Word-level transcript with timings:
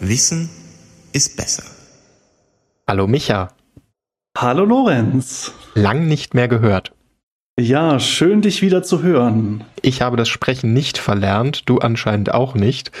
Wissen 0.00 0.50
ist 1.14 1.38
besser. 1.38 1.62
Hallo 2.86 3.06
Micha. 3.06 3.48
Hallo 4.36 4.66
Lorenz. 4.66 5.54
Lang 5.74 6.06
nicht 6.06 6.34
mehr 6.34 6.48
gehört. 6.48 6.92
Ja, 7.58 7.98
schön 7.98 8.42
dich 8.42 8.60
wieder 8.60 8.82
zu 8.82 9.02
hören. 9.02 9.64
Ich 9.80 10.02
habe 10.02 10.18
das 10.18 10.28
Sprechen 10.28 10.74
nicht 10.74 10.98
verlernt, 10.98 11.62
du 11.66 11.78
anscheinend 11.78 12.34
auch 12.34 12.54
nicht. 12.54 12.92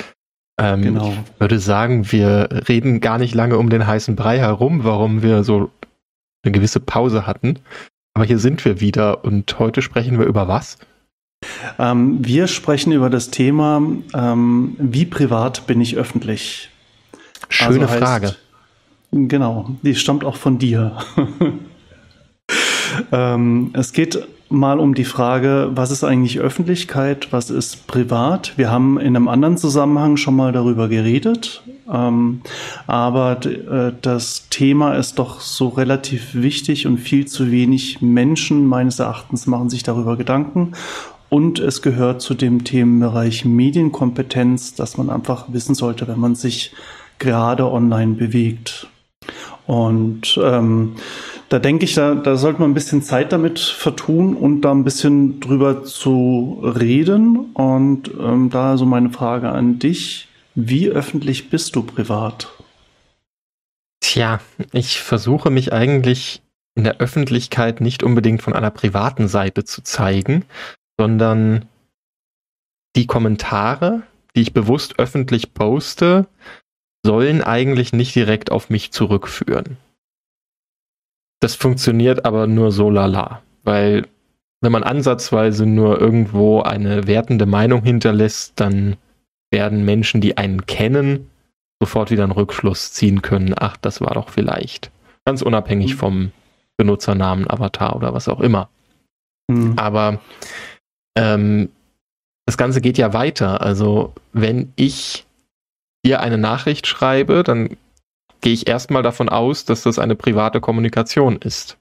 Ähm, 0.58 0.80
genau. 0.80 1.12
Ich 1.34 1.40
würde 1.40 1.58
sagen, 1.58 2.10
wir 2.12 2.48
reden 2.66 3.00
gar 3.00 3.18
nicht 3.18 3.34
lange 3.34 3.58
um 3.58 3.68
den 3.68 3.86
heißen 3.86 4.16
Brei 4.16 4.38
herum, 4.38 4.84
warum 4.84 5.20
wir 5.20 5.44
so 5.44 5.70
eine 6.42 6.52
gewisse 6.52 6.80
Pause 6.80 7.26
hatten. 7.26 7.58
Aber 8.16 8.24
hier 8.24 8.38
sind 8.38 8.64
wir 8.64 8.80
wieder 8.80 9.26
und 9.26 9.58
heute 9.58 9.82
sprechen 9.82 10.18
wir 10.18 10.24
über 10.24 10.48
was? 10.48 10.78
Ähm, 11.78 12.24
wir 12.24 12.46
sprechen 12.46 12.90
über 12.92 13.10
das 13.10 13.30
Thema, 13.30 13.82
ähm, 14.14 14.74
wie 14.78 15.04
privat 15.04 15.66
bin 15.66 15.82
ich 15.82 15.98
öffentlich? 15.98 16.70
Schöne 17.50 17.80
also 17.80 17.90
heißt, 17.90 18.02
Frage. 18.02 18.36
Genau, 19.12 19.76
die 19.82 19.94
stammt 19.94 20.24
auch 20.24 20.36
von 20.36 20.58
dir. 20.58 20.96
ähm, 23.12 23.70
es 23.74 23.92
geht 23.92 24.26
mal 24.48 24.78
um 24.78 24.94
die 24.94 25.04
Frage, 25.04 25.70
was 25.74 25.90
ist 25.90 26.04
eigentlich 26.04 26.40
Öffentlichkeit, 26.40 27.28
was 27.32 27.50
ist 27.50 27.86
privat? 27.86 28.52
Wir 28.56 28.70
haben 28.70 28.98
in 28.98 29.16
einem 29.16 29.28
anderen 29.28 29.56
Zusammenhang 29.56 30.16
schon 30.16 30.36
mal 30.36 30.52
darüber 30.52 30.88
geredet, 30.88 31.62
ähm, 31.92 32.42
aber 32.86 33.44
äh, 33.44 33.92
das 34.00 34.48
Thema 34.48 34.94
ist 34.94 35.18
doch 35.18 35.40
so 35.40 35.68
relativ 35.68 36.34
wichtig 36.34 36.86
und 36.86 36.98
viel 36.98 37.26
zu 37.26 37.50
wenig 37.50 38.00
Menschen 38.00 38.66
meines 38.66 38.98
Erachtens 38.98 39.46
machen 39.46 39.70
sich 39.70 39.82
darüber 39.82 40.16
Gedanken. 40.16 40.72
Und 41.28 41.58
es 41.58 41.82
gehört 41.82 42.22
zu 42.22 42.34
dem 42.34 42.62
Themenbereich 42.62 43.44
Medienkompetenz, 43.44 44.74
dass 44.74 44.96
man 44.96 45.10
einfach 45.10 45.46
wissen 45.48 45.74
sollte, 45.74 46.06
wenn 46.06 46.20
man 46.20 46.36
sich 46.36 46.72
gerade 47.18 47.70
online 47.70 48.14
bewegt. 48.14 48.86
Und 49.66 50.38
ähm, 50.40 50.94
da 51.48 51.58
denke 51.58 51.84
ich, 51.84 51.94
da, 51.94 52.14
da 52.14 52.36
sollte 52.36 52.60
man 52.60 52.70
ein 52.70 52.74
bisschen 52.74 53.02
Zeit 53.02 53.32
damit 53.32 53.58
vertun 53.58 54.36
und 54.36 54.62
da 54.62 54.72
ein 54.72 54.84
bisschen 54.84 55.40
drüber 55.40 55.84
zu 55.84 56.60
reden. 56.62 57.52
Und 57.54 58.10
ähm, 58.18 58.50
da 58.50 58.76
so 58.76 58.86
meine 58.86 59.10
Frage 59.10 59.50
an 59.50 59.78
dich. 59.78 60.28
Wie 60.54 60.88
öffentlich 60.88 61.50
bist 61.50 61.76
du 61.76 61.82
privat? 61.82 62.48
Tja, 64.00 64.40
ich 64.72 65.00
versuche 65.00 65.50
mich 65.50 65.72
eigentlich 65.72 66.42
in 66.74 66.84
der 66.84 66.98
Öffentlichkeit 66.98 67.80
nicht 67.80 68.02
unbedingt 68.02 68.42
von 68.42 68.54
einer 68.54 68.70
privaten 68.70 69.28
Seite 69.28 69.64
zu 69.64 69.82
zeigen, 69.82 70.44
sondern 70.98 71.66
die 72.96 73.06
Kommentare, 73.06 74.02
die 74.34 74.42
ich 74.42 74.52
bewusst 74.52 74.98
öffentlich 74.98 75.54
poste, 75.54 76.26
sollen 77.04 77.42
eigentlich 77.42 77.92
nicht 77.92 78.14
direkt 78.14 78.50
auf 78.50 78.70
mich 78.70 78.92
zurückführen. 78.92 79.76
Das 81.40 81.54
funktioniert 81.54 82.24
aber 82.24 82.46
nur 82.46 82.72
so 82.72 82.90
lala, 82.90 83.42
weil 83.62 84.06
wenn 84.62 84.72
man 84.72 84.82
ansatzweise 84.82 85.66
nur 85.66 86.00
irgendwo 86.00 86.62
eine 86.62 87.06
wertende 87.06 87.46
Meinung 87.46 87.82
hinterlässt, 87.82 88.54
dann 88.56 88.96
werden 89.50 89.84
Menschen, 89.84 90.20
die 90.20 90.38
einen 90.38 90.66
kennen, 90.66 91.30
sofort 91.80 92.10
wieder 92.10 92.24
einen 92.24 92.32
Rückschluss 92.32 92.92
ziehen 92.92 93.22
können. 93.22 93.54
Ach, 93.56 93.76
das 93.76 94.00
war 94.00 94.14
doch 94.14 94.30
vielleicht. 94.30 94.90
Ganz 95.24 95.42
unabhängig 95.42 95.94
mhm. 95.94 95.98
vom 95.98 96.32
Benutzernamen, 96.78 97.48
Avatar 97.48 97.96
oder 97.96 98.14
was 98.14 98.28
auch 98.28 98.40
immer. 98.40 98.68
Mhm. 99.48 99.74
Aber 99.76 100.20
ähm, 101.16 101.68
das 102.46 102.56
Ganze 102.56 102.80
geht 102.80 102.98
ja 102.98 103.12
weiter. 103.12 103.60
Also 103.60 104.14
wenn 104.32 104.72
ich 104.76 105.26
dir 106.04 106.20
eine 106.20 106.38
Nachricht 106.38 106.86
schreibe, 106.86 107.42
dann 107.42 107.76
gehe 108.40 108.52
ich 108.52 108.68
erstmal 108.68 109.02
davon 109.02 109.28
aus, 109.28 109.64
dass 109.64 109.82
das 109.82 109.98
eine 109.98 110.14
private 110.14 110.60
Kommunikation 110.60 111.36
ist. 111.36 111.78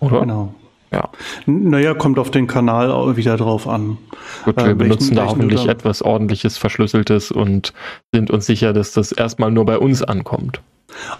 Oder? 0.00 0.20
Genau. 0.20 0.54
Ja. 0.90 1.10
Naja, 1.44 1.92
kommt 1.94 2.18
auf 2.18 2.30
den 2.30 2.46
Kanal 2.46 3.16
wieder 3.16 3.36
drauf 3.36 3.68
an. 3.68 3.98
Gut, 4.44 4.56
wir 4.56 4.68
äh, 4.68 4.74
benutzen 4.74 5.16
da 5.16 5.26
hoffentlich 5.26 5.66
etwas 5.66 6.00
ordentliches, 6.00 6.56
verschlüsseltes 6.56 7.30
und 7.30 7.74
sind 8.12 8.30
uns 8.30 8.46
sicher, 8.46 8.72
dass 8.72 8.92
das 8.92 9.12
erstmal 9.12 9.50
nur 9.50 9.66
bei 9.66 9.78
uns 9.78 10.02
ankommt. 10.02 10.62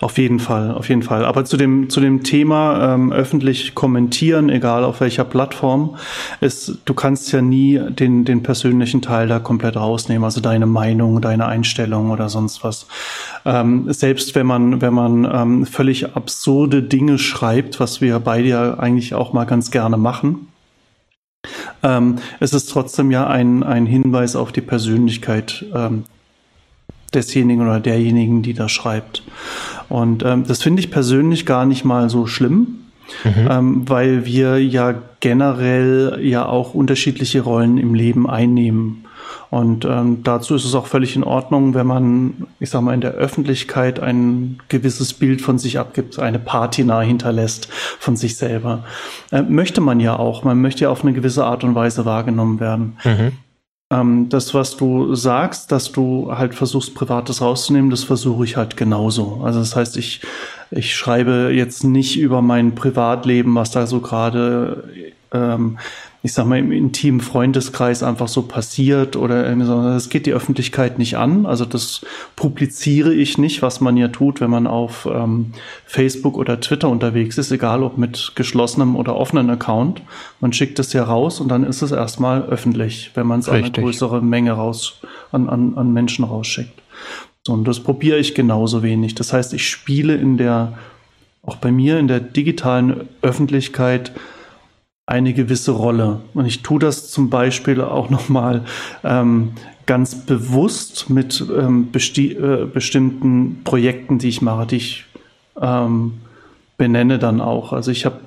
Auf 0.01 0.17
jeden 0.17 0.39
Fall, 0.39 0.71
auf 0.71 0.89
jeden 0.89 1.03
Fall. 1.03 1.25
Aber 1.27 1.45
zu 1.45 1.59
dem, 1.59 1.91
zu 1.91 2.01
dem 2.01 2.23
Thema 2.23 2.95
ähm, 2.95 3.13
öffentlich 3.13 3.75
kommentieren, 3.75 4.49
egal 4.49 4.83
auf 4.83 5.01
welcher 5.01 5.25
Plattform, 5.25 5.97
ist, 6.41 6.79
du 6.87 6.95
kannst 6.95 7.31
ja 7.33 7.43
nie 7.43 7.79
den, 7.91 8.25
den 8.25 8.43
persönlichen 8.43 9.03
Teil 9.03 9.29
da 9.29 9.39
komplett 9.39 9.77
rausnehmen, 9.77 10.25
also 10.25 10.41
deine 10.41 10.67
Meinung, 10.67 11.21
deine 11.21 11.47
Einstellung 11.47 12.11
oder 12.11 12.31
sonst 12.31 12.65
was. 12.65 12.87
Ähm, 13.45 13.93
selbst 13.93 14.35
wenn 14.35 14.47
man, 14.47 14.81
wenn 14.81 14.95
man 14.95 15.29
ähm, 15.31 15.67
völlig 15.67 16.17
absurde 16.17 16.83
Dinge 16.83 17.19
schreibt, 17.19 17.79
was 17.79 18.01
wir 18.01 18.19
beide 18.21 18.49
ja 18.49 18.79
eigentlich 18.79 19.15
auch 19.15 19.35
mal 19.35 19.45
ganz 19.45 19.71
gerne 19.71 19.99
machen, 19.99 20.49
ähm, 21.83 22.17
es 22.41 22.55
ist 22.55 22.71
trotzdem 22.71 23.11
ja 23.11 23.27
ein, 23.27 23.63
ein 23.63 23.85
Hinweis 23.85 24.35
auf 24.35 24.51
die 24.51 24.61
Persönlichkeit 24.61 25.65
ähm, 25.75 26.05
desjenigen 27.15 27.63
oder 27.63 27.81
derjenigen, 27.81 28.43
die 28.43 28.55
da 28.55 28.69
schreibt. 28.69 29.23
Und 29.89 30.25
ähm, 30.25 30.45
das 30.47 30.63
finde 30.63 30.81
ich 30.81 30.91
persönlich 30.91 31.47
gar 31.47 31.65
nicht 31.65 31.85
mal 31.85 32.11
so 32.11 32.27
schlimm, 32.27 32.79
mhm. 33.25 33.49
ähm, 33.51 33.89
weil 33.89 34.27
wir 34.27 34.63
ja 34.63 34.95
generell 35.21 36.19
ja 36.23 36.47
auch 36.47 36.75
unterschiedliche 36.75 37.41
Rollen 37.41 37.79
im 37.79 37.95
Leben 37.95 38.29
einnehmen. 38.29 39.05
Und 39.51 39.87
ähm, 39.87 40.23
dazu 40.25 40.55
ist 40.55 40.67
es 40.67 40.75
auch 40.75 40.87
völlig 40.87 41.17
in 41.17 41.25
Ordnung, 41.25 41.73
wenn 41.73 41.87
man, 41.87 42.47
ich 42.61 42.69
sag 42.69 42.83
mal, 42.83 42.93
in 42.93 43.01
der 43.01 43.13
Öffentlichkeit 43.13 43.99
ein 43.99 44.59
gewisses 44.69 45.15
Bild 45.15 45.41
von 45.41 45.59
sich 45.59 45.79
abgibt, 45.79 46.19
eine 46.19 46.39
Patina 46.39 47.01
hinterlässt 47.01 47.69
von 47.99 48.15
sich 48.17 48.37
selber. 48.37 48.85
Äh, 49.33 49.43
möchte 49.43 49.81
man 49.81 50.01
ja 50.01 50.19
auch. 50.19 50.45
Man 50.45 50.61
möchte 50.61 50.85
ja 50.85 50.91
auf 50.91 51.03
eine 51.03 51.15
gewisse 51.15 51.47
Art 51.47 51.65
und 51.65 51.75
Weise 51.75 52.05
wahrgenommen 52.05 52.61
werden. 52.61 52.99
Mhm. 53.05 53.33
Ähm, 53.91 54.29
das, 54.29 54.53
was 54.53 54.77
du 54.77 55.15
sagst, 55.15 55.73
dass 55.73 55.93
du 55.93 56.31
halt 56.37 56.55
versuchst, 56.55 56.95
Privates 56.95 57.41
rauszunehmen, 57.41 57.91
das 57.91 58.05
versuche 58.05 58.45
ich 58.45 58.57
halt 58.57 58.77
genauso. 58.77 59.41
Also 59.43 59.61
das 59.61 59.75
heißt, 59.77 59.97
ich, 59.97 60.21
ich 60.71 60.95
schreibe 60.95 61.51
jetzt 61.55 61.85
nicht 61.85 62.19
über 62.19 62.43
mein 62.43 62.75
Privatleben, 62.75 63.55
was 63.55 63.71
da 63.71 63.87
so 63.87 64.01
gerade 64.01 65.13
ähm, 65.33 65.79
ich 66.23 66.33
sag 66.33 66.47
mal, 66.47 66.59
im 66.59 66.73
intimen 66.73 67.21
Freundeskreis 67.21 68.03
einfach 68.03 68.27
so 68.27 68.43
passiert 68.43 69.15
oder. 69.15 69.55
Das 69.55 70.09
geht 70.09 70.27
die 70.27 70.33
Öffentlichkeit 70.33 70.99
nicht 70.99 71.17
an. 71.17 71.47
Also 71.47 71.65
das 71.65 72.05
publiziere 72.35 73.15
ich 73.15 73.39
nicht, 73.39 73.63
was 73.63 73.81
man 73.81 73.97
ja 73.97 74.09
tut, 74.09 74.41
wenn 74.41 74.51
man 74.51 74.67
auf 74.67 75.09
ähm, 75.11 75.53
Facebook 75.85 76.37
oder 76.37 76.61
Twitter 76.61 76.89
unterwegs 76.89 77.39
ist, 77.39 77.53
egal 77.53 77.85
ob 77.85 77.99
mit 77.99 78.33
geschlossenem 78.35 78.97
oder 78.97 79.17
offenem 79.17 79.49
Account. 79.51 80.03
Man 80.41 80.53
schickt 80.53 80.81
es 80.81 80.93
ja 80.93 81.05
raus 81.05 81.41
und 81.41 81.49
dann 81.49 81.63
ist 81.63 81.83
es 81.83 81.93
erstmal 81.93 82.43
öffentlich, 82.43 83.13
wenn 83.15 83.27
man 83.27 83.39
es 83.39 83.49
an 83.49 83.57
eine 83.57 83.71
größere 83.71 84.21
Menge 84.21 84.53
raus, 84.53 85.01
an, 85.31 85.49
an, 85.49 85.75
an 85.77 85.93
Menschen 85.93 86.25
rausschickt. 86.25 86.83
So, 87.47 87.53
und 87.53 87.67
das 87.67 87.81
probiere 87.81 88.19
ich 88.19 88.35
genauso 88.35 88.83
wenig. 88.83 89.15
Das 89.15 89.33
heißt, 89.33 89.55
ich 89.55 89.69
spiele 89.69 90.17
in 90.17 90.37
der, 90.37 90.77
auch 91.45 91.57
bei 91.57 91.71
mir 91.71 92.01
in 92.01 92.09
der 92.09 92.19
digitalen 92.19 93.09
Öffentlichkeit 93.23 94.13
eine 95.09 95.33
gewisse 95.33 95.71
Rolle. 95.71 96.21
Und 96.35 96.45
ich 96.45 96.63
tue 96.63 96.79
das 96.79 97.11
zum 97.11 97.31
Beispiel 97.31 97.81
auch 97.81 98.11
nochmal 98.11 98.65
ähm, 99.03 99.53
ganz 99.87 100.27
bewusst 100.27 101.09
mit 101.09 101.43
ähm, 101.51 101.89
äh, 101.95 102.65
bestimmten 102.67 103.63
Projekten, 103.65 104.19
die 104.19 104.29
ich 104.29 104.43
mache, 104.43 104.67
die 104.67 104.77
ich 104.77 105.07
ähm, 105.61 106.19
benenne 106.77 107.19
dann 107.19 107.41
auch. 107.41 107.73
Also 107.73 107.91
ich 107.91 108.05
habe 108.05 108.21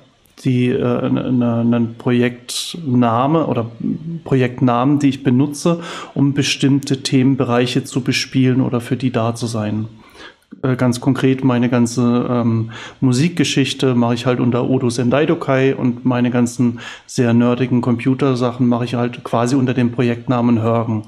die 0.44 0.70
äh, 0.70 0.82
einen 0.82 1.94
Projektname 1.98 3.46
oder 3.46 3.70
Projektnamen, 4.24 4.98
die 4.98 5.10
ich 5.10 5.22
benutze, 5.22 5.82
um 6.14 6.34
bestimmte 6.34 7.04
Themenbereiche 7.04 7.84
zu 7.84 8.00
bespielen 8.00 8.60
oder 8.60 8.80
für 8.80 8.96
die 8.96 9.12
da 9.12 9.36
zu 9.36 9.46
sein. 9.46 9.86
Äh, 10.62 10.76
ganz 10.76 11.00
konkret 11.00 11.44
meine 11.44 11.68
ganze 11.68 12.26
ähm, 12.28 12.70
Musikgeschichte 13.00 13.94
mache 13.94 14.14
ich 14.14 14.26
halt 14.26 14.40
unter 14.40 14.68
Odo 14.68 14.90
Sendai 14.90 15.26
Dokai 15.26 15.74
und 15.74 16.04
meine 16.04 16.30
ganzen 16.30 16.80
sehr 17.06 17.32
nerdigen 17.32 17.80
Computersachen 17.80 18.68
mache 18.68 18.84
ich 18.84 18.94
halt 18.94 19.24
quasi 19.24 19.56
unter 19.56 19.74
dem 19.74 19.92
Projektnamen 19.92 20.60
Hörgen. 20.60 21.04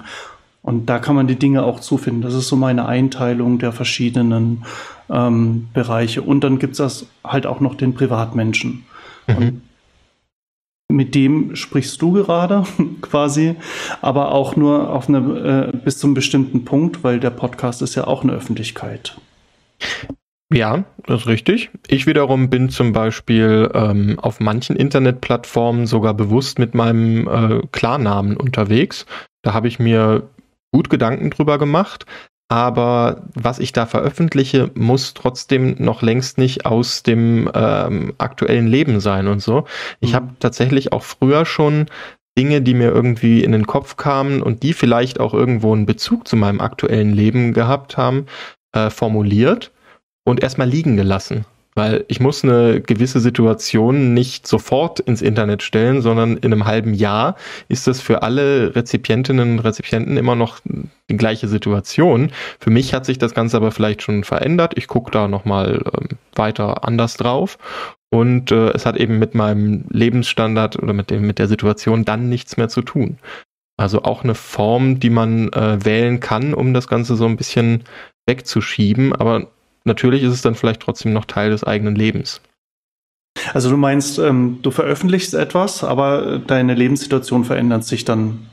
Und 0.63 0.87
da 0.87 0.99
kann 0.99 1.15
man 1.15 1.27
die 1.27 1.37
Dinge 1.39 1.63
auch 1.63 1.81
zufinden. 1.81 2.23
Das 2.23 2.33
ist 2.33 2.49
so 2.49 2.57
meine 2.57 2.87
Einteilung 2.87 3.59
der 3.59 3.73
verschiedenen 3.73 4.65
ähm, 5.11 5.69
Bereiche. 5.75 6.23
Und 6.23 6.43
dann 6.43 6.59
gibt 6.59 6.81
es 6.81 7.07
halt 7.23 7.47
auch 7.47 7.61
noch 7.61 7.75
den 7.75 7.93
Privatmenschen. 7.93 8.85
Mhm. 9.27 9.37
Und 9.37 9.61
mit 10.89 11.15
dem 11.15 11.55
sprichst 11.55 12.01
du 12.01 12.13
gerade 12.13 12.65
quasi, 13.03 13.57
aber 14.01 14.33
auch 14.33 14.57
nur 14.57 14.91
auf 14.91 15.09
eine, 15.09 15.73
äh, 15.75 15.77
bis 15.77 15.99
zum 15.99 16.15
bestimmten 16.15 16.65
Punkt, 16.65 17.05
weil 17.05 17.21
der 17.21 17.31
Podcast 17.31 17.83
ist 17.83 17.95
ja 17.95 18.07
auch 18.07 18.23
eine 18.23 18.33
Öffentlichkeit. 18.33 19.19
Ja, 20.53 20.85
das 21.07 21.23
ist 21.23 21.27
richtig. 21.27 21.71
Ich 21.89 22.07
wiederum 22.07 22.51
bin 22.51 22.69
zum 22.69 22.93
Beispiel 22.93 23.71
ähm, 23.75 24.19
auf 24.21 24.41
manchen 24.41 24.77
Internetplattformen 24.77 25.87
sogar 25.87 26.15
bewusst 26.15 26.59
mit 26.59 26.75
meinem 26.75 27.27
äh, 27.27 27.67
Klarnamen 27.73 28.37
unterwegs. 28.37 29.07
Da 29.43 29.53
habe 29.53 29.69
ich 29.69 29.79
mir 29.79 30.29
gut 30.73 30.91
Gedanken 30.91 31.31
drüber 31.31 31.59
gemacht. 31.59 32.07
Aber 32.49 33.25
was 33.35 33.59
ich 33.59 33.73
da 33.73 33.87
veröffentliche, 33.87 34.71
muss 34.75 35.15
trotzdem 35.15 35.77
noch 35.79 36.03
längst 36.03 36.37
nicht 36.37 36.67
aus 36.67 37.03
dem 37.03 37.51
ähm, 37.55 38.13
aktuellen 38.19 38.69
Leben 38.69 39.01
sein 39.01 39.29
und 39.29 39.41
so. 39.41 39.65
Ich 40.01 40.11
mhm. 40.11 40.17
habe 40.17 40.29
tatsächlich 40.39 40.93
auch 40.93 41.03
früher 41.03 41.47
schon 41.47 41.87
Dinge, 42.39 42.61
die 42.61 42.75
mir 42.75 42.91
irgendwie 42.91 43.43
in 43.43 43.53
den 43.53 43.67
Kopf 43.67 43.97
kamen 43.97 44.43
und 44.43 44.63
die 44.63 44.73
vielleicht 44.73 45.21
auch 45.21 45.33
irgendwo 45.33 45.73
einen 45.73 45.87
Bezug 45.87 46.29
zu 46.29 46.37
meinem 46.37 46.61
aktuellen 46.61 47.13
Leben 47.13 47.55
gehabt 47.55 47.97
haben, 47.97 48.27
äh, 48.73 48.91
formuliert 48.91 49.73
und 50.25 50.43
erstmal 50.43 50.69
liegen 50.69 50.97
gelassen. 50.97 51.45
Weil 51.77 52.05
ich 52.07 52.21
muss 52.21 52.45
eine 52.45 52.81
gewisse 52.81 53.19
Situation 53.19 54.15
nicht 54.15 54.47
sofort 54.47 55.01
ins 55.01 55.23
Internet 55.23 55.65
stellen, 55.65 56.03
sondern 56.03 56.37
in 56.37 56.53
einem 56.53 56.67
halben 56.67 56.95
Jahr 56.95 57.35
ist 57.69 57.89
das 57.89 58.01
für 58.01 58.23
alle 58.23 58.77
Rezipientinnen 58.77 59.55
und 59.55 59.59
Rezipienten 59.59 60.17
immer 60.17 60.37
noch 60.37 60.61
die 61.11 61.17
gleiche 61.17 61.49
Situation. 61.49 62.31
Für 62.61 62.71
mich 62.71 62.95
hat 62.95 63.05
sich 63.05 63.19
das 63.19 63.35
Ganze 63.35 63.57
aber 63.57 63.73
vielleicht 63.73 64.03
schon 64.03 64.23
verändert. 64.23 64.75
Ich 64.77 64.87
gucke 64.87 65.11
da 65.11 65.27
nochmal 65.27 65.83
ähm, 65.97 66.11
weiter 66.37 66.85
anders 66.87 67.17
drauf. 67.17 67.59
Und 68.09 68.53
äh, 68.53 68.71
es 68.71 68.87
hat 68.87 68.97
eben 68.97 69.19
mit 69.19 69.35
meinem 69.35 69.87
Lebensstandard 69.91 70.81
oder 70.81 70.93
mit, 70.93 71.11
dem, 71.11 71.27
mit 71.27 71.41
der 71.41 71.49
Situation 71.49 72.05
dann 72.05 72.29
nichts 72.29 72.57
mehr 72.57 72.69
zu 72.69 72.83
tun. 72.83 73.19
Also 73.77 74.05
auch 74.05 74.23
eine 74.23 74.37
Form, 74.37 75.01
die 75.01 75.11
man 75.11 75.53
äh, 75.53 75.85
wählen 75.85 76.21
kann, 76.21 76.55
um 76.55 76.73
das 76.73 76.87
Ganze 76.87 77.17
so 77.17 77.27
ein 77.27 77.37
bisschen 77.37 77.83
wegzuschieben. 78.27 79.13
Aber 79.13 79.49
natürlich 79.85 80.23
ist 80.23 80.33
es 80.33 80.43
dann 80.43 80.55
vielleicht 80.55 80.81
trotzdem 80.81 81.13
noch 81.13 81.25
Teil 81.25 81.51
des 81.51 81.65
eigenen 81.65 81.95
Lebens. 81.95 82.41
Also 83.53 83.71
du 83.71 83.77
meinst, 83.77 84.19
ähm, 84.19 84.61
du 84.63 84.71
veröffentlichst 84.71 85.35
etwas, 85.35 85.85
aber 85.85 86.39
deine 86.39 86.75
Lebenssituation 86.75 87.45
verändert 87.45 87.85
sich 87.85 88.05
dann 88.05 88.47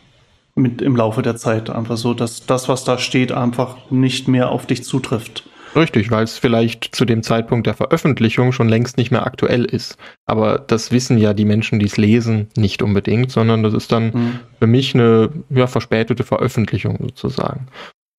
mit 0.55 0.81
im 0.81 0.95
Laufe 0.95 1.21
der 1.21 1.35
Zeit 1.35 1.69
einfach 1.69 1.97
so, 1.97 2.13
dass 2.13 2.45
das, 2.45 2.67
was 2.67 2.83
da 2.83 2.97
steht, 2.97 3.31
einfach 3.31 3.77
nicht 3.89 4.27
mehr 4.27 4.49
auf 4.49 4.65
dich 4.65 4.83
zutrifft. 4.83 5.43
Richtig, 5.75 6.11
weil 6.11 6.25
es 6.25 6.37
vielleicht 6.37 6.93
zu 6.93 7.05
dem 7.05 7.23
Zeitpunkt 7.23 7.65
der 7.65 7.73
Veröffentlichung 7.73 8.51
schon 8.51 8.67
längst 8.67 8.97
nicht 8.97 9.11
mehr 9.11 9.25
aktuell 9.25 9.63
ist. 9.63 9.97
Aber 10.25 10.59
das 10.59 10.91
wissen 10.91 11.17
ja 11.17 11.33
die 11.33 11.45
Menschen, 11.45 11.79
die 11.79 11.85
es 11.85 11.95
lesen, 11.95 12.49
nicht 12.57 12.81
unbedingt, 12.81 13.31
sondern 13.31 13.63
das 13.63 13.73
ist 13.73 13.91
dann 13.91 14.07
mhm. 14.07 14.39
für 14.59 14.67
mich 14.67 14.93
eine 14.93 15.29
ja, 15.49 15.67
verspätete 15.67 16.25
Veröffentlichung 16.25 16.97
sozusagen. 17.01 17.67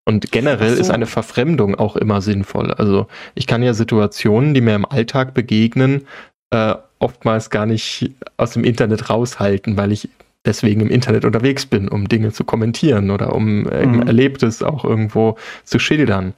Und 0.05 0.33
generell 0.33 0.75
so. 0.75 0.81
ist 0.81 0.91
eine 0.91 1.07
Verfremdung 1.07 1.77
auch 1.77 1.97
immer 1.97 2.21
sinnvoll. 2.21 2.73
Also 2.73 3.07
ich 3.35 3.47
kann 3.47 3.63
ja 3.63 3.73
Situationen, 3.73 4.53
die 4.53 4.61
mir 4.61 4.75
im 4.75 4.85
Alltag 4.85 5.33
begegnen, 5.33 6.07
äh, 6.51 6.75
oftmals 6.99 7.51
gar 7.51 7.67
nicht 7.67 8.11
aus 8.37 8.53
dem 8.53 8.65
Internet 8.65 9.11
raushalten, 9.11 9.77
weil 9.77 9.93
ich 9.93 10.09
deswegen 10.45 10.81
im 10.81 10.91
Internet 10.91 11.25
unterwegs 11.25 11.67
bin, 11.67 11.89
um 11.89 12.09
Dinge 12.09 12.33
zu 12.33 12.45
kommentieren 12.45 13.11
oder 13.11 13.35
um 13.35 13.69
äh, 13.69 13.87
mhm. 13.87 14.03
Erlebtes 14.03 14.63
auch 14.63 14.85
irgendwo 14.85 15.37
zu 15.65 15.79
schildern. 15.79 16.35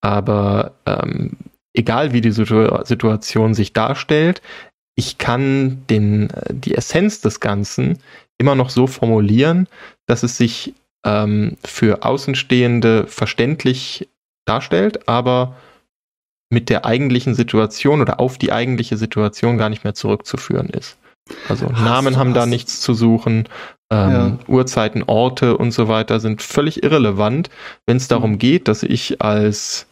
Aber 0.00 0.72
ähm, 0.86 1.32
egal 1.72 2.12
wie 2.12 2.20
die 2.20 2.30
Situ 2.30 2.68
Situation 2.84 3.54
sich 3.54 3.72
darstellt, 3.72 4.42
ich 4.94 5.18
kann 5.18 5.82
den, 5.90 6.30
äh, 6.30 6.54
die 6.54 6.74
Essenz 6.74 7.20
des 7.20 7.40
Ganzen 7.40 7.98
immer 8.38 8.54
noch 8.54 8.70
so 8.70 8.86
formulieren, 8.86 9.66
dass 10.06 10.22
es 10.22 10.36
sich 10.36 10.74
ähm, 11.04 11.56
für 11.64 12.04
Außenstehende 12.04 13.06
verständlich 13.06 14.08
darstellt, 14.46 15.08
aber 15.08 15.56
mit 16.50 16.70
der 16.70 16.86
eigentlichen 16.86 17.34
Situation 17.34 18.00
oder 18.00 18.20
auf 18.20 18.38
die 18.38 18.52
eigentliche 18.52 18.96
Situation 18.96 19.58
gar 19.58 19.68
nicht 19.68 19.84
mehr 19.84 19.94
zurückzuführen 19.94 20.68
ist. 20.70 20.96
Also 21.48 21.70
hast 21.70 21.82
Namen 21.82 22.16
haben 22.16 22.32
da 22.32 22.46
nichts 22.46 22.80
zu 22.80 22.94
suchen, 22.94 23.48
ähm, 23.90 24.10
ja. 24.10 24.38
Uhrzeiten, 24.46 25.02
Orte 25.06 25.56
und 25.56 25.72
so 25.72 25.88
weiter 25.88 26.20
sind 26.20 26.42
völlig 26.42 26.82
irrelevant, 26.82 27.50
wenn 27.86 27.98
es 27.98 28.08
darum 28.08 28.32
mhm. 28.32 28.38
geht, 28.38 28.68
dass 28.68 28.82
ich 28.82 29.20
als, 29.20 29.86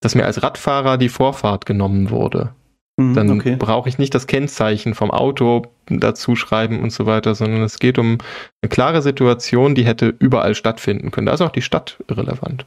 dass 0.00 0.14
mir 0.14 0.26
als 0.26 0.42
Radfahrer 0.42 0.96
die 0.96 1.08
Vorfahrt 1.08 1.66
genommen 1.66 2.10
wurde. 2.10 2.54
Mhm, 2.98 3.14
Dann 3.14 3.30
okay. 3.30 3.56
brauche 3.56 3.88
ich 3.88 3.98
nicht 3.98 4.12
das 4.14 4.26
Kennzeichen 4.26 4.94
vom 4.94 5.12
Auto 5.12 5.62
dazu 5.86 6.34
schreiben 6.34 6.80
und 6.82 6.90
so 6.92 7.06
weiter, 7.06 7.34
sondern 7.36 7.62
es 7.62 7.78
geht 7.78 7.96
um 7.96 8.18
eine 8.60 8.68
klare 8.68 9.02
Situation, 9.02 9.76
die 9.76 9.86
hätte 9.86 10.12
überall 10.18 10.56
stattfinden 10.56 11.12
können. 11.12 11.26
Da 11.26 11.32
ist 11.32 11.40
auch 11.40 11.52
die 11.52 11.62
Stadt 11.62 11.96
irrelevant. 12.08 12.66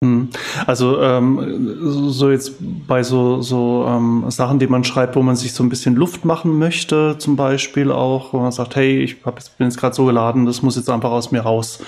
Mhm. 0.00 0.28
Also 0.64 1.02
ähm, 1.02 1.76
so 2.08 2.30
jetzt 2.30 2.54
bei 2.86 3.02
so, 3.02 3.42
so 3.42 3.84
ähm, 3.88 4.26
Sachen, 4.28 4.60
die 4.60 4.68
man 4.68 4.84
schreibt, 4.84 5.16
wo 5.16 5.22
man 5.22 5.34
sich 5.34 5.52
so 5.52 5.64
ein 5.64 5.68
bisschen 5.68 5.96
Luft 5.96 6.24
machen 6.24 6.56
möchte, 6.56 7.16
zum 7.18 7.34
Beispiel 7.34 7.90
auch, 7.90 8.32
wo 8.32 8.38
man 8.38 8.52
sagt, 8.52 8.76
hey, 8.76 9.00
ich 9.00 9.16
hab 9.24 9.40
bin 9.58 9.66
jetzt 9.66 9.78
gerade 9.78 9.96
so 9.96 10.04
geladen, 10.04 10.46
das 10.46 10.62
muss 10.62 10.76
jetzt 10.76 10.88
einfach 10.88 11.10
aus 11.10 11.32
mir 11.32 11.40
raus. 11.40 11.80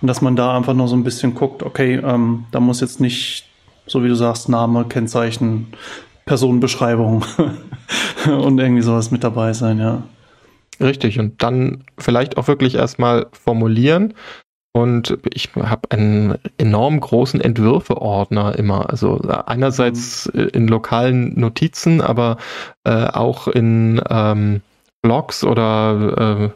Und 0.00 0.08
dass 0.08 0.22
man 0.22 0.34
da 0.34 0.56
einfach 0.56 0.72
noch 0.72 0.86
so 0.86 0.96
ein 0.96 1.04
bisschen 1.04 1.34
guckt, 1.34 1.62
okay, 1.62 2.00
ähm, 2.02 2.46
da 2.52 2.60
muss 2.60 2.80
jetzt 2.80 3.02
nicht, 3.02 3.44
so 3.86 4.02
wie 4.02 4.08
du 4.08 4.14
sagst, 4.14 4.48
Name, 4.48 4.86
Kennzeichen, 4.86 5.66
Personenbeschreibung 6.28 7.24
und 8.26 8.58
irgendwie 8.58 8.82
sowas 8.82 9.10
mit 9.10 9.24
dabei 9.24 9.54
sein, 9.54 9.78
ja. 9.78 10.02
Richtig, 10.78 11.18
und 11.18 11.42
dann 11.42 11.84
vielleicht 11.98 12.36
auch 12.36 12.46
wirklich 12.46 12.76
erstmal 12.76 13.26
formulieren. 13.32 14.14
Und 14.72 15.18
ich 15.34 15.50
habe 15.56 15.90
einen 15.90 16.36
enorm 16.58 17.00
großen 17.00 17.40
Entwürfeordner 17.40 18.56
immer. 18.56 18.90
Also 18.90 19.18
einerseits 19.46 20.30
mhm. 20.32 20.48
in 20.52 20.68
lokalen 20.68 21.40
Notizen, 21.40 22.00
aber 22.00 22.36
äh, 22.84 23.06
auch 23.06 23.48
in 23.48 24.00
ähm, 24.08 24.60
Blogs 25.02 25.42
oder 25.42 26.52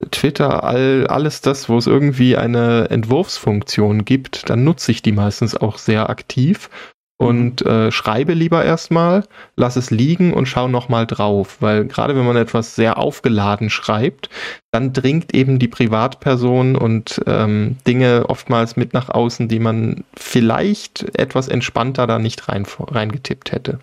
äh, 0.00 0.06
Twitter, 0.10 0.62
all, 0.64 1.06
alles 1.08 1.40
das, 1.40 1.68
wo 1.68 1.76
es 1.76 1.86
irgendwie 1.86 2.36
eine 2.36 2.88
Entwurfsfunktion 2.88 4.04
gibt, 4.04 4.48
dann 4.48 4.64
nutze 4.64 4.92
ich 4.92 5.02
die 5.02 5.12
meistens 5.12 5.56
auch 5.56 5.76
sehr 5.78 6.08
aktiv 6.08 6.70
und 7.18 7.64
äh, 7.64 7.90
schreibe 7.90 8.34
lieber 8.34 8.64
erstmal, 8.64 9.24
lass 9.56 9.76
es 9.76 9.90
liegen 9.90 10.34
und 10.34 10.46
schau 10.46 10.68
nochmal 10.68 11.06
drauf, 11.06 11.56
weil 11.60 11.86
gerade 11.86 12.14
wenn 12.14 12.26
man 12.26 12.36
etwas 12.36 12.74
sehr 12.74 12.98
aufgeladen 12.98 13.70
schreibt, 13.70 14.28
dann 14.70 14.92
dringt 14.92 15.34
eben 15.34 15.58
die 15.58 15.68
Privatperson 15.68 16.76
und 16.76 17.22
ähm, 17.26 17.76
Dinge 17.86 18.26
oftmals 18.28 18.76
mit 18.76 18.92
nach 18.92 19.08
außen, 19.08 19.48
die 19.48 19.60
man 19.60 20.04
vielleicht 20.14 21.18
etwas 21.18 21.48
entspannter 21.48 22.06
da 22.06 22.18
nicht 22.18 22.48
rein, 22.48 22.66
reingetippt 22.78 23.52
hätte. 23.52 23.80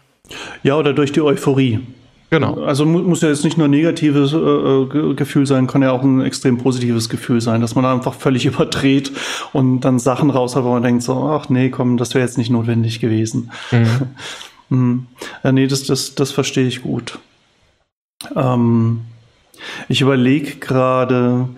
Ja, 0.61 0.77
oder 0.77 0.93
durch 0.93 1.11
die 1.11 1.21
Euphorie. 1.21 1.79
Genau. 2.33 2.63
Also 2.63 2.83
muss 2.87 3.21
ja 3.21 3.29
jetzt 3.29 3.43
nicht 3.43 3.59
nur 3.59 3.67
ein 3.67 3.71
negatives 3.71 4.33
äh, 4.33 4.37
äh 4.37 5.13
Gefühl 5.13 5.45
sein, 5.45 5.67
kann 5.67 5.83
ja 5.83 5.91
auch 5.91 6.01
ein 6.01 6.19
extrem 6.21 6.57
positives 6.57 7.07
Gefühl 7.07 7.41
sein, 7.41 7.61
dass 7.61 7.75
man 7.75 7.85
einfach 7.85 8.15
völlig 8.15 8.45
überdreht 8.47 9.11
und 9.51 9.81
dann 9.81 9.99
Sachen 9.99 10.31
raus 10.31 10.55
hat, 10.55 10.63
wo 10.63 10.71
man 10.71 10.81
denkt 10.81 11.03
so, 11.03 11.13
ach 11.29 11.49
nee, 11.49 11.69
komm, 11.69 11.97
das 11.97 12.15
wäre 12.15 12.25
jetzt 12.25 12.39
nicht 12.39 12.49
notwendig 12.49 12.99
gewesen. 12.99 13.51
Mhm. 13.69 13.87
mhm. 14.75 15.07
ja, 15.43 15.51
nee, 15.51 15.67
das, 15.67 15.83
das, 15.83 16.15
das 16.15 16.31
verstehe 16.31 16.65
ich 16.65 16.81
gut. 16.81 17.19
Ähm, 18.35 19.01
ich 19.87 20.01
überlege 20.01 20.55
gerade 20.55 21.49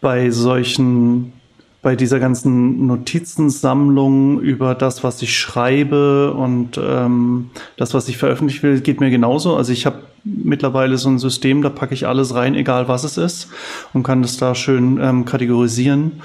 bei 0.00 0.30
solchen 0.30 1.32
bei 1.80 1.94
dieser 1.94 2.18
ganzen 2.18 2.86
Notizensammlung 2.86 4.40
über 4.40 4.74
das, 4.74 5.04
was 5.04 5.22
ich 5.22 5.38
schreibe 5.38 6.32
und 6.32 6.80
ähm, 6.82 7.50
das, 7.76 7.94
was 7.94 8.08
ich 8.08 8.16
veröffentlichen 8.16 8.62
will, 8.62 8.80
geht 8.80 9.00
mir 9.00 9.10
genauso. 9.10 9.54
Also 9.54 9.70
ich 9.70 9.84
habe 9.84 10.02
mittlerweile 10.24 10.98
so 10.98 11.08
ein 11.08 11.18
System, 11.18 11.62
da 11.62 11.68
packe 11.68 11.94
ich 11.94 12.06
alles 12.06 12.34
rein, 12.34 12.54
egal 12.54 12.88
was 12.88 13.04
es 13.04 13.16
ist, 13.16 13.48
und 13.92 14.02
kann 14.02 14.22
das 14.22 14.36
da 14.36 14.54
schön 14.54 14.98
ähm, 15.00 15.24
kategorisieren. 15.24 16.22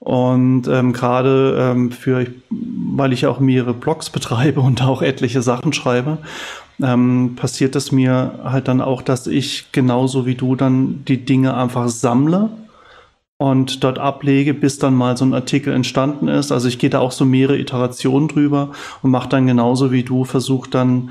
Und 0.00 0.68
ähm, 0.68 0.92
gerade 0.92 1.56
ähm, 1.58 1.90
für, 1.90 2.26
weil 2.50 3.12
ich 3.12 3.26
auch 3.26 3.40
mehrere 3.40 3.72
Blogs 3.72 4.10
betreibe 4.10 4.60
und 4.60 4.82
auch 4.82 5.02
etliche 5.02 5.42
Sachen 5.42 5.72
schreibe, 5.72 6.18
ähm, 6.82 7.36
passiert 7.36 7.76
es 7.76 7.92
mir 7.92 8.40
halt 8.44 8.68
dann 8.68 8.80
auch, 8.80 9.00
dass 9.02 9.26
ich 9.26 9.72
genauso 9.72 10.26
wie 10.26 10.34
du 10.34 10.56
dann 10.56 11.04
die 11.06 11.24
Dinge 11.24 11.56
einfach 11.56 11.88
sammle 11.88 12.50
und 13.36 13.82
dort 13.84 13.98
ablege, 13.98 14.54
bis 14.54 14.78
dann 14.78 14.94
mal 14.94 15.16
so 15.16 15.24
ein 15.24 15.34
Artikel 15.34 15.72
entstanden 15.72 16.28
ist. 16.28 16.52
Also 16.52 16.68
ich 16.68 16.78
gehe 16.78 16.90
da 16.90 17.00
auch 17.00 17.12
so 17.12 17.24
mehrere 17.24 17.58
Iterationen 17.58 18.28
drüber 18.28 18.70
und 19.02 19.10
mache 19.10 19.28
dann 19.28 19.46
genauso 19.46 19.92
wie 19.92 20.02
du, 20.02 20.24
versuche 20.24 20.70
dann 20.70 21.10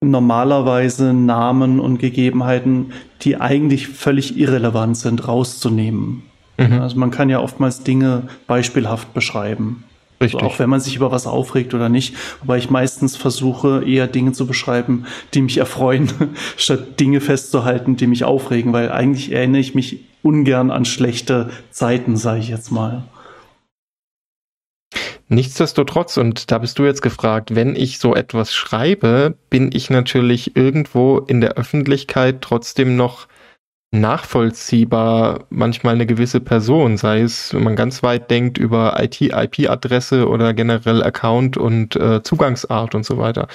normalerweise 0.00 1.12
Namen 1.12 1.78
und 1.78 1.98
Gegebenheiten, 1.98 2.92
die 3.22 3.36
eigentlich 3.36 3.88
völlig 3.88 4.38
irrelevant 4.38 4.96
sind, 4.96 5.28
rauszunehmen. 5.28 6.22
Mhm. 6.56 6.80
Also 6.80 6.98
man 6.98 7.10
kann 7.10 7.28
ja 7.28 7.40
oftmals 7.40 7.82
Dinge 7.82 8.24
beispielhaft 8.46 9.12
beschreiben. 9.12 9.84
Richtig. 10.22 10.42
Auch 10.42 10.58
wenn 10.58 10.68
man 10.68 10.80
sich 10.80 10.96
über 10.96 11.10
was 11.10 11.26
aufregt 11.26 11.72
oder 11.72 11.88
nicht. 11.88 12.14
Wobei 12.40 12.58
ich 12.58 12.68
meistens 12.68 13.16
versuche, 13.16 13.84
eher 13.86 14.06
Dinge 14.06 14.32
zu 14.32 14.46
beschreiben, 14.46 15.06
die 15.32 15.40
mich 15.40 15.56
erfreuen, 15.56 16.10
statt 16.56 17.00
Dinge 17.00 17.20
festzuhalten, 17.20 17.96
die 17.96 18.06
mich 18.06 18.24
aufregen, 18.24 18.72
weil 18.72 18.92
eigentlich 18.92 19.32
erinnere 19.32 19.60
ich 19.60 19.74
mich 19.74 20.00
ungern 20.22 20.70
an 20.70 20.84
schlechte 20.84 21.48
Zeiten, 21.70 22.16
sage 22.16 22.40
ich 22.40 22.48
jetzt 22.48 22.70
mal. 22.70 23.04
Nichtsdestotrotz, 25.32 26.16
und 26.16 26.50
da 26.50 26.58
bist 26.58 26.76
du 26.80 26.84
jetzt 26.84 27.02
gefragt, 27.02 27.54
wenn 27.54 27.76
ich 27.76 28.00
so 28.00 28.16
etwas 28.16 28.52
schreibe, 28.52 29.36
bin 29.48 29.70
ich 29.72 29.88
natürlich 29.88 30.56
irgendwo 30.56 31.18
in 31.18 31.40
der 31.40 31.52
Öffentlichkeit 31.52 32.40
trotzdem 32.40 32.96
noch 32.96 33.28
nachvollziehbar 33.92 35.44
manchmal 35.50 35.94
eine 35.94 36.06
gewisse 36.06 36.40
Person, 36.40 36.96
sei 36.96 37.20
es, 37.20 37.54
wenn 37.54 37.62
man 37.62 37.76
ganz 37.76 38.02
weit 38.02 38.28
denkt 38.28 38.58
über 38.58 39.00
IT, 39.00 39.20
IP-Adresse 39.20 40.28
oder 40.28 40.52
generell 40.52 41.00
Account 41.02 41.56
und 41.56 41.94
äh, 41.94 42.24
Zugangsart 42.24 42.96
und 42.96 43.06
so 43.06 43.16
weiter. 43.18 43.46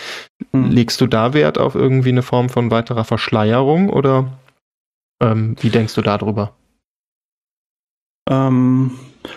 Hm. 0.53 0.71
Legst 0.71 1.01
du 1.01 1.07
da 1.07 1.33
Wert 1.33 1.57
auf 1.57 1.75
irgendwie 1.75 2.09
eine 2.09 2.21
Form 2.21 2.47
von 2.47 2.71
weiterer 2.71 3.03
Verschleierung 3.03 3.89
oder 3.89 4.31
ähm, 5.21 5.57
wie 5.59 5.69
denkst 5.69 5.95
du 5.95 6.01
darüber? 6.01 6.53
Ähm, 8.29 8.91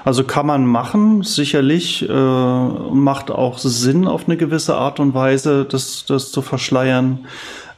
also 0.04 0.24
kann 0.24 0.46
man 0.46 0.66
machen, 0.66 1.22
sicherlich, 1.22 2.08
äh, 2.08 2.12
macht 2.12 3.30
auch 3.30 3.58
Sinn 3.58 4.06
auf 4.06 4.26
eine 4.26 4.36
gewisse 4.36 4.76
Art 4.76 5.00
und 5.00 5.14
Weise, 5.14 5.64
das, 5.64 6.04
das 6.06 6.32
zu 6.32 6.42
verschleiern. 6.42 7.26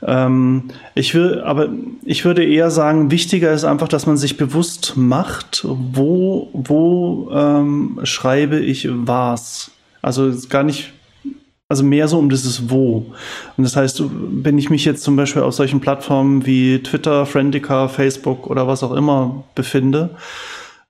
Ähm, 0.03 0.71
ich 0.95 1.15
will, 1.15 1.41
aber 1.41 1.69
ich 2.05 2.25
würde 2.25 2.45
eher 2.45 2.71
sagen, 2.71 3.11
wichtiger 3.11 3.53
ist 3.53 3.65
einfach, 3.65 3.89
dass 3.89 4.07
man 4.07 4.17
sich 4.17 4.37
bewusst 4.37 4.95
macht, 4.97 5.65
wo, 5.65 6.49
wo 6.53 7.31
ähm, 7.33 8.01
schreibe 8.05 8.59
ich 8.59 8.89
was. 8.91 9.71
Also 10.03 10.33
gar 10.49 10.63
nicht, 10.63 10.93
also 11.69 11.85
mehr 11.85 12.09
so 12.09 12.19
um 12.19 12.31
dieses 12.31 12.71
Wo. 12.71 13.13
Und 13.57 13.65
das 13.65 13.77
heißt, 13.77 14.03
wenn 14.09 14.57
ich 14.57 14.71
mich 14.71 14.85
jetzt 14.85 15.03
zum 15.03 15.17
Beispiel 15.17 15.43
auf 15.43 15.55
solchen 15.55 15.81
Plattformen 15.81 16.47
wie 16.47 16.83
Twitter, 16.83 17.27
Friendica, 17.27 17.89
Facebook 17.89 18.47
oder 18.47 18.67
was 18.67 18.83
auch 18.83 18.93
immer 18.93 19.45
befinde, 19.55 20.11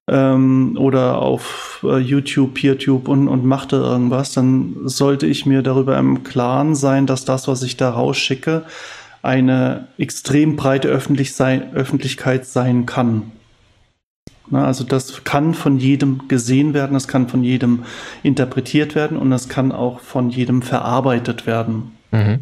ähm, 0.09 0.76
oder 0.78 1.19
auf 1.19 1.85
äh, 1.85 1.99
YouTube, 1.99 2.54
PeerTube 2.54 3.09
und, 3.09 3.28
und 3.28 3.45
machte 3.45 3.76
irgendwas, 3.76 4.33
dann 4.33 4.76
sollte 4.85 5.26
ich 5.26 5.47
mir 5.47 5.62
darüber 5.62 5.99
im 5.99 6.25
Klaren 6.25 6.75
sein, 6.75 7.07
dass 7.07 7.25
das, 7.25 7.49
was 7.49 7.62
ich 7.62 7.76
da 7.76 7.90
rausschicke, 7.90 8.64
eine 9.23 9.88
extrem 9.99 10.57
breite 10.57 10.88
Öffentlich 10.88 11.35
sein, 11.35 11.75
Öffentlichkeit 11.75 12.47
sein 12.47 12.87
kann. 12.87 13.33
Na, 14.50 14.66
also 14.66 14.83
das 14.83 15.23
kann 15.23 15.54
von 15.54 15.78
jedem 15.78 16.26
gesehen 16.26 16.75
werden, 16.75 16.95
das 16.95 17.07
kann 17.07 17.28
von 17.28 17.45
jedem 17.45 17.85
interpretiert 18.23 18.95
werden 18.97 19.16
und 19.16 19.30
das 19.30 19.49
kann 19.49 19.71
auch 19.71 20.00
von 20.00 20.30
jedem 20.30 20.62
verarbeitet 20.62 21.47
werden. 21.47 21.92
Mhm. 22.11 22.40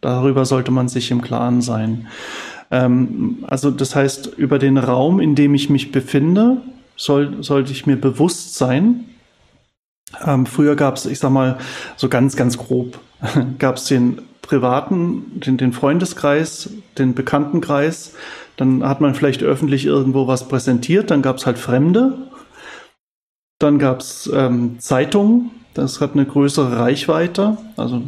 Darüber 0.00 0.44
sollte 0.44 0.70
man 0.70 0.88
sich 0.88 1.10
im 1.10 1.20
Klaren 1.20 1.60
sein. 1.60 2.06
Ähm, 2.70 3.38
also 3.48 3.72
das 3.72 3.96
heißt, 3.96 4.34
über 4.36 4.60
den 4.60 4.78
Raum, 4.78 5.18
in 5.18 5.34
dem 5.34 5.54
ich 5.54 5.68
mich 5.68 5.90
befinde, 5.90 6.58
soll, 6.98 7.42
sollte 7.42 7.72
ich 7.72 7.86
mir 7.86 7.96
bewusst 7.96 8.56
sein. 8.56 9.06
Ähm, 10.26 10.44
früher 10.44 10.76
gab 10.76 10.96
es, 10.96 11.06
ich 11.06 11.18
sag 11.18 11.30
mal, 11.30 11.58
so 11.96 12.10
ganz, 12.10 12.36
ganz 12.36 12.58
grob, 12.58 12.98
gab 13.58 13.76
es 13.76 13.84
den 13.86 14.20
privaten, 14.42 15.40
den, 15.40 15.56
den 15.56 15.72
Freundeskreis, 15.72 16.70
den 16.98 17.14
Bekanntenkreis. 17.14 18.14
Dann 18.56 18.82
hat 18.82 19.00
man 19.00 19.14
vielleicht 19.14 19.42
öffentlich 19.42 19.86
irgendwo 19.86 20.26
was 20.26 20.48
präsentiert. 20.48 21.10
Dann 21.10 21.22
gab 21.22 21.36
es 21.36 21.46
halt 21.46 21.58
Fremde. 21.58 22.18
Dann 23.58 23.78
gab 23.78 24.00
es 24.00 24.28
ähm, 24.32 24.80
Zeitungen. 24.80 25.50
Das 25.74 26.00
hat 26.00 26.14
eine 26.14 26.26
größere 26.26 26.78
Reichweite. 26.78 27.58
Also 27.76 28.02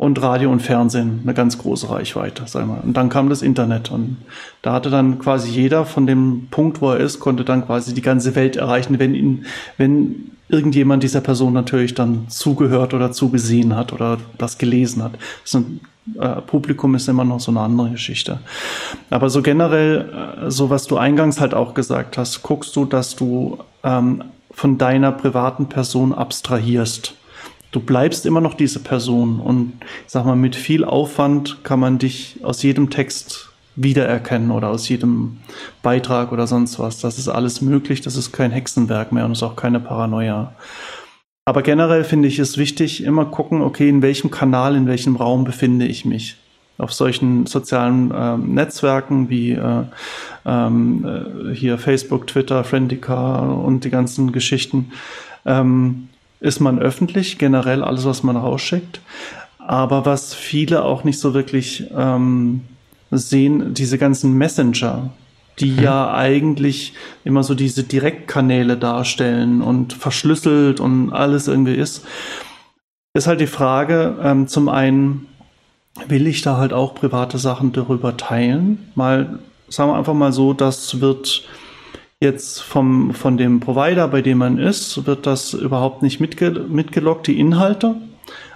und 0.00 0.22
Radio 0.22 0.50
und 0.50 0.60
Fernsehen 0.60 1.20
eine 1.24 1.34
ganz 1.34 1.58
große 1.58 1.90
Reichweite, 1.90 2.46
sagen 2.46 2.68
wir. 2.68 2.82
Und 2.82 2.96
dann 2.96 3.10
kam 3.10 3.28
das 3.28 3.42
Internet 3.42 3.90
und 3.90 4.16
da 4.62 4.72
hatte 4.72 4.88
dann 4.88 5.18
quasi 5.18 5.50
jeder 5.50 5.84
von 5.84 6.06
dem 6.06 6.48
Punkt, 6.50 6.80
wo 6.80 6.92
er 6.92 6.96
ist, 6.96 7.20
konnte 7.20 7.44
dann 7.44 7.66
quasi 7.66 7.92
die 7.92 8.00
ganze 8.00 8.34
Welt 8.34 8.56
erreichen, 8.56 8.98
wenn 8.98 9.14
ihn, 9.14 9.44
wenn 9.76 10.30
irgendjemand 10.48 11.02
dieser 11.02 11.20
Person 11.20 11.52
natürlich 11.52 11.92
dann 11.92 12.30
zugehört 12.30 12.94
oder 12.94 13.12
zugesehen 13.12 13.76
hat 13.76 13.92
oder 13.92 14.16
das 14.38 14.56
gelesen 14.56 15.02
hat. 15.02 15.18
Das 15.42 15.56
ein, 15.56 15.80
äh, 16.18 16.40
Publikum 16.40 16.94
ist 16.94 17.06
immer 17.06 17.24
noch 17.24 17.40
so 17.40 17.50
eine 17.50 17.60
andere 17.60 17.90
Geschichte. 17.90 18.38
Aber 19.10 19.28
so 19.28 19.42
generell, 19.42 20.46
äh, 20.46 20.50
so 20.50 20.70
was 20.70 20.86
du 20.86 20.96
eingangs 20.96 21.42
halt 21.42 21.52
auch 21.52 21.74
gesagt 21.74 22.16
hast, 22.16 22.42
guckst 22.42 22.74
du, 22.74 22.86
dass 22.86 23.16
du 23.16 23.58
ähm, 23.84 24.24
von 24.50 24.78
deiner 24.78 25.12
privaten 25.12 25.66
Person 25.68 26.14
abstrahierst. 26.14 27.19
Du 27.72 27.80
bleibst 27.80 28.26
immer 28.26 28.40
noch 28.40 28.54
diese 28.54 28.80
Person 28.80 29.38
und 29.38 29.72
ich 30.06 30.12
sag 30.12 30.24
mal, 30.24 30.36
mit 30.36 30.56
viel 30.56 30.84
Aufwand 30.84 31.62
kann 31.62 31.78
man 31.78 31.98
dich 31.98 32.40
aus 32.42 32.62
jedem 32.62 32.90
Text 32.90 33.50
wiedererkennen 33.76 34.50
oder 34.50 34.68
aus 34.68 34.88
jedem 34.88 35.38
Beitrag 35.82 36.32
oder 36.32 36.46
sonst 36.46 36.78
was. 36.80 36.98
Das 36.98 37.18
ist 37.18 37.28
alles 37.28 37.60
möglich, 37.60 38.00
das 38.00 38.16
ist 38.16 38.32
kein 38.32 38.50
Hexenwerk 38.50 39.12
mehr 39.12 39.24
und 39.24 39.32
ist 39.32 39.44
auch 39.44 39.54
keine 39.54 39.78
Paranoia. 39.78 40.54
Aber 41.44 41.62
generell 41.62 42.04
finde 42.04 42.28
ich 42.28 42.38
es 42.38 42.58
wichtig, 42.58 43.04
immer 43.04 43.24
gucken, 43.24 43.62
okay, 43.62 43.88
in 43.88 44.02
welchem 44.02 44.30
Kanal, 44.30 44.74
in 44.74 44.86
welchem 44.86 45.16
Raum 45.16 45.44
befinde 45.44 45.86
ich 45.86 46.04
mich. 46.04 46.36
Auf 46.76 46.92
solchen 46.92 47.46
sozialen 47.46 48.12
ähm, 48.14 48.54
Netzwerken 48.54 49.28
wie 49.28 49.52
äh, 49.52 49.84
ähm, 50.46 51.04
äh, 51.04 51.54
hier 51.54 51.78
Facebook, 51.78 52.26
Twitter, 52.26 52.64
Friendica 52.64 53.40
und 53.40 53.84
die 53.84 53.90
ganzen 53.90 54.32
Geschichten 54.32 54.92
ähm, 55.44 56.08
ist 56.40 56.60
man 56.60 56.78
öffentlich, 56.78 57.38
generell 57.38 57.84
alles, 57.84 58.04
was 58.04 58.22
man 58.22 58.36
rausschickt. 58.36 59.00
Aber 59.58 60.06
was 60.06 60.34
viele 60.34 60.84
auch 60.84 61.04
nicht 61.04 61.20
so 61.20 61.34
wirklich 61.34 61.84
ähm, 61.96 62.62
sehen, 63.10 63.74
diese 63.74 63.98
ganzen 63.98 64.36
Messenger, 64.36 65.10
die 65.58 65.72
mhm. 65.72 65.82
ja 65.82 66.14
eigentlich 66.14 66.94
immer 67.24 67.42
so 67.42 67.54
diese 67.54 67.84
Direktkanäle 67.84 68.76
darstellen 68.76 69.62
und 69.62 69.92
verschlüsselt 69.92 70.80
und 70.80 71.12
alles 71.12 71.46
irgendwie 71.46 71.74
ist, 71.74 72.04
ist 73.12 73.26
halt 73.26 73.40
die 73.40 73.46
Frage, 73.46 74.16
ähm, 74.22 74.48
zum 74.48 74.68
einen, 74.68 75.26
will 76.06 76.26
ich 76.26 76.42
da 76.42 76.56
halt 76.56 76.72
auch 76.72 76.94
private 76.94 77.38
Sachen 77.38 77.72
darüber 77.72 78.16
teilen? 78.16 78.90
Mal, 78.94 79.40
sagen 79.68 79.90
wir 79.90 79.96
einfach 79.96 80.14
mal 80.14 80.32
so, 80.32 80.54
das 80.54 81.00
wird 81.00 81.44
jetzt 82.20 82.60
vom, 82.62 83.14
von 83.14 83.38
dem 83.38 83.60
Provider, 83.60 84.06
bei 84.08 84.20
dem 84.20 84.38
man 84.38 84.58
ist, 84.58 85.06
wird 85.06 85.26
das 85.26 85.54
überhaupt 85.54 86.02
nicht 86.02 86.20
mitge 86.20 86.50
mitgelockt, 86.50 87.26
die 87.26 87.40
Inhalte. 87.40 87.96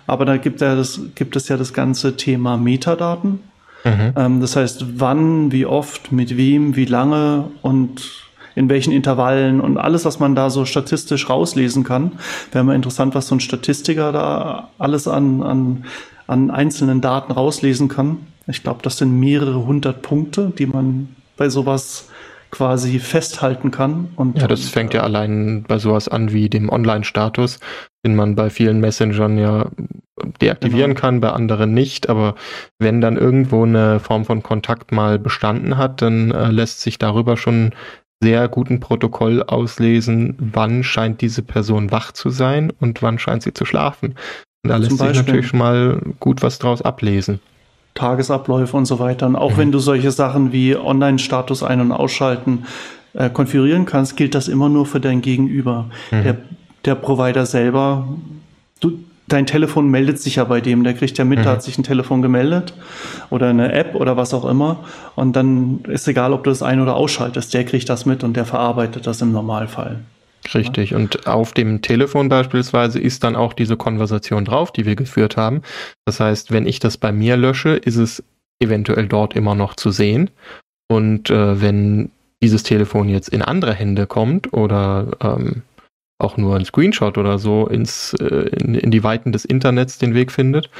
Aber 0.06 0.26
da 0.26 0.36
gibt, 0.36 0.60
ja 0.60 0.76
das, 0.76 1.00
gibt 1.14 1.34
es 1.34 1.48
ja 1.48 1.56
das 1.56 1.72
ganze 1.72 2.16
Thema 2.16 2.58
Metadaten. 2.58 3.40
Mhm. 3.84 4.12
Ähm, 4.16 4.40
das 4.40 4.56
heißt, 4.56 5.00
wann, 5.00 5.50
wie 5.50 5.64
oft, 5.64 6.12
mit 6.12 6.36
wem, 6.36 6.76
wie 6.76 6.84
lange 6.84 7.50
und 7.62 8.24
in 8.54 8.68
welchen 8.68 8.92
Intervallen 8.92 9.60
und 9.60 9.78
alles, 9.78 10.04
was 10.04 10.20
man 10.20 10.34
da 10.34 10.50
so 10.50 10.64
statistisch 10.66 11.28
rauslesen 11.28 11.84
kann. 11.84 12.12
Wäre 12.52 12.64
mal 12.64 12.76
interessant, 12.76 13.14
was 13.14 13.28
so 13.28 13.34
ein 13.34 13.40
Statistiker 13.40 14.12
da 14.12 14.68
alles 14.78 15.08
an, 15.08 15.42
an, 15.42 15.84
an 16.26 16.50
einzelnen 16.50 17.00
Daten 17.00 17.32
rauslesen 17.32 17.88
kann. 17.88 18.18
Ich 18.46 18.62
glaube, 18.62 18.80
das 18.82 18.98
sind 18.98 19.18
mehrere 19.18 19.66
hundert 19.66 20.02
Punkte, 20.02 20.52
die 20.56 20.66
man 20.66 21.08
bei 21.36 21.48
sowas 21.48 22.10
quasi 22.54 23.00
festhalten 23.00 23.72
kann. 23.72 24.12
Und, 24.14 24.38
ja, 24.38 24.46
das 24.46 24.68
fängt 24.68 24.94
ja 24.94 25.00
äh, 25.00 25.04
allein 25.04 25.64
bei 25.66 25.78
sowas 25.78 26.08
an 26.08 26.32
wie 26.32 26.48
dem 26.48 26.68
Online-Status, 26.68 27.58
den 28.06 28.14
man 28.14 28.36
bei 28.36 28.48
vielen 28.48 28.78
Messengern 28.78 29.36
ja 29.38 29.66
deaktivieren 30.40 30.92
genau. 30.92 31.00
kann, 31.00 31.20
bei 31.20 31.30
anderen 31.30 31.74
nicht. 31.74 32.08
Aber 32.08 32.36
wenn 32.78 33.00
dann 33.00 33.16
irgendwo 33.16 33.64
eine 33.64 33.98
Form 33.98 34.24
von 34.24 34.44
Kontakt 34.44 34.92
mal 34.92 35.18
bestanden 35.18 35.76
hat, 35.76 36.00
dann 36.00 36.30
äh, 36.30 36.52
lässt 36.52 36.80
sich 36.80 36.98
darüber 36.98 37.36
schon 37.36 37.72
sehr 38.22 38.46
guten 38.46 38.78
Protokoll 38.78 39.42
auslesen, 39.42 40.36
wann 40.38 40.84
scheint 40.84 41.20
diese 41.20 41.42
Person 41.42 41.90
wach 41.90 42.12
zu 42.12 42.30
sein 42.30 42.72
und 42.78 43.02
wann 43.02 43.18
scheint 43.18 43.42
sie 43.42 43.52
zu 43.52 43.64
schlafen. 43.64 44.14
Und 44.62 44.70
da 44.70 44.76
lässt 44.76 44.96
sich 44.96 45.14
natürlich 45.14 45.48
schon 45.48 45.58
mal 45.58 46.00
gut 46.20 46.40
was 46.40 46.60
draus 46.60 46.82
ablesen. 46.82 47.40
Tagesabläufe 47.94 48.76
und 48.76 48.86
so 48.86 48.98
weiter. 48.98 49.26
Und 49.26 49.36
auch 49.36 49.52
mhm. 49.52 49.56
wenn 49.56 49.72
du 49.72 49.78
solche 49.78 50.10
Sachen 50.10 50.52
wie 50.52 50.76
Online-Status 50.76 51.62
ein- 51.62 51.80
und 51.80 51.92
ausschalten 51.92 52.64
äh, 53.14 53.30
konfigurieren 53.30 53.86
kannst, 53.86 54.16
gilt 54.16 54.34
das 54.34 54.48
immer 54.48 54.68
nur 54.68 54.86
für 54.86 55.00
dein 55.00 55.22
Gegenüber. 55.22 55.86
Mhm. 56.10 56.22
Der, 56.22 56.36
der 56.84 56.94
Provider 56.96 57.46
selber, 57.46 58.08
du, 58.80 58.98
dein 59.28 59.46
Telefon 59.46 59.88
meldet 59.88 60.18
sich 60.20 60.36
ja 60.36 60.44
bei 60.44 60.60
dem, 60.60 60.84
der 60.84 60.94
kriegt 60.94 61.16
ja 61.16 61.24
mit, 61.24 61.38
mhm. 61.38 61.44
da 61.44 61.50
hat 61.52 61.62
sich 61.62 61.78
ein 61.78 61.84
Telefon 61.84 62.22
gemeldet 62.22 62.74
oder 63.30 63.48
eine 63.48 63.72
App 63.72 63.94
oder 63.94 64.16
was 64.16 64.34
auch 64.34 64.44
immer. 64.44 64.78
Und 65.14 65.36
dann 65.36 65.80
ist 65.88 66.08
egal, 66.08 66.32
ob 66.32 66.44
du 66.44 66.50
das 66.50 66.62
ein- 66.62 66.80
oder 66.80 66.96
ausschaltest, 66.96 67.54
der 67.54 67.64
kriegt 67.64 67.88
das 67.88 68.06
mit 68.06 68.24
und 68.24 68.36
der 68.36 68.44
verarbeitet 68.44 69.06
das 69.06 69.22
im 69.22 69.32
Normalfall. 69.32 70.00
Richtig. 70.52 70.94
Und 70.94 71.26
auf 71.26 71.52
dem 71.52 71.80
Telefon 71.80 72.28
beispielsweise 72.28 73.00
ist 73.00 73.24
dann 73.24 73.36
auch 73.36 73.52
diese 73.52 73.76
Konversation 73.76 74.44
drauf, 74.44 74.72
die 74.72 74.84
wir 74.84 74.96
geführt 74.96 75.36
haben. 75.36 75.62
Das 76.04 76.20
heißt, 76.20 76.52
wenn 76.52 76.66
ich 76.66 76.80
das 76.80 76.98
bei 76.98 77.12
mir 77.12 77.36
lösche, 77.36 77.70
ist 77.70 77.96
es 77.96 78.22
eventuell 78.60 79.08
dort 79.08 79.34
immer 79.34 79.54
noch 79.54 79.74
zu 79.74 79.90
sehen. 79.90 80.30
Und 80.88 81.30
äh, 81.30 81.60
wenn 81.60 82.10
dieses 82.42 82.62
Telefon 82.62 83.08
jetzt 83.08 83.28
in 83.28 83.42
andere 83.42 83.72
Hände 83.72 84.06
kommt 84.06 84.52
oder 84.52 85.16
ähm, 85.20 85.62
auch 86.18 86.36
nur 86.36 86.56
ein 86.56 86.64
Screenshot 86.64 87.16
oder 87.16 87.38
so 87.38 87.66
ins, 87.66 88.12
äh, 88.14 88.48
in, 88.60 88.74
in 88.74 88.90
die 88.90 89.02
Weiten 89.02 89.32
des 89.32 89.44
Internets 89.44 89.98
den 89.98 90.14
Weg 90.14 90.30
findet, 90.30 90.70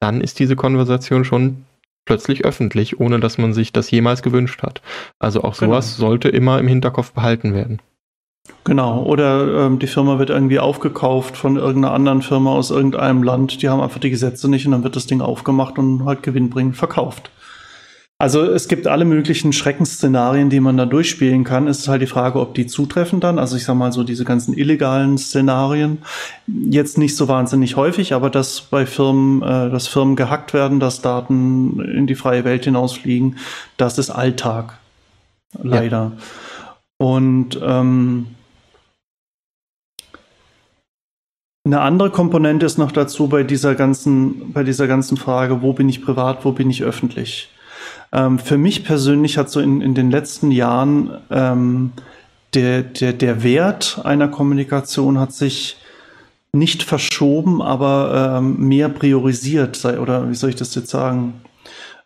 dann 0.00 0.20
ist 0.20 0.40
diese 0.40 0.56
Konversation 0.56 1.24
schon 1.24 1.64
plötzlich 2.04 2.44
öffentlich, 2.44 2.98
ohne 2.98 3.20
dass 3.20 3.38
man 3.38 3.52
sich 3.52 3.72
das 3.72 3.90
jemals 3.90 4.22
gewünscht 4.22 4.62
hat. 4.62 4.82
Also 5.20 5.42
auch 5.42 5.54
sowas 5.54 5.96
genau. 5.96 6.08
sollte 6.08 6.28
immer 6.28 6.58
im 6.58 6.66
Hinterkopf 6.66 7.12
behalten 7.12 7.54
werden. 7.54 7.80
Genau, 8.64 9.02
oder 9.02 9.66
ähm, 9.66 9.78
die 9.78 9.86
Firma 9.86 10.18
wird 10.18 10.30
irgendwie 10.30 10.58
aufgekauft 10.58 11.36
von 11.36 11.56
irgendeiner 11.56 11.94
anderen 11.94 12.22
Firma 12.22 12.52
aus 12.52 12.70
irgendeinem 12.70 13.22
Land. 13.22 13.62
Die 13.62 13.68
haben 13.68 13.80
einfach 13.80 14.00
die 14.00 14.10
Gesetze 14.10 14.48
nicht 14.48 14.66
und 14.66 14.72
dann 14.72 14.84
wird 14.84 14.96
das 14.96 15.06
Ding 15.06 15.20
aufgemacht 15.20 15.78
und 15.78 16.04
halt 16.04 16.22
gewinnbringend 16.22 16.76
verkauft. 16.76 17.30
Also 18.18 18.44
es 18.44 18.68
gibt 18.68 18.86
alle 18.86 19.04
möglichen 19.04 19.52
Schreckensszenarien, 19.52 20.48
die 20.48 20.60
man 20.60 20.76
da 20.76 20.86
durchspielen 20.86 21.42
kann. 21.42 21.66
Es 21.66 21.80
ist 21.80 21.88
halt 21.88 22.02
die 22.02 22.06
Frage, 22.06 22.38
ob 22.38 22.54
die 22.54 22.68
zutreffen 22.68 23.18
dann. 23.18 23.40
Also 23.40 23.56
ich 23.56 23.64
sag 23.64 23.74
mal 23.74 23.90
so 23.90 24.04
diese 24.04 24.24
ganzen 24.24 24.56
illegalen 24.56 25.18
Szenarien. 25.18 25.98
Jetzt 26.46 26.98
nicht 26.98 27.16
so 27.16 27.26
wahnsinnig 27.26 27.74
häufig, 27.74 28.12
aber 28.14 28.30
dass 28.30 28.60
bei 28.60 28.86
Firmen, 28.86 29.42
äh, 29.42 29.70
dass 29.70 29.88
Firmen 29.88 30.14
gehackt 30.14 30.54
werden, 30.54 30.78
dass 30.78 31.02
Daten 31.02 31.80
in 31.80 32.06
die 32.06 32.14
freie 32.14 32.44
Welt 32.44 32.64
hinausfliegen, 32.64 33.38
das 33.76 33.98
ist 33.98 34.10
Alltag. 34.10 34.78
Leider. 35.60 36.12
Ja. 36.16 36.22
Und 37.02 37.58
ähm, 37.60 38.28
eine 41.66 41.80
andere 41.80 42.10
Komponente 42.10 42.64
ist 42.64 42.78
noch 42.78 42.92
dazu 42.92 43.26
bei 43.26 43.42
dieser 43.42 43.74
ganzen, 43.74 44.52
bei 44.52 44.62
dieser 44.62 44.86
ganzen 44.86 45.16
Frage, 45.16 45.62
wo 45.62 45.72
bin 45.72 45.88
ich 45.88 46.04
privat, 46.04 46.44
wo 46.44 46.52
bin 46.52 46.70
ich 46.70 46.84
öffentlich? 46.84 47.50
Ähm, 48.12 48.38
für 48.38 48.56
mich 48.56 48.84
persönlich 48.84 49.36
hat 49.36 49.50
so 49.50 49.58
in, 49.58 49.80
in 49.80 49.96
den 49.96 50.12
letzten 50.12 50.52
Jahren 50.52 51.18
ähm, 51.28 51.90
der, 52.54 52.84
der, 52.84 53.12
der 53.12 53.42
Wert 53.42 54.00
einer 54.04 54.28
Kommunikation 54.28 55.18
hat 55.18 55.32
sich 55.32 55.78
nicht 56.52 56.84
verschoben, 56.84 57.62
aber 57.62 58.38
ähm, 58.38 58.68
mehr 58.68 58.88
priorisiert, 58.88 59.74
sei, 59.74 59.98
oder 59.98 60.30
wie 60.30 60.36
soll 60.36 60.50
ich 60.50 60.56
das 60.56 60.72
jetzt 60.76 60.90
sagen? 60.90 61.34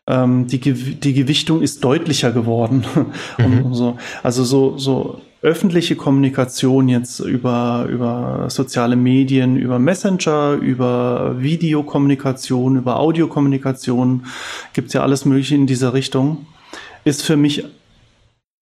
Ähm, 0.08 0.46
die, 0.46 0.58
die 0.60 1.14
Gewichtung 1.14 1.62
ist 1.62 1.82
deutlicher 1.82 2.32
geworden. 2.32 2.84
Mhm. 3.38 3.74
so. 3.74 3.98
Also 4.22 4.44
so, 4.44 4.78
so 4.78 5.20
öffentliche 5.42 5.94
Kommunikation 5.94 6.88
jetzt 6.88 7.20
über, 7.20 7.86
über 7.88 8.46
soziale 8.48 8.96
Medien, 8.96 9.56
über 9.56 9.78
Messenger, 9.78 10.54
über 10.54 11.36
Videokommunikation, 11.38 12.76
über 12.76 12.98
Audiokommunikation, 12.98 14.26
gibt's 14.72 14.92
ja 14.92 15.02
alles 15.02 15.24
Mögliche 15.24 15.54
in 15.54 15.66
dieser 15.66 15.92
Richtung, 15.92 16.46
ist 17.04 17.22
für 17.22 17.36
mich 17.36 17.64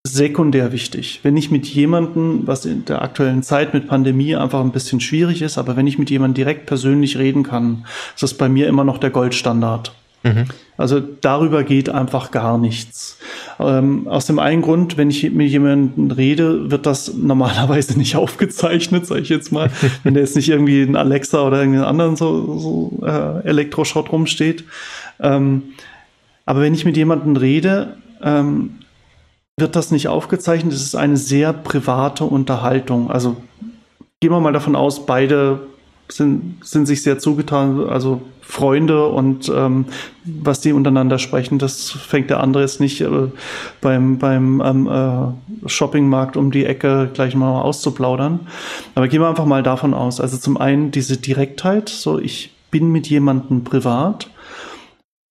sekundär 0.07 0.73
wichtig. 0.73 1.21
Wenn 1.23 1.37
ich 1.37 1.51
mit 1.51 1.67
jemandem, 1.67 2.47
was 2.47 2.67
in 2.67 2.85
der 2.85 3.01
aktuellen 3.01 3.43
Zeit 3.43 3.73
mit 3.73 3.89
Pandemie 3.89 4.37
einfach 4.37 4.61
ein 4.61 4.73
bisschen 4.73 5.01
schwierig 5.01 5.41
ist, 5.41 5.57
aber 5.57 5.77
wenn 5.77 5.87
ich 5.87 5.99
mit 5.99 6.11
jemandem 6.11 6.35
direkt 6.35 6.67
persönlich 6.67 7.17
reden 7.17 7.45
kann, 7.45 7.87
ist 8.15 8.23
das 8.23 8.35
bei 8.35 8.51
mir 8.51 8.69
immer 8.69 8.85
noch 8.85 8.99
der 8.99 9.11
Goldstandard. 9.11 9.95
Mhm. 10.25 10.47
Also 10.76 11.00
darüber 11.00 11.62
geht 11.62 11.90
einfach 11.90 12.31
gar 12.31 12.59
nichts. 12.59 13.19
Ähm, 13.61 14.09
aus 14.09 14.26
dem 14.26 14.38
einen 14.38 14.62
Grund, 14.62 14.97
wenn 14.97 15.11
ich 15.11 15.31
mit 15.31 15.50
jemandem 15.50 16.11
rede, 16.11 16.71
wird 16.71 16.87
das 16.87 17.14
normalerweise 17.14 17.97
nicht 17.99 18.16
aufgezeichnet, 18.16 19.07
sage 19.07 19.21
ich 19.21 19.28
jetzt 19.28 19.52
mal. 19.52 19.71
wenn 20.02 20.14
da 20.14 20.21
jetzt 20.21 20.35
nicht 20.35 20.49
irgendwie 20.49 20.83
ein 20.83 20.97
Alexa 20.97 21.47
oder 21.47 21.59
irgendeinen 21.59 21.85
anderen 21.85 22.16
so, 22.16 22.59
so 22.59 23.07
äh, 23.07 23.47
Elektroschrott 23.47 24.11
rumsteht. 24.11 24.64
Ähm, 25.21 25.62
aber 26.47 26.62
wenn 26.62 26.75
ich 26.75 26.85
mit 26.85 26.97
jemandem 26.97 27.37
rede, 27.37 27.97
ähm, 28.23 28.76
wird 29.57 29.76
das 29.76 29.90
nicht 29.90 30.09
aufgezeichnet. 30.09 30.73
Es 30.73 30.83
ist 30.83 30.97
eine 30.97 31.16
sehr 31.16 31.52
private 31.52 32.25
Unterhaltung. 32.25 33.11
Also 33.11 33.37
gehen 34.21 34.33
wir 34.33 34.40
mal 34.40 34.52
davon 34.52 34.75
aus, 34.75 35.07
beide 35.07 35.61
sind, 36.09 36.59
sind 36.65 36.87
sich 36.87 37.03
sehr 37.03 37.19
zugetan, 37.19 37.89
also 37.89 38.23
Freunde 38.41 39.07
und 39.09 39.51
ähm, 39.55 39.87
was 40.25 40.61
die 40.61 40.73
untereinander 40.73 41.19
sprechen, 41.19 41.59
das 41.59 41.91
fängt 41.91 42.29
der 42.29 42.41
andere 42.41 42.63
jetzt 42.63 42.79
nicht 42.79 43.01
äh, 43.01 43.09
beim, 43.81 44.19
beim 44.19 44.63
ähm, 44.65 44.87
äh, 44.87 45.69
Shoppingmarkt 45.69 46.37
um 46.37 46.51
die 46.51 46.67
Ecke 46.67 47.11
gleich 47.13 47.35
mal 47.35 47.63
auszuplaudern. 47.63 48.41
Aber 48.95 49.09
gehen 49.09 49.21
wir 49.21 49.29
einfach 49.29 49.47
mal 49.47 49.63
davon 49.63 49.95
aus. 49.95 50.21
Also 50.21 50.37
zum 50.37 50.59
einen 50.59 50.91
diese 50.91 51.17
Direktheit, 51.17 51.89
so 51.89 52.19
ich 52.19 52.55
bin 52.71 52.93
mit 52.93 53.09
jemandem 53.09 53.65
privat. 53.65 54.29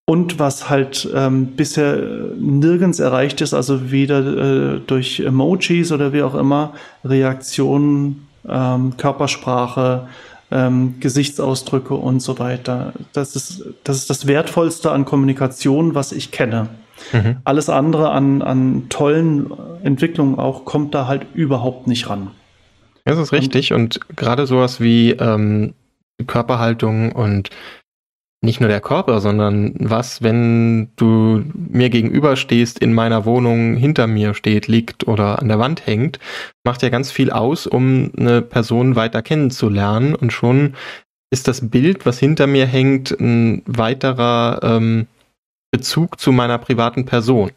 Und 0.05 0.37
was 0.37 0.69
halt 0.69 1.07
ähm, 1.15 1.55
bisher 1.55 1.97
nirgends 2.37 2.99
erreicht 2.99 3.39
ist, 3.41 3.53
also 3.53 3.91
weder 3.91 4.75
äh, 4.75 4.79
durch 4.85 5.21
Emojis 5.21 5.91
oder 5.93 6.11
wie 6.11 6.23
auch 6.23 6.35
immer, 6.35 6.73
Reaktionen, 7.05 8.27
ähm, 8.47 8.97
Körpersprache, 8.97 10.07
ähm, 10.53 10.95
Gesichtsausdrücke 10.99 11.95
und 11.95 12.21
so 12.21 12.39
weiter. 12.39 12.93
Das 13.11 13.35
ist, 13.35 13.65
das 13.83 13.97
ist 13.97 14.09
das 14.09 14.27
Wertvollste 14.27 14.91
an 14.91 15.05
Kommunikation, 15.05 15.95
was 15.95 16.11
ich 16.11 16.31
kenne. 16.31 16.69
Mhm. 17.11 17.37
Alles 17.43 17.69
andere 17.69 18.11
an, 18.11 18.41
an 18.41 18.87
tollen 18.89 19.51
Entwicklungen 19.83 20.37
auch 20.37 20.63
kommt 20.63 20.93
da 20.93 21.07
halt 21.07 21.25
überhaupt 21.33 21.87
nicht 21.87 22.09
ran. 22.09 22.31
Das 23.05 23.17
ist 23.17 23.33
richtig 23.33 23.73
und, 23.73 23.97
und 24.07 24.15
gerade 24.15 24.45
sowas 24.45 24.79
wie 24.79 25.11
ähm, 25.11 25.73
Körperhaltung 26.27 27.11
und 27.11 27.49
nicht 28.43 28.59
nur 28.59 28.67
der 28.67 28.81
Körper, 28.81 29.21
sondern 29.21 29.73
was, 29.79 30.21
wenn 30.21 30.89
du 30.97 31.43
mir 31.55 31.89
gegenüber 31.89 32.35
stehst, 32.35 32.77
in 32.77 32.93
meiner 32.93 33.23
Wohnung 33.25 33.75
hinter 33.77 34.05
mir 34.05 34.33
steht, 34.33 34.67
liegt 34.67 35.07
oder 35.07 35.39
an 35.39 35.47
der 35.47 35.59
Wand 35.59 35.85
hängt, 35.87 36.19
macht 36.65 36.81
ja 36.81 36.89
ganz 36.89 37.09
viel 37.09 37.31
aus, 37.31 37.67
um 37.67 38.11
eine 38.17 38.41
Person 38.41 38.97
weiter 38.97 39.21
kennenzulernen 39.21 40.13
und 40.13 40.33
schon 40.33 40.75
ist 41.31 41.47
das 41.47 41.69
Bild, 41.69 42.05
was 42.05 42.19
hinter 42.19 42.45
mir 42.45 42.65
hängt, 42.65 43.11
ein 43.11 43.63
weiterer 43.65 44.59
ähm, 44.61 45.07
Bezug 45.71 46.19
zu 46.19 46.31
meiner 46.31 46.57
privaten 46.57 47.05
Person. 47.05 47.51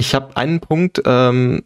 Ich 0.00 0.14
habe 0.14 0.36
einen 0.36 0.60
Punkt, 0.60 1.02
ähm, 1.04 1.64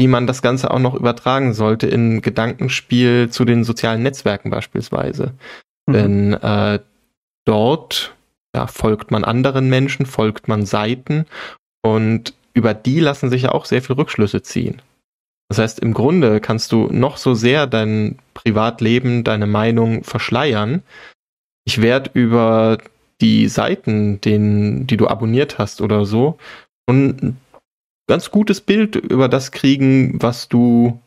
wie 0.00 0.08
man 0.08 0.26
das 0.26 0.40
Ganze 0.40 0.70
auch 0.70 0.78
noch 0.78 0.94
übertragen 0.94 1.52
sollte 1.52 1.86
in 1.86 2.22
Gedankenspiel 2.22 3.28
zu 3.30 3.44
den 3.44 3.62
sozialen 3.62 4.02
Netzwerken 4.02 4.48
beispielsweise. 4.48 5.34
Mhm. 5.88 5.92
Denn 5.92 6.32
äh, 6.34 6.78
dort 7.44 8.14
ja, 8.54 8.66
folgt 8.66 9.10
man 9.10 9.24
anderen 9.24 9.68
Menschen, 9.68 10.06
folgt 10.06 10.48
man 10.48 10.66
Seiten 10.66 11.26
und 11.82 12.34
über 12.54 12.74
die 12.74 13.00
lassen 13.00 13.30
sich 13.30 13.42
ja 13.42 13.52
auch 13.52 13.64
sehr 13.64 13.82
viel 13.82 13.96
Rückschlüsse 13.96 14.42
ziehen. 14.42 14.82
Das 15.48 15.58
heißt, 15.58 15.78
im 15.78 15.94
Grunde 15.94 16.40
kannst 16.40 16.72
du 16.72 16.88
noch 16.90 17.16
so 17.16 17.34
sehr 17.34 17.66
dein 17.66 18.18
Privatleben, 18.34 19.24
deine 19.24 19.46
Meinung 19.46 20.04
verschleiern. 20.04 20.82
Ich 21.64 21.80
werde 21.80 22.10
über 22.12 22.78
die 23.20 23.48
Seiten, 23.48 24.20
den, 24.20 24.86
die 24.86 24.96
du 24.96 25.08
abonniert 25.08 25.58
hast 25.58 25.80
oder 25.80 26.04
so, 26.04 26.38
ein 26.86 27.38
ganz 28.08 28.30
gutes 28.30 28.60
Bild 28.60 28.96
über 28.96 29.28
das 29.28 29.52
kriegen, 29.52 30.20
was 30.22 30.48
du 30.48 31.00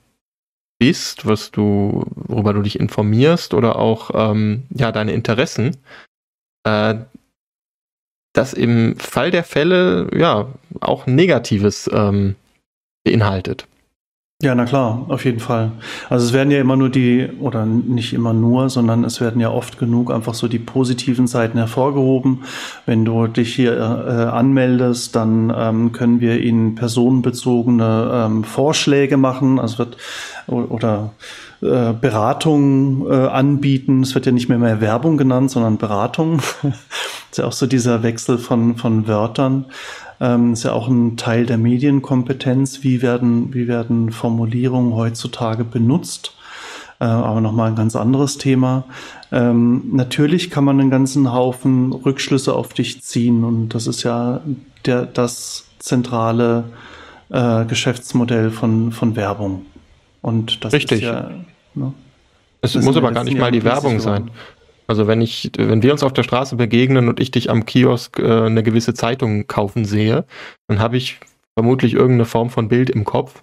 bist, 0.82 1.28
was 1.28 1.52
du, 1.52 2.06
worüber 2.16 2.54
du 2.54 2.64
dich 2.64 2.80
informierst 2.80 3.54
oder 3.54 3.76
auch 3.76 4.10
ähm, 4.16 4.64
ja 4.72 4.92
deine 4.92 5.12
Interessen, 5.12 5.78
äh, 6.64 6.96
das 8.34 8.54
im 8.54 8.98
Fall 8.98 9.30
der 9.30 9.44
Fälle 9.44 10.10
ja 10.12 10.52
auch 10.80 11.06
Negatives 11.06 11.88
ähm, 11.94 12.36
beinhaltet. 13.04 13.68
Ja, 14.42 14.56
na 14.56 14.66
klar, 14.66 15.06
auf 15.08 15.24
jeden 15.24 15.40
Fall. 15.40 15.72
Also 16.10 16.26
es 16.26 16.34
werden 16.34 16.50
ja 16.50 16.60
immer 16.60 16.76
nur 16.76 16.90
die, 16.90 17.30
oder 17.40 17.64
nicht 17.68 18.12
immer 18.14 18.34
nur, 18.34 18.72
sondern 18.72 19.04
es 19.04 19.22
werden 19.22 19.40
ja 19.40 19.52
oft 19.52 19.78
genug 19.78 20.12
einfach 20.12 20.34
so 20.34 20.48
die 20.48 20.58
positiven 20.58 21.28
Seiten 21.28 21.60
hervorgehoben. 21.60 22.44
Wenn 22.88 23.06
du 23.06 23.28
dich 23.28 23.54
hier 23.54 23.74
äh, 23.78 24.12
anmeldest, 24.36 25.16
dann 25.16 25.54
ähm, 25.56 25.92
können 25.92 26.22
wir 26.22 26.42
Ihnen 26.42 26.74
personenbezogene 26.74 28.12
ähm, 28.14 28.44
Vorschläge 28.44 29.16
machen. 29.16 29.60
Also 29.60 29.78
wird 29.78 29.98
oder 30.48 31.14
äh, 31.62 31.94
Beratung 31.94 33.08
äh, 33.12 33.14
anbieten. 33.14 34.02
Es 34.02 34.16
wird 34.16 34.26
ja 34.26 34.32
nicht 34.32 34.50
mehr 34.50 34.58
mehr 34.58 34.82
Werbung 34.82 35.18
genannt, 35.18 35.52
sondern 35.52 35.78
Beratung. 35.78 36.40
ist 37.30 37.38
ja 37.38 37.46
auch 37.46 37.52
so 37.52 37.68
dieser 37.68 38.02
Wechsel 38.02 38.40
von, 38.40 38.76
von 38.76 39.08
Wörtern. 39.08 39.66
Ähm, 40.22 40.54
ist 40.54 40.64
ja 40.64 40.72
auch 40.72 40.88
ein 40.88 41.18
Teil 41.18 41.46
der 41.46 41.58
Medienkompetenz. 41.58 42.84
Wie 42.84 43.02
werden, 43.02 43.54
wie 43.54 43.68
werden 43.68 44.12
Formulierungen 44.12 44.94
heutzutage 44.94 45.64
benutzt? 45.64 46.36
Äh, 47.00 47.06
aber 47.06 47.42
nochmal 47.42 47.72
ein 47.72 47.76
ganz 47.76 47.96
anderes 47.96 48.38
Thema. 48.38 48.86
Ähm, 49.32 49.86
natürlich 49.92 50.52
kann 50.52 50.64
man 50.64 50.80
einen 50.80 50.92
ganzen 50.92 51.34
Haufen 51.34 51.92
Rückschlüsse 51.92 52.54
auf 52.54 52.74
dich 52.74 53.02
ziehen 53.02 53.44
und 53.44 53.70
das 53.70 53.88
ist 53.88 54.04
ja 54.04 54.42
der, 54.86 55.08
das 55.08 55.66
zentrale 55.80 56.66
äh, 57.30 57.66
Geschäftsmodell 57.66 58.52
von, 58.52 58.92
von 58.92 59.16
Werbung. 59.16 59.66
Und 60.22 60.64
das 60.64 60.74
Richtig. 60.74 61.00
ist 61.00 61.08
ja. 61.08 61.32
Ne, 61.74 61.94
es 62.62 62.76
muss 62.76 62.96
aber 62.96 63.12
gar 63.12 63.24
nicht 63.24 63.40
mal 63.40 63.52
die 63.52 63.64
Werbung 63.64 64.00
sein. 64.00 64.30
Also 64.92 65.08
wenn 65.08 65.22
ich, 65.22 65.54
wenn 65.58 65.84
wir 65.84 65.94
uns 65.94 66.04
auf 66.04 66.12
der 66.12 66.24
Straße 66.24 66.58
begegnen 66.58 67.08
und 67.08 67.22
ich 67.22 67.32
dich 67.32 67.50
am 67.50 67.66
Kiosk 67.66 68.20
äh, 68.20 68.42
eine 68.42 68.62
gewisse 68.62 68.94
Zeitung 68.94 69.48
kaufen 69.48 69.86
sehe, 69.86 70.26
dann 70.68 70.80
habe 70.80 70.98
ich 70.98 71.18
vermutlich 71.58 71.94
irgendeine 71.94 72.26
Form 72.26 72.50
von 72.50 72.68
Bild 72.68 72.90
im 72.90 73.06
Kopf. 73.06 73.42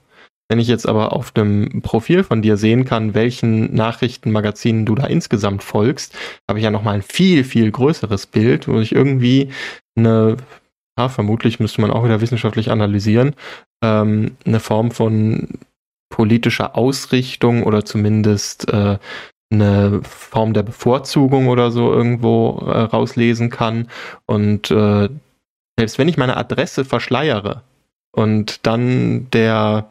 Wenn 0.51 0.59
ich 0.59 0.69
jetzt 0.69 0.87
aber 0.87 1.15
auf 1.15 1.31
dem 1.31 1.81
Profil 1.81 2.23
von 2.23 2.43
dir 2.43 2.59
sehen 2.59 2.85
kann, 2.85 3.15
welchen 3.15 3.75
Nachrichtenmagazinen 3.75 4.85
du 4.85 4.95
da 4.95 5.07
insgesamt 5.07 5.63
folgst, 5.63 6.15
habe 6.51 6.59
ich 6.59 6.65
ja 6.67 6.71
nochmal 6.71 6.97
ein 6.97 7.03
viel, 7.03 7.45
viel 7.45 7.71
größeres 7.71 8.27
Bild, 8.27 8.69
wo 8.69 8.79
ich 8.79 8.95
irgendwie 8.95 9.49
eine, 9.97 10.37
ja, 10.99 11.09
vermutlich 11.09 11.61
müsste 11.61 11.81
man 11.81 11.91
auch 11.91 12.05
wieder 12.05 12.21
wissenschaftlich 12.21 12.71
analysieren, 12.71 13.35
ähm, 13.83 14.37
eine 14.45 14.61
Form 14.61 14.91
von 14.91 15.49
politische 16.11 16.75
Ausrichtung 16.75 17.63
oder 17.63 17.87
zumindest 17.87 18.71
äh, 18.71 18.99
eine 19.51 20.03
Form 20.03 20.53
der 20.53 20.63
Bevorzugung 20.63 21.49
oder 21.49 21.71
so 21.71 21.93
irgendwo 21.93 22.59
äh, 22.67 22.81
rauslesen 22.81 23.51
kann. 23.51 23.89
Und 24.27 24.71
äh, 24.71 25.09
selbst 25.79 25.99
wenn 25.99 26.09
ich 26.09 26.17
meine 26.17 26.37
Adresse 26.37 26.85
verschleiere 26.85 27.63
und 28.13 28.67
dann 28.67 29.31
der 29.31 29.89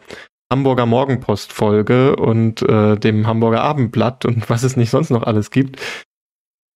Hamburger 0.52 0.86
Morgenpost 0.86 1.52
folge 1.52 2.15
und 2.15 2.62
äh, 2.62 2.96
dem 2.98 3.28
Hamburger 3.28 3.63
Abendblatt 3.63 4.26
und 4.26 4.50
was 4.50 4.63
es 4.63 4.78
nicht 4.78 4.89
sonst 4.89 5.10
noch 5.10 5.24
alles 5.24 5.52
gibt, 5.52 5.82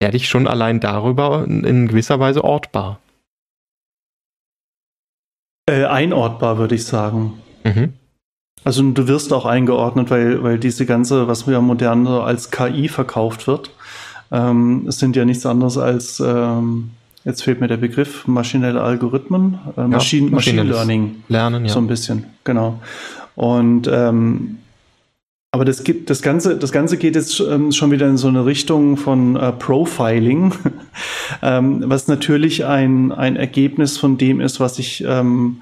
werde 0.01 0.17
ich 0.17 0.27
schon 0.27 0.47
allein 0.47 0.79
darüber 0.79 1.45
in 1.45 1.87
gewisser 1.87 2.19
Weise 2.19 2.43
ortbar. 2.43 2.99
Äh, 5.69 5.85
einordbar, 5.85 6.57
würde 6.57 6.75
ich 6.75 6.85
sagen. 6.85 7.41
Mhm. 7.63 7.93
Also 8.63 8.83
du 8.83 9.07
wirst 9.07 9.33
auch 9.33 9.45
eingeordnet, 9.45 10.11
weil, 10.11 10.43
weil 10.43 10.59
diese 10.59 10.85
ganze, 10.85 11.27
was 11.27 11.45
ja 11.47 11.61
modern 11.61 12.05
als 12.07 12.51
KI 12.51 12.87
verkauft 12.87 13.47
wird, 13.47 13.71
ähm, 14.31 14.89
sind 14.91 15.15
ja 15.15 15.25
nichts 15.25 15.45
anderes 15.45 15.77
als, 15.77 16.19
ähm, 16.19 16.91
jetzt 17.25 17.43
fehlt 17.43 17.59
mir 17.59 17.67
der 17.67 17.77
Begriff, 17.77 18.27
maschinelle 18.27 18.81
Algorithmen, 18.81 19.59
äh, 19.77 19.87
Machine, 19.87 20.27
ja, 20.27 20.35
Machine 20.35 20.63
Learning. 20.63 21.23
Lernen, 21.27 21.65
ja. 21.65 21.71
So 21.71 21.79
ein 21.79 21.87
bisschen, 21.87 22.25
genau. 22.43 22.79
Und 23.35 23.89
ähm, 23.91 24.57
aber 25.53 25.65
das 25.65 25.83
gibt 25.83 26.09
das 26.09 26.21
Ganze, 26.21 26.57
das 26.57 26.71
Ganze 26.71 26.95
geht 26.97 27.15
jetzt 27.15 27.41
ähm, 27.41 27.73
schon 27.73 27.91
wieder 27.91 28.07
in 28.07 28.15
so 28.15 28.29
eine 28.29 28.45
Richtung 28.45 28.95
von 28.95 29.35
äh, 29.35 29.51
Profiling, 29.51 30.53
ähm, 31.41 31.83
was 31.87 32.07
natürlich 32.07 32.65
ein, 32.65 33.11
ein 33.11 33.35
Ergebnis 33.35 33.97
von 33.97 34.17
dem 34.17 34.39
ist, 34.39 34.61
was 34.61 34.79
ich, 34.79 35.03
ähm, 35.05 35.61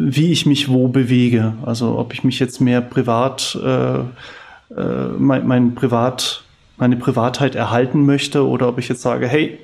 wie 0.00 0.32
ich 0.32 0.46
mich 0.46 0.68
wo 0.68 0.88
bewege. 0.88 1.54
Also 1.64 1.98
ob 1.98 2.12
ich 2.12 2.24
mich 2.24 2.38
jetzt 2.38 2.60
mehr 2.60 2.80
privat, 2.80 3.58
äh, 3.62 3.98
äh, 3.98 5.08
mein, 5.18 5.46
mein 5.46 5.74
Privat 5.74 6.44
meine 6.80 6.96
Privatheit 6.96 7.54
erhalten 7.54 8.06
möchte 8.06 8.46
oder 8.46 8.66
ob 8.66 8.78
ich 8.78 8.88
jetzt 8.88 9.02
sage, 9.02 9.28
hey, 9.28 9.58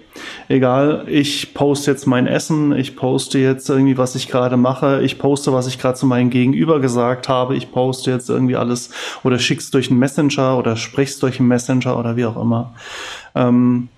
egal, 0.49 1.07
ich 1.09 1.55
poste 1.55 1.90
jetzt 1.90 2.07
mein 2.07 2.27
Essen, 2.27 2.72
ich 2.72 2.94
poste 2.94 3.38
jetzt 3.38 3.68
irgendwie, 3.70 3.96
was 3.96 4.14
ich 4.14 4.29
gerade 4.29 4.59
mache, 4.59 5.03
ich 5.03 5.18
poste, 5.18 5.53
was 5.53 5.66
ich 5.66 5.79
gerade 5.79 5.96
zu 5.96 6.05
meinem 6.05 6.29
Gegenüber 6.29 6.79
gesagt 6.79 7.31
habe, 7.31 7.57
ich 7.57 7.72
poste 7.72 8.11
jetzt 8.11 8.29
irgendwie 8.29 8.57
alles 8.57 8.90
oder 9.25 9.38
schick's 9.38 9.70
durch 9.70 9.90
einen 9.90 9.99
Messenger 9.99 10.59
oder 10.59 10.77
sprich's 10.77 11.18
durch 11.18 11.40
einen 11.40 11.49
Messenger 11.49 11.99
oder 11.99 12.16
wie 12.16 12.27
auch 12.27 12.40
immer. 12.40 12.75
Ähm, 13.35 13.88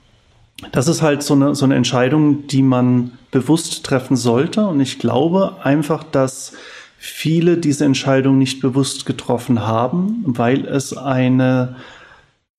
das 0.73 0.88
ist 0.88 1.03
halt 1.03 1.23
so 1.23 1.35
eine, 1.35 1.55
so 1.55 1.64
eine 1.64 1.77
Entscheidung, 1.77 2.47
die 2.47 2.62
man 2.62 3.12
bewusst 3.31 3.85
treffen 3.85 4.16
sollte. 4.16 4.66
Und 4.66 4.81
ich 4.81 4.99
glaube 4.99 5.57
einfach, 5.62 6.03
dass 6.05 6.53
viele 6.99 7.59
diese 7.59 7.85
Entscheidung 7.85 8.38
nicht 8.38 8.61
bewusst 8.61 9.07
getroffen 9.07 9.66
haben, 9.66 10.23
weil 10.27 10.66
es 10.66 10.97
eine 10.97 11.77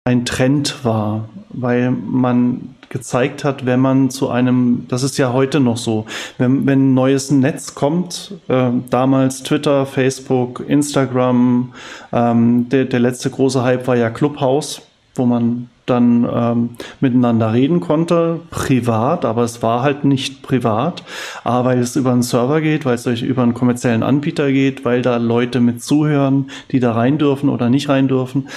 ein 0.05 0.25
Trend 0.25 0.83
war, 0.83 1.29
weil 1.49 1.91
man 1.91 2.75
gezeigt 2.89 3.43
hat, 3.43 3.67
wenn 3.67 3.79
man 3.79 4.09
zu 4.09 4.29
einem, 4.29 4.85
das 4.87 5.03
ist 5.03 5.19
ja 5.19 5.31
heute 5.31 5.59
noch 5.59 5.77
so, 5.77 6.07
wenn, 6.39 6.65
wenn 6.65 6.89
ein 6.89 6.93
neues 6.95 7.29
Netz 7.29 7.75
kommt, 7.75 8.33
äh, 8.47 8.71
damals 8.89 9.43
Twitter, 9.43 9.85
Facebook, 9.85 10.63
Instagram, 10.67 11.73
ähm, 12.11 12.69
der, 12.69 12.85
der 12.85 12.99
letzte 12.99 13.29
große 13.29 13.63
Hype 13.63 13.85
war 13.85 13.95
ja 13.95 14.09
Clubhouse, 14.09 14.81
wo 15.13 15.27
man 15.27 15.69
dann 15.89 16.27
ähm, 16.31 16.69
miteinander 16.99 17.53
reden 17.53 17.79
konnte, 17.79 18.39
privat, 18.49 19.25
aber 19.25 19.43
es 19.43 19.61
war 19.61 19.81
halt 19.81 20.03
nicht 20.05 20.41
privat, 20.41 21.03
aber 21.43 21.69
weil 21.69 21.79
es 21.79 21.95
über 21.95 22.11
einen 22.11 22.23
Server 22.23 22.61
geht, 22.61 22.85
weil 22.85 22.95
es 22.95 23.05
über 23.05 23.43
einen 23.43 23.53
kommerziellen 23.53 24.03
Anbieter 24.03 24.51
geht, 24.51 24.85
weil 24.85 25.01
da 25.01 25.17
Leute 25.17 25.59
mit 25.59 25.83
zuhören, 25.83 26.49
die 26.71 26.79
da 26.79 26.93
rein 26.93 27.17
dürfen 27.17 27.49
oder 27.49 27.69
nicht 27.69 27.89
rein 27.89 28.07
dürfen. 28.07 28.47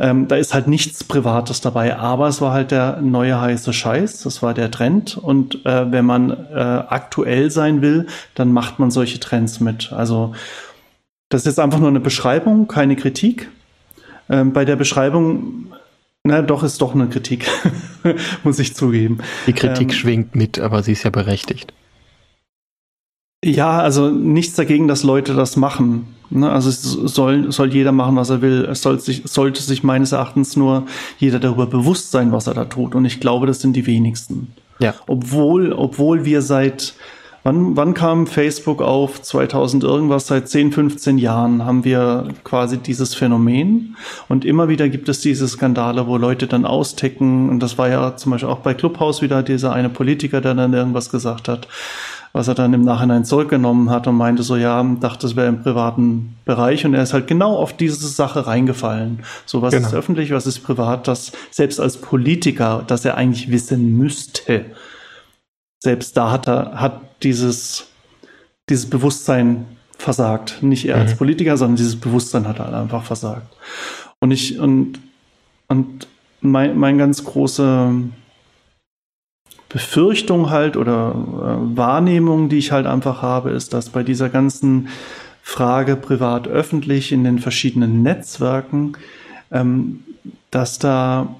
Ähm, 0.00 0.28
da 0.28 0.36
ist 0.36 0.54
halt 0.54 0.68
nichts 0.68 1.02
Privates 1.02 1.60
dabei, 1.60 1.96
aber 1.96 2.28
es 2.28 2.40
war 2.40 2.52
halt 2.52 2.70
der 2.70 3.00
neue 3.00 3.40
heiße 3.40 3.72
Scheiß, 3.72 4.22
das 4.22 4.42
war 4.42 4.54
der 4.54 4.70
Trend. 4.70 5.16
Und 5.16 5.66
äh, 5.66 5.90
wenn 5.90 6.04
man 6.04 6.30
äh, 6.30 6.54
aktuell 6.54 7.50
sein 7.50 7.82
will, 7.82 8.06
dann 8.34 8.52
macht 8.52 8.78
man 8.78 8.90
solche 8.90 9.18
Trends 9.18 9.58
mit. 9.58 9.92
Also 9.92 10.34
das 11.28 11.42
ist 11.42 11.46
jetzt 11.46 11.60
einfach 11.60 11.80
nur 11.80 11.88
eine 11.88 12.00
Beschreibung, 12.00 12.68
keine 12.68 12.94
Kritik. 12.94 13.48
Ähm, 14.30 14.52
bei 14.52 14.64
der 14.64 14.76
Beschreibung, 14.76 15.72
na 16.28 16.42
doch, 16.42 16.62
ist 16.62 16.80
doch 16.80 16.94
eine 16.94 17.08
Kritik, 17.08 17.46
muss 18.44 18.58
ich 18.58 18.74
zugeben. 18.74 19.18
Die 19.46 19.52
Kritik 19.52 19.88
ähm, 19.88 19.94
schwingt 19.94 20.34
mit, 20.34 20.58
aber 20.60 20.82
sie 20.82 20.92
ist 20.92 21.02
ja 21.02 21.10
berechtigt. 21.10 21.72
Ja, 23.44 23.80
also 23.80 24.10
nichts 24.10 24.56
dagegen, 24.56 24.88
dass 24.88 25.04
Leute 25.04 25.34
das 25.34 25.56
machen. 25.56 26.14
Ne? 26.30 26.50
Also 26.50 26.68
es 26.68 26.82
soll, 26.82 27.52
soll 27.52 27.72
jeder 27.72 27.92
machen, 27.92 28.16
was 28.16 28.30
er 28.30 28.42
will. 28.42 28.66
Es 28.70 28.82
soll 28.82 28.98
sich, 28.98 29.22
sollte 29.24 29.62
sich 29.62 29.82
meines 29.82 30.12
Erachtens 30.12 30.56
nur 30.56 30.86
jeder 31.18 31.38
darüber 31.38 31.66
bewusst 31.66 32.10
sein, 32.10 32.32
was 32.32 32.46
er 32.46 32.54
da 32.54 32.64
tut. 32.64 32.94
Und 32.94 33.04
ich 33.04 33.20
glaube, 33.20 33.46
das 33.46 33.60
sind 33.60 33.74
die 33.74 33.86
wenigsten. 33.86 34.52
Ja. 34.80 34.94
Obwohl, 35.06 35.72
obwohl 35.72 36.24
wir 36.24 36.42
seit, 36.42 36.94
wann, 37.42 37.76
wann 37.76 37.94
kam 37.94 38.26
Facebook 38.26 38.82
auf? 38.82 39.22
2000 39.22 39.84
irgendwas, 39.84 40.26
seit 40.26 40.48
10, 40.48 40.72
15 40.72 41.18
Jahren 41.18 41.64
haben 41.64 41.84
wir 41.84 42.28
quasi 42.44 42.78
dieses 42.78 43.14
Phänomen. 43.14 43.96
Und 44.28 44.44
immer 44.44 44.68
wieder 44.68 44.88
gibt 44.88 45.08
es 45.08 45.20
diese 45.20 45.48
Skandale, 45.48 46.06
wo 46.06 46.16
Leute 46.16 46.46
dann 46.46 46.64
austicken. 46.64 47.48
Und 47.48 47.60
das 47.60 47.78
war 47.78 47.88
ja 47.88 48.16
zum 48.16 48.32
Beispiel 48.32 48.48
auch 48.48 48.60
bei 48.60 48.74
Clubhouse 48.74 49.22
wieder 49.22 49.42
dieser 49.42 49.72
eine 49.72 49.88
Politiker, 49.88 50.40
der 50.40 50.54
dann 50.54 50.72
irgendwas 50.72 51.10
gesagt 51.10 51.48
hat 51.48 51.68
was 52.32 52.48
er 52.48 52.54
dann 52.54 52.74
im 52.74 52.82
Nachhinein 52.82 53.24
zurückgenommen 53.24 53.90
hat 53.90 54.06
und 54.06 54.16
meinte 54.16 54.42
so, 54.42 54.56
ja, 54.56 54.82
dachte, 55.00 55.26
es 55.26 55.36
wäre 55.36 55.48
im 55.48 55.62
privaten 55.62 56.36
Bereich 56.44 56.84
und 56.84 56.94
er 56.94 57.02
ist 57.02 57.12
halt 57.12 57.26
genau 57.26 57.56
auf 57.56 57.76
diese 57.76 58.06
Sache 58.06 58.46
reingefallen. 58.46 59.20
So, 59.46 59.62
was 59.62 59.74
genau. 59.74 59.88
ist 59.88 59.94
öffentlich, 59.94 60.30
was 60.30 60.46
ist 60.46 60.60
privat, 60.60 61.08
das 61.08 61.32
selbst 61.50 61.80
als 61.80 61.96
Politiker, 61.96 62.84
dass 62.86 63.04
er 63.04 63.16
eigentlich 63.16 63.50
wissen 63.50 63.96
müsste. 63.96 64.66
Selbst 65.80 66.16
da 66.16 66.30
hat 66.30 66.48
er, 66.48 66.80
hat 66.80 67.22
dieses, 67.22 67.88
dieses 68.68 68.88
Bewusstsein 68.88 69.66
versagt. 69.96 70.62
Nicht 70.62 70.86
er 70.86 70.96
mhm. 70.96 71.02
als 71.02 71.16
Politiker, 71.16 71.56
sondern 71.56 71.76
dieses 71.76 71.96
Bewusstsein 71.96 72.46
hat 72.46 72.58
er 72.58 72.66
halt 72.66 72.74
einfach 72.74 73.04
versagt. 73.04 73.56
Und 74.20 74.30
ich, 74.30 74.58
und, 74.58 75.00
und 75.68 76.08
mein, 76.40 76.78
mein 76.78 76.98
ganz 76.98 77.24
großer, 77.24 77.92
Befürchtung 79.68 80.50
halt 80.50 80.76
oder 80.76 81.10
äh, 81.14 81.76
Wahrnehmung, 81.76 82.48
die 82.48 82.58
ich 82.58 82.72
halt 82.72 82.86
einfach 82.86 83.22
habe, 83.22 83.50
ist, 83.50 83.74
dass 83.74 83.90
bei 83.90 84.02
dieser 84.02 84.30
ganzen 84.30 84.88
Frage 85.42 85.96
privat-öffentlich 85.96 87.12
in 87.12 87.24
den 87.24 87.38
verschiedenen 87.38 88.02
Netzwerken, 88.02 88.96
ähm, 89.50 90.04
dass 90.50 90.78
da 90.78 91.36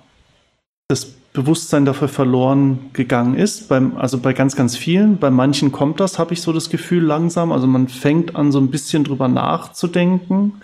das 0.88 1.14
Bewusstsein 1.32 1.84
dafür 1.84 2.08
verloren 2.08 2.90
gegangen 2.92 3.34
ist. 3.34 3.68
Beim, 3.68 3.96
also 3.96 4.18
bei 4.18 4.32
ganz, 4.32 4.56
ganz 4.56 4.76
vielen. 4.76 5.18
Bei 5.18 5.30
manchen 5.30 5.72
kommt 5.72 6.00
das, 6.00 6.18
habe 6.18 6.32
ich 6.32 6.42
so 6.42 6.52
das 6.52 6.70
Gefühl, 6.70 7.04
langsam. 7.04 7.52
Also 7.52 7.66
man 7.66 7.88
fängt 7.88 8.34
an, 8.34 8.50
so 8.50 8.58
ein 8.58 8.70
bisschen 8.70 9.04
drüber 9.04 9.28
nachzudenken, 9.28 10.54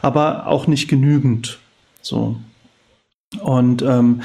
aber 0.00 0.46
auch 0.46 0.66
nicht 0.66 0.88
genügend. 0.88 1.58
So. 2.00 2.36
Und 3.40 3.82
ähm, 3.82 4.22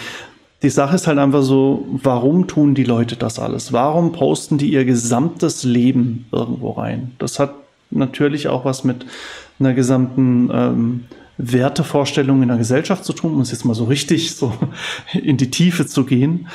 die 0.63 0.69
Sache 0.69 0.95
ist 0.95 1.07
halt 1.07 1.19
einfach 1.19 1.43
so, 1.43 1.85
warum 1.91 2.47
tun 2.47 2.73
die 2.73 2.83
Leute 2.83 3.15
das 3.15 3.39
alles? 3.39 3.73
Warum 3.73 4.11
posten 4.11 4.57
die 4.57 4.71
ihr 4.71 4.85
gesamtes 4.85 5.63
Leben 5.63 6.25
irgendwo 6.31 6.71
rein? 6.71 7.11
Das 7.19 7.39
hat 7.39 7.53
natürlich 7.91 8.47
auch 8.47 8.65
was 8.65 8.83
mit 8.83 9.05
einer 9.59 9.73
gesamten 9.73 10.49
ähm, 10.51 11.05
Wertevorstellung 11.37 12.41
in 12.41 12.47
der 12.47 12.57
Gesellschaft 12.57 13.05
zu 13.05 13.13
tun, 13.13 13.33
um 13.33 13.41
es 13.41 13.51
jetzt 13.51 13.65
mal 13.65 13.73
so 13.73 13.85
richtig 13.85 14.35
so 14.35 14.53
in 15.13 15.37
die 15.37 15.51
Tiefe 15.51 15.85
zu 15.85 16.03
gehen. 16.05 16.47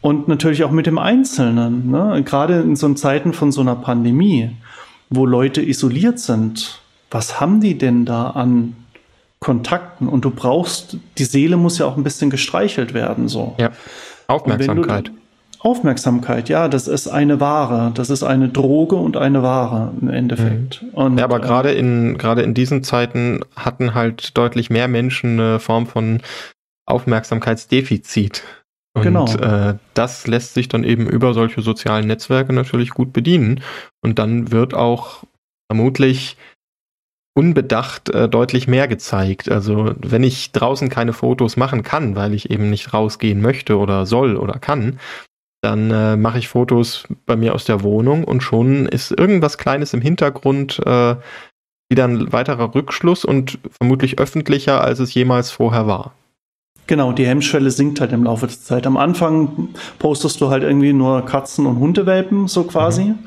Und 0.00 0.28
natürlich 0.28 0.62
auch 0.64 0.70
mit 0.70 0.86
dem 0.86 0.98
Einzelnen. 0.98 1.90
Ne? 1.90 2.22
Gerade 2.24 2.60
in 2.60 2.76
so 2.76 2.92
Zeiten 2.94 3.32
von 3.32 3.50
so 3.50 3.60
einer 3.60 3.76
Pandemie, 3.76 4.50
wo 5.10 5.26
Leute 5.26 5.62
isoliert 5.62 6.18
sind, 6.18 6.80
was 7.10 7.40
haben 7.40 7.60
die 7.60 7.78
denn 7.78 8.04
da 8.04 8.30
an 8.30 8.76
Kontakten 9.40 10.08
und 10.08 10.24
du 10.24 10.30
brauchst, 10.30 10.96
die 11.18 11.24
Seele 11.24 11.56
muss 11.56 11.78
ja 11.78 11.86
auch 11.86 11.96
ein 11.96 12.04
bisschen 12.04 12.30
gestreichelt 12.30 12.94
werden, 12.94 13.28
so. 13.28 13.54
Ja. 13.58 13.70
Aufmerksamkeit. 14.28 15.10
Aufmerksamkeit, 15.66 16.48
ja, 16.48 16.68
das 16.68 16.86
ist 16.86 17.08
eine 17.08 17.40
Ware, 17.40 17.90
das 17.92 18.08
ist 18.08 18.22
eine 18.22 18.48
Droge 18.48 18.94
und 18.94 19.16
eine 19.16 19.42
Ware 19.42 19.92
im 20.00 20.08
Endeffekt. 20.08 20.80
Mhm. 20.80 20.88
Und, 20.90 21.18
ja, 21.18 21.24
aber 21.24 21.38
äh, 21.38 21.40
gerade 21.40 21.72
in 21.72 22.18
gerade 22.18 22.42
in 22.42 22.54
diesen 22.54 22.84
Zeiten 22.84 23.40
hatten 23.56 23.92
halt 23.92 24.38
deutlich 24.38 24.70
mehr 24.70 24.86
Menschen 24.86 25.40
eine 25.40 25.58
Form 25.58 25.88
von 25.88 26.20
Aufmerksamkeitsdefizit. 26.86 28.44
Und 28.94 29.02
genau. 29.02 29.26
äh, 29.26 29.74
das 29.94 30.28
lässt 30.28 30.54
sich 30.54 30.68
dann 30.68 30.84
eben 30.84 31.10
über 31.10 31.34
solche 31.34 31.62
sozialen 31.62 32.06
Netzwerke 32.06 32.52
natürlich 32.52 32.90
gut 32.90 33.12
bedienen. 33.12 33.60
Und 34.04 34.20
dann 34.20 34.52
wird 34.52 34.72
auch 34.72 35.24
vermutlich 35.68 36.36
unbedacht 37.36 38.08
äh, 38.10 38.28
deutlich 38.28 38.68
mehr 38.68 38.86
gezeigt. 38.86 39.50
Also 39.50 39.94
wenn 39.98 40.22
ich 40.22 40.52
draußen 40.52 40.90
keine 40.90 41.12
Fotos 41.12 41.56
machen 41.56 41.82
kann, 41.82 42.14
weil 42.14 42.34
ich 42.34 42.50
eben 42.50 42.70
nicht 42.70 42.94
rausgehen 42.94 43.42
möchte 43.42 43.78
oder 43.78 44.06
soll 44.06 44.36
oder 44.36 44.60
kann, 44.60 45.00
dann 45.62 45.90
äh, 45.90 46.16
mache 46.16 46.38
ich 46.38 46.48
Fotos 46.48 47.04
bei 47.24 47.36
mir 47.36 47.54
aus 47.54 47.64
der 47.64 47.82
Wohnung 47.82 48.24
und 48.24 48.42
schon 48.42 48.86
ist 48.86 49.10
irgendwas 49.10 49.58
Kleines 49.58 49.94
im 49.94 50.00
Hintergrund, 50.00 50.80
äh, 50.84 51.16
wieder 51.88 52.04
ein 52.04 52.32
weiterer 52.32 52.74
Rückschluss 52.74 53.24
und 53.24 53.58
vermutlich 53.70 54.18
öffentlicher, 54.18 54.82
als 54.82 54.98
es 54.98 55.14
jemals 55.14 55.50
vorher 55.50 55.86
war. 55.86 56.14
Genau, 56.88 57.10
die 57.10 57.26
Hemmschwelle 57.26 57.70
sinkt 57.72 58.00
halt 58.00 58.12
im 58.12 58.24
Laufe 58.24 58.46
der 58.46 58.60
Zeit. 58.60 58.86
Am 58.86 58.96
Anfang 58.96 59.70
postest 59.98 60.40
du 60.40 60.50
halt 60.50 60.62
irgendwie 60.62 60.92
nur 60.92 61.24
Katzen- 61.26 61.66
und 61.66 61.80
Hundewelpen, 61.80 62.46
so 62.46 62.62
quasi. 62.62 63.06
Mhm. 63.06 63.18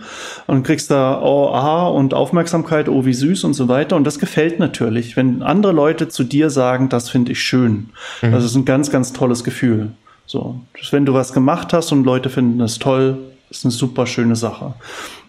Und 0.47 0.63
kriegst 0.63 0.89
da, 0.89 1.21
oh, 1.21 1.49
aha, 1.49 1.87
und 1.87 2.13
Aufmerksamkeit, 2.13 2.87
oh, 2.87 3.03
wie 3.03 3.13
süß 3.13 3.43
und 3.43 3.53
so 3.53 3.67
weiter. 3.67 3.97
Und 3.97 4.05
das 4.05 4.19
gefällt 4.19 4.59
natürlich. 4.59 5.17
Wenn 5.17 5.43
andere 5.43 5.73
Leute 5.73 6.07
zu 6.07 6.23
dir 6.23 6.49
sagen, 6.49 6.87
das 6.87 7.09
finde 7.09 7.33
ich 7.33 7.41
schön. 7.41 7.89
Mhm. 8.21 8.31
Das 8.31 8.45
ist 8.45 8.55
ein 8.55 8.63
ganz, 8.63 8.91
ganz 8.91 9.11
tolles 9.11 9.43
Gefühl. 9.43 9.91
So, 10.29 10.59
wenn 10.91 11.07
du 11.07 11.13
was 11.15 11.33
gemacht 11.33 11.73
hast 11.73 11.91
und 11.91 12.03
Leute 12.03 12.29
finden 12.29 12.59
das 12.59 12.77
toll, 12.77 13.17
ist 13.49 13.65
eine 13.65 13.71
super 13.71 14.05
schöne 14.05 14.35
Sache. 14.35 14.75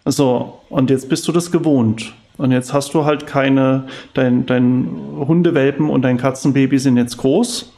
So, 0.04 0.60
und 0.68 0.90
jetzt 0.90 1.08
bist 1.08 1.26
du 1.26 1.32
das 1.32 1.50
gewohnt. 1.50 2.12
Und 2.36 2.52
jetzt 2.52 2.74
hast 2.74 2.92
du 2.92 3.06
halt 3.06 3.26
keine, 3.26 3.86
dein, 4.12 4.44
dein 4.44 4.90
Hundewelpen 5.26 5.88
und 5.88 6.02
dein 6.02 6.18
Katzenbaby 6.18 6.78
sind 6.78 6.98
jetzt 6.98 7.16
groß 7.16 7.72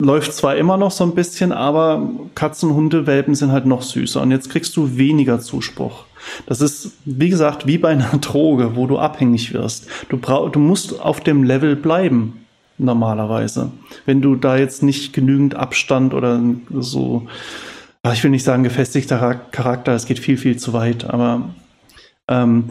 läuft 0.00 0.32
zwar 0.32 0.56
immer 0.56 0.76
noch 0.76 0.92
so 0.92 1.04
ein 1.04 1.14
bisschen, 1.14 1.52
aber 1.52 2.08
Katzen, 2.34 2.72
Hunde, 2.74 3.06
Welpen 3.06 3.34
sind 3.34 3.50
halt 3.50 3.66
noch 3.66 3.82
süßer. 3.82 4.22
Und 4.22 4.30
jetzt 4.30 4.48
kriegst 4.48 4.76
du 4.76 4.96
weniger 4.96 5.40
Zuspruch. 5.40 6.04
Das 6.46 6.60
ist, 6.60 6.92
wie 7.04 7.30
gesagt, 7.30 7.66
wie 7.66 7.78
bei 7.78 7.90
einer 7.90 8.18
Droge, 8.20 8.76
wo 8.76 8.86
du 8.86 8.98
abhängig 8.98 9.52
wirst. 9.52 9.88
Du, 10.08 10.18
brauch, 10.18 10.50
du 10.50 10.60
musst 10.60 11.00
auf 11.00 11.20
dem 11.20 11.42
Level 11.42 11.74
bleiben, 11.74 12.44
normalerweise. 12.78 13.70
Wenn 14.06 14.22
du 14.22 14.36
da 14.36 14.56
jetzt 14.56 14.82
nicht 14.82 15.12
genügend 15.12 15.54
Abstand 15.54 16.14
oder 16.14 16.40
so, 16.70 17.26
ich 18.12 18.22
will 18.22 18.30
nicht 18.30 18.44
sagen 18.44 18.62
gefestigter 18.62 19.34
Charakter, 19.50 19.92
es 19.92 20.06
geht 20.06 20.18
viel, 20.18 20.38
viel 20.38 20.56
zu 20.56 20.72
weit, 20.72 21.04
aber 21.04 21.50
ähm, 22.28 22.70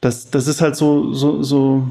das, 0.00 0.30
das 0.30 0.46
ist 0.46 0.60
halt 0.60 0.76
so, 0.76 1.12
so, 1.14 1.42
so 1.42 1.90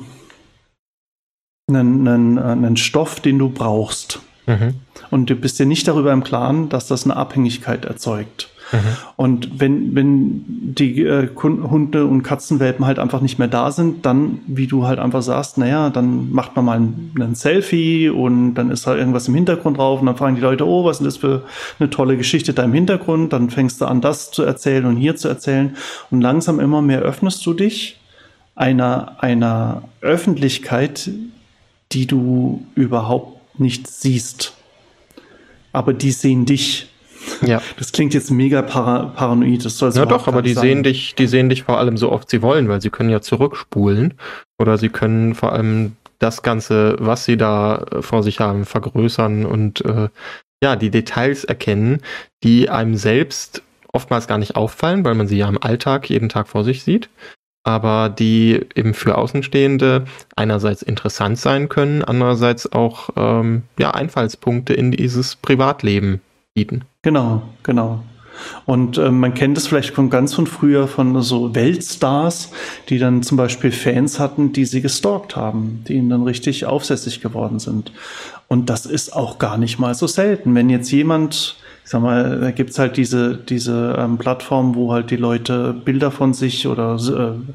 ein, 1.71 2.07
ein, 2.07 2.37
ein 2.37 2.77
Stoff, 2.77 3.19
den 3.19 3.39
du 3.39 3.49
brauchst. 3.49 4.19
Mhm. 4.45 4.75
Und 5.09 5.29
du 5.29 5.35
bist 5.35 5.59
dir 5.59 5.65
nicht 5.65 5.87
darüber 5.87 6.13
im 6.13 6.23
Klaren, 6.23 6.69
dass 6.69 6.87
das 6.87 7.05
eine 7.05 7.15
Abhängigkeit 7.15 7.85
erzeugt. 7.85 8.49
Mhm. 8.71 8.77
Und 9.15 9.59
wenn, 9.59 9.95
wenn 9.95 10.45
die 10.47 11.03
äh, 11.03 11.29
Hunde- 11.35 12.05
und 12.05 12.23
Katzenwelpen 12.23 12.85
halt 12.85 12.99
einfach 12.99 13.21
nicht 13.21 13.39
mehr 13.39 13.47
da 13.47 13.71
sind, 13.71 14.05
dann, 14.05 14.39
wie 14.47 14.67
du 14.67 14.85
halt 14.85 14.99
einfach 14.99 15.21
sagst, 15.21 15.57
naja, 15.57 15.89
dann 15.89 16.31
macht 16.31 16.55
man 16.55 16.65
mal 16.65 16.79
ein, 16.79 17.11
ein, 17.19 17.35
Selfie 17.35 18.09
und 18.09 18.55
dann 18.55 18.71
ist 18.71 18.87
halt 18.87 18.99
irgendwas 18.99 19.27
im 19.27 19.35
Hintergrund 19.35 19.77
drauf 19.77 19.99
und 19.99 20.07
dann 20.07 20.17
fragen 20.17 20.35
die 20.35 20.41
Leute, 20.41 20.67
oh, 20.67 20.85
was 20.85 20.99
ist 20.99 21.05
das 21.05 21.17
für 21.17 21.43
eine 21.79 21.89
tolle 21.89 22.17
Geschichte 22.17 22.53
da 22.53 22.63
im 22.63 22.73
Hintergrund? 22.73 23.33
Dann 23.33 23.49
fängst 23.49 23.81
du 23.81 23.85
an, 23.85 24.01
das 24.01 24.31
zu 24.31 24.43
erzählen 24.43 24.85
und 24.85 24.97
hier 24.97 25.15
zu 25.15 25.27
erzählen 25.27 25.75
und 26.11 26.21
langsam 26.21 26.59
immer 26.59 26.81
mehr 26.81 27.01
öffnest 27.01 27.45
du 27.45 27.53
dich 27.53 27.99
einer, 28.55 29.17
einer 29.19 29.83
Öffentlichkeit, 30.01 31.09
die 31.91 32.07
du 32.07 32.65
überhaupt 32.75 33.59
nicht 33.59 33.87
siehst. 33.87 34.53
Aber 35.71 35.93
die 35.93 36.11
sehen 36.11 36.45
dich. 36.45 36.87
Ja. 37.45 37.61
Das 37.77 37.91
klingt 37.91 38.13
jetzt 38.13 38.31
mega 38.31 38.61
para 38.61 39.07
paranoid. 39.15 39.63
Das 39.65 39.77
soll 39.77 39.91
ja 39.93 40.05
doch, 40.05 40.27
aber 40.27 40.41
die 40.41 40.53
sein. 40.53 40.61
sehen 40.61 40.83
dich, 40.83 41.15
die 41.15 41.27
sehen 41.27 41.49
dich 41.49 41.63
vor 41.63 41.77
allem 41.77 41.97
so 41.97 42.11
oft 42.11 42.29
sie 42.29 42.41
wollen, 42.41 42.69
weil 42.69 42.81
sie 42.81 42.89
können 42.89 43.09
ja 43.09 43.21
zurückspulen 43.21 44.15
oder 44.57 44.77
sie 44.77 44.89
können 44.89 45.35
vor 45.35 45.53
allem 45.53 45.95
das 46.19 46.41
Ganze, 46.41 46.95
was 46.99 47.25
sie 47.25 47.37
da 47.37 47.85
äh, 47.91 48.01
vor 48.01 48.23
sich 48.23 48.39
haben, 48.39 48.65
vergrößern 48.65 49.45
und 49.45 49.83
äh, 49.85 50.09
ja, 50.63 50.75
die 50.75 50.89
Details 50.89 51.43
erkennen, 51.43 52.01
die 52.43 52.69
einem 52.69 52.95
selbst 52.95 53.61
oftmals 53.91 54.27
gar 54.27 54.37
nicht 54.37 54.55
auffallen, 54.55 55.05
weil 55.05 55.15
man 55.15 55.27
sie 55.27 55.37
ja 55.37 55.47
im 55.47 55.61
Alltag 55.61 56.09
jeden 56.09 56.29
Tag 56.29 56.47
vor 56.47 56.63
sich 56.63 56.83
sieht 56.83 57.09
aber 57.65 58.09
die 58.09 58.63
eben 58.75 58.93
für 58.93 59.17
Außenstehende 59.17 60.05
einerseits 60.35 60.83
interessant 60.83 61.39
sein 61.39 61.67
können, 61.67 62.03
andererseits 62.03 62.71
auch 62.71 63.09
ähm, 63.17 63.63
ja, 63.79 63.91
Einfallspunkte 63.91 64.73
in 64.73 64.91
dieses 64.91 65.35
Privatleben 65.35 66.21
bieten. 66.53 66.85
Genau, 67.05 67.43
genau. 67.61 67.99
Und 68.65 68.97
äh, 68.97 69.11
man 69.11 69.35
kennt 69.35 69.59
es 69.59 69.67
vielleicht 69.67 69.93
von 69.93 70.09
ganz 70.09 70.33
von 70.33 70.47
früher 70.47 70.87
von 70.87 71.21
so 71.21 71.53
Weltstars, 71.53 72.49
die 72.89 72.97
dann 72.97 73.21
zum 73.21 73.37
Beispiel 73.37 73.71
Fans 73.71 74.19
hatten, 74.19 74.53
die 74.53 74.65
sie 74.65 74.81
gestalkt 74.81 75.35
haben, 75.35 75.83
die 75.87 75.93
ihnen 75.93 76.09
dann 76.09 76.23
richtig 76.23 76.65
aufsässig 76.65 77.21
geworden 77.21 77.59
sind. 77.59 77.91
Und 78.47 78.71
das 78.71 78.87
ist 78.87 79.15
auch 79.15 79.37
gar 79.37 79.59
nicht 79.59 79.77
mal 79.77 79.93
so 79.93 80.07
selten. 80.07 80.55
Wenn 80.55 80.71
jetzt 80.71 80.91
jemand 80.91 81.57
ich 81.85 81.91
sag 81.91 82.01
mal, 82.01 82.39
da 82.39 82.49
gibt's 82.49 82.79
halt 82.79 82.97
diese, 82.97 83.37
diese 83.37 83.95
ähm, 83.99 84.17
Plattform, 84.17 84.73
wo 84.73 84.91
halt 84.91 85.11
die 85.11 85.17
Leute 85.17 85.71
Bilder 85.71 86.09
von 86.09 86.33
sich 86.33 86.65
oder 86.65 86.95
äh, 86.95 87.53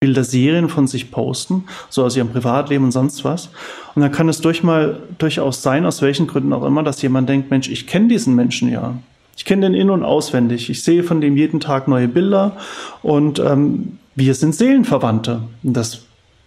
Bilderserien 0.00 0.68
von 0.68 0.86
sich 0.86 1.10
posten, 1.10 1.64
so 1.88 2.04
aus 2.04 2.14
ihrem 2.14 2.28
Privatleben 2.28 2.84
und 2.84 2.92
sonst 2.92 3.24
was. 3.24 3.48
Und 3.94 4.02
dann 4.02 4.12
kann 4.12 4.28
es 4.28 4.42
durch 4.42 4.62
mal, 4.62 5.00
durchaus 5.16 5.62
sein, 5.62 5.86
aus 5.86 6.02
welchen 6.02 6.26
Gründen 6.26 6.52
auch 6.52 6.62
immer, 6.62 6.82
dass 6.82 7.00
jemand 7.00 7.30
denkt, 7.30 7.50
Mensch, 7.50 7.70
ich 7.70 7.86
kenne 7.86 8.08
diesen 8.08 8.34
Menschen 8.34 8.70
ja. 8.70 8.98
Ich 9.34 9.46
kenne 9.46 9.62
den 9.62 9.74
in- 9.74 9.88
und 9.88 10.04
auswendig. 10.04 10.68
Ich 10.68 10.82
sehe 10.82 11.02
von 11.02 11.22
dem 11.22 11.38
jeden 11.38 11.58
Tag 11.58 11.88
neue 11.88 12.06
Bilder 12.06 12.58
und 13.02 13.38
ähm, 13.38 13.98
wir 14.14 14.34
sind 14.34 14.54
Seelenverwandte. 14.54 15.40
Und 15.62 15.74
das, 15.74 16.02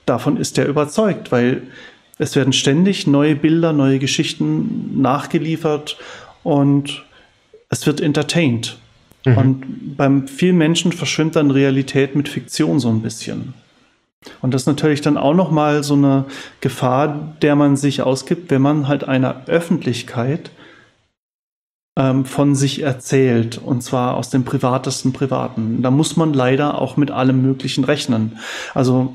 davon 0.06 0.38
ist 0.38 0.60
er 0.60 0.67
überzeugt, 0.67 1.32
weil 1.32 1.63
es 2.19 2.36
werden 2.36 2.53
ständig 2.53 3.08
neue 3.08 3.36
Bilder, 3.36 3.73
neue 3.73 3.97
Geschichten 3.97 5.01
nachgeliefert 5.01 5.97
und 6.43 7.04
es 7.69 7.86
wird 7.86 8.02
entertained. 8.02 8.78
Mhm. 9.26 9.38
Und 9.38 9.97
beim 9.97 10.28
vielen 10.28 10.58
Menschen 10.58 10.91
verschwimmt 10.91 11.36
dann 11.36 11.52
Realität 11.52 12.15
mit 12.15 12.30
Fiktion 12.30 12.80
so 12.80 12.89
ein 12.89 13.02
bisschen. 13.02 13.54
Und 14.41 14.54
das 14.54 14.63
ist 14.63 14.67
natürlich 14.67 15.02
dann 15.02 15.17
auch 15.17 15.34
nochmal 15.34 15.84
so 15.84 15.93
eine 15.93 16.26
Gefahr, 16.62 17.36
der 17.41 17.56
man 17.56 17.78
sich 17.78 18.02
ausgibt, 18.02 18.50
wenn 18.52 18.62
man 18.62 18.88
halt 18.88 19.04
einer 19.04 19.47
Öffentlichkeit 19.47 20.52
ähm, 21.97 22.26
von 22.26 22.56
sich 22.56 22.82
erzählt. 22.82 23.58
Und 23.58 23.84
zwar 23.84 24.15
aus 24.15 24.30
dem 24.30 24.43
privatesten 24.43 25.13
Privaten. 25.13 25.82
Da 25.82 25.91
muss 25.91 26.17
man 26.17 26.34
leider 26.34 26.80
auch 26.82 26.97
mit 26.97 27.12
allem 27.12 27.41
Möglichen 27.41 27.84
rechnen. 27.84 28.39
Also 28.73 29.13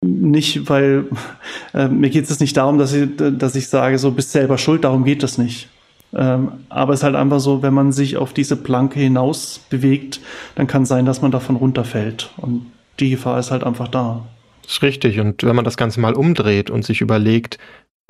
nicht, 0.00 0.68
weil 0.68 1.06
äh, 1.74 1.88
mir 1.88 2.10
geht 2.10 2.28
es 2.28 2.40
nicht 2.40 2.56
darum, 2.56 2.78
dass 2.78 2.92
ich, 2.92 3.08
dass 3.16 3.54
ich 3.54 3.68
sage, 3.68 3.98
so 3.98 4.10
bist 4.10 4.32
selber 4.32 4.58
schuld, 4.58 4.84
darum 4.84 5.04
geht 5.04 5.22
es 5.22 5.38
nicht. 5.38 5.68
Ähm, 6.14 6.52
aber 6.68 6.92
es 6.92 7.00
ist 7.00 7.04
halt 7.04 7.14
einfach 7.14 7.40
so, 7.40 7.62
wenn 7.62 7.74
man 7.74 7.92
sich 7.92 8.16
auf 8.16 8.32
diese 8.32 8.56
Planke 8.56 8.98
hinaus 9.00 9.60
bewegt, 9.70 10.20
dann 10.54 10.66
kann 10.66 10.84
sein, 10.84 11.06
dass 11.06 11.22
man 11.22 11.30
davon 11.30 11.56
runterfällt. 11.56 12.30
Und 12.36 12.66
die 12.98 13.10
Gefahr 13.10 13.38
ist 13.38 13.50
halt 13.50 13.64
einfach 13.64 13.88
da. 13.88 14.26
Das 14.62 14.72
ist 14.72 14.82
richtig. 14.82 15.20
Und 15.20 15.42
wenn 15.42 15.56
man 15.56 15.64
das 15.64 15.76
Ganze 15.76 16.00
mal 16.00 16.14
umdreht 16.14 16.70
und 16.70 16.84
sich 16.84 17.00
überlegt, 17.00 17.58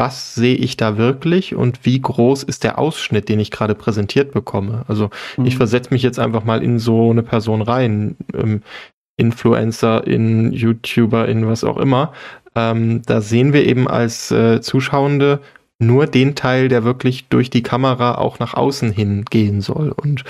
was 0.01 0.35
sehe 0.35 0.57
ich 0.57 0.79
da 0.79 0.97
wirklich 0.97 1.55
und 1.55 1.85
wie 1.85 2.01
groß 2.01 2.43
ist 2.45 2.65
der 2.65 2.79
Ausschnitt, 2.79 3.29
den 3.29 3.39
ich 3.39 3.51
gerade 3.51 3.75
präsentiert 3.75 4.33
bekomme. 4.33 4.85
Also 4.89 5.11
mhm. 5.37 5.45
ich 5.45 5.59
versetze 5.59 5.93
mich 5.93 6.03
jetzt 6.03 6.19
einfach 6.19 6.43
mal 6.43 6.63
in 6.63 6.79
so 6.79 7.11
eine 7.11 7.23
Person 7.23 7.61
rein, 7.61 8.17
ähm, 8.35 8.63
Influencer, 9.19 10.07
in 10.07 10.53
YouTuber, 10.53 11.29
in 11.29 11.47
was 11.47 11.65
auch 11.65 11.77
immer. 11.77 12.15
Ähm, 12.55 13.03
da 13.05 13.21
sehen 13.21 13.53
wir 13.53 13.67
eben 13.67 13.89
als 13.89 14.31
äh, 14.31 14.63
Zuschauende 14.63 15.41
nur 15.81 16.07
den 16.07 16.35
Teil, 16.35 16.69
der 16.69 16.85
wirklich 16.85 17.29
durch 17.29 17.51
die 17.51 17.63
Kamera 17.63 18.17
auch 18.17 18.39
nach 18.39 18.55
außen 18.55 18.93
hin 18.93 19.25
gehen 19.25 19.61
soll. 19.61 19.91
Und 19.91 20.25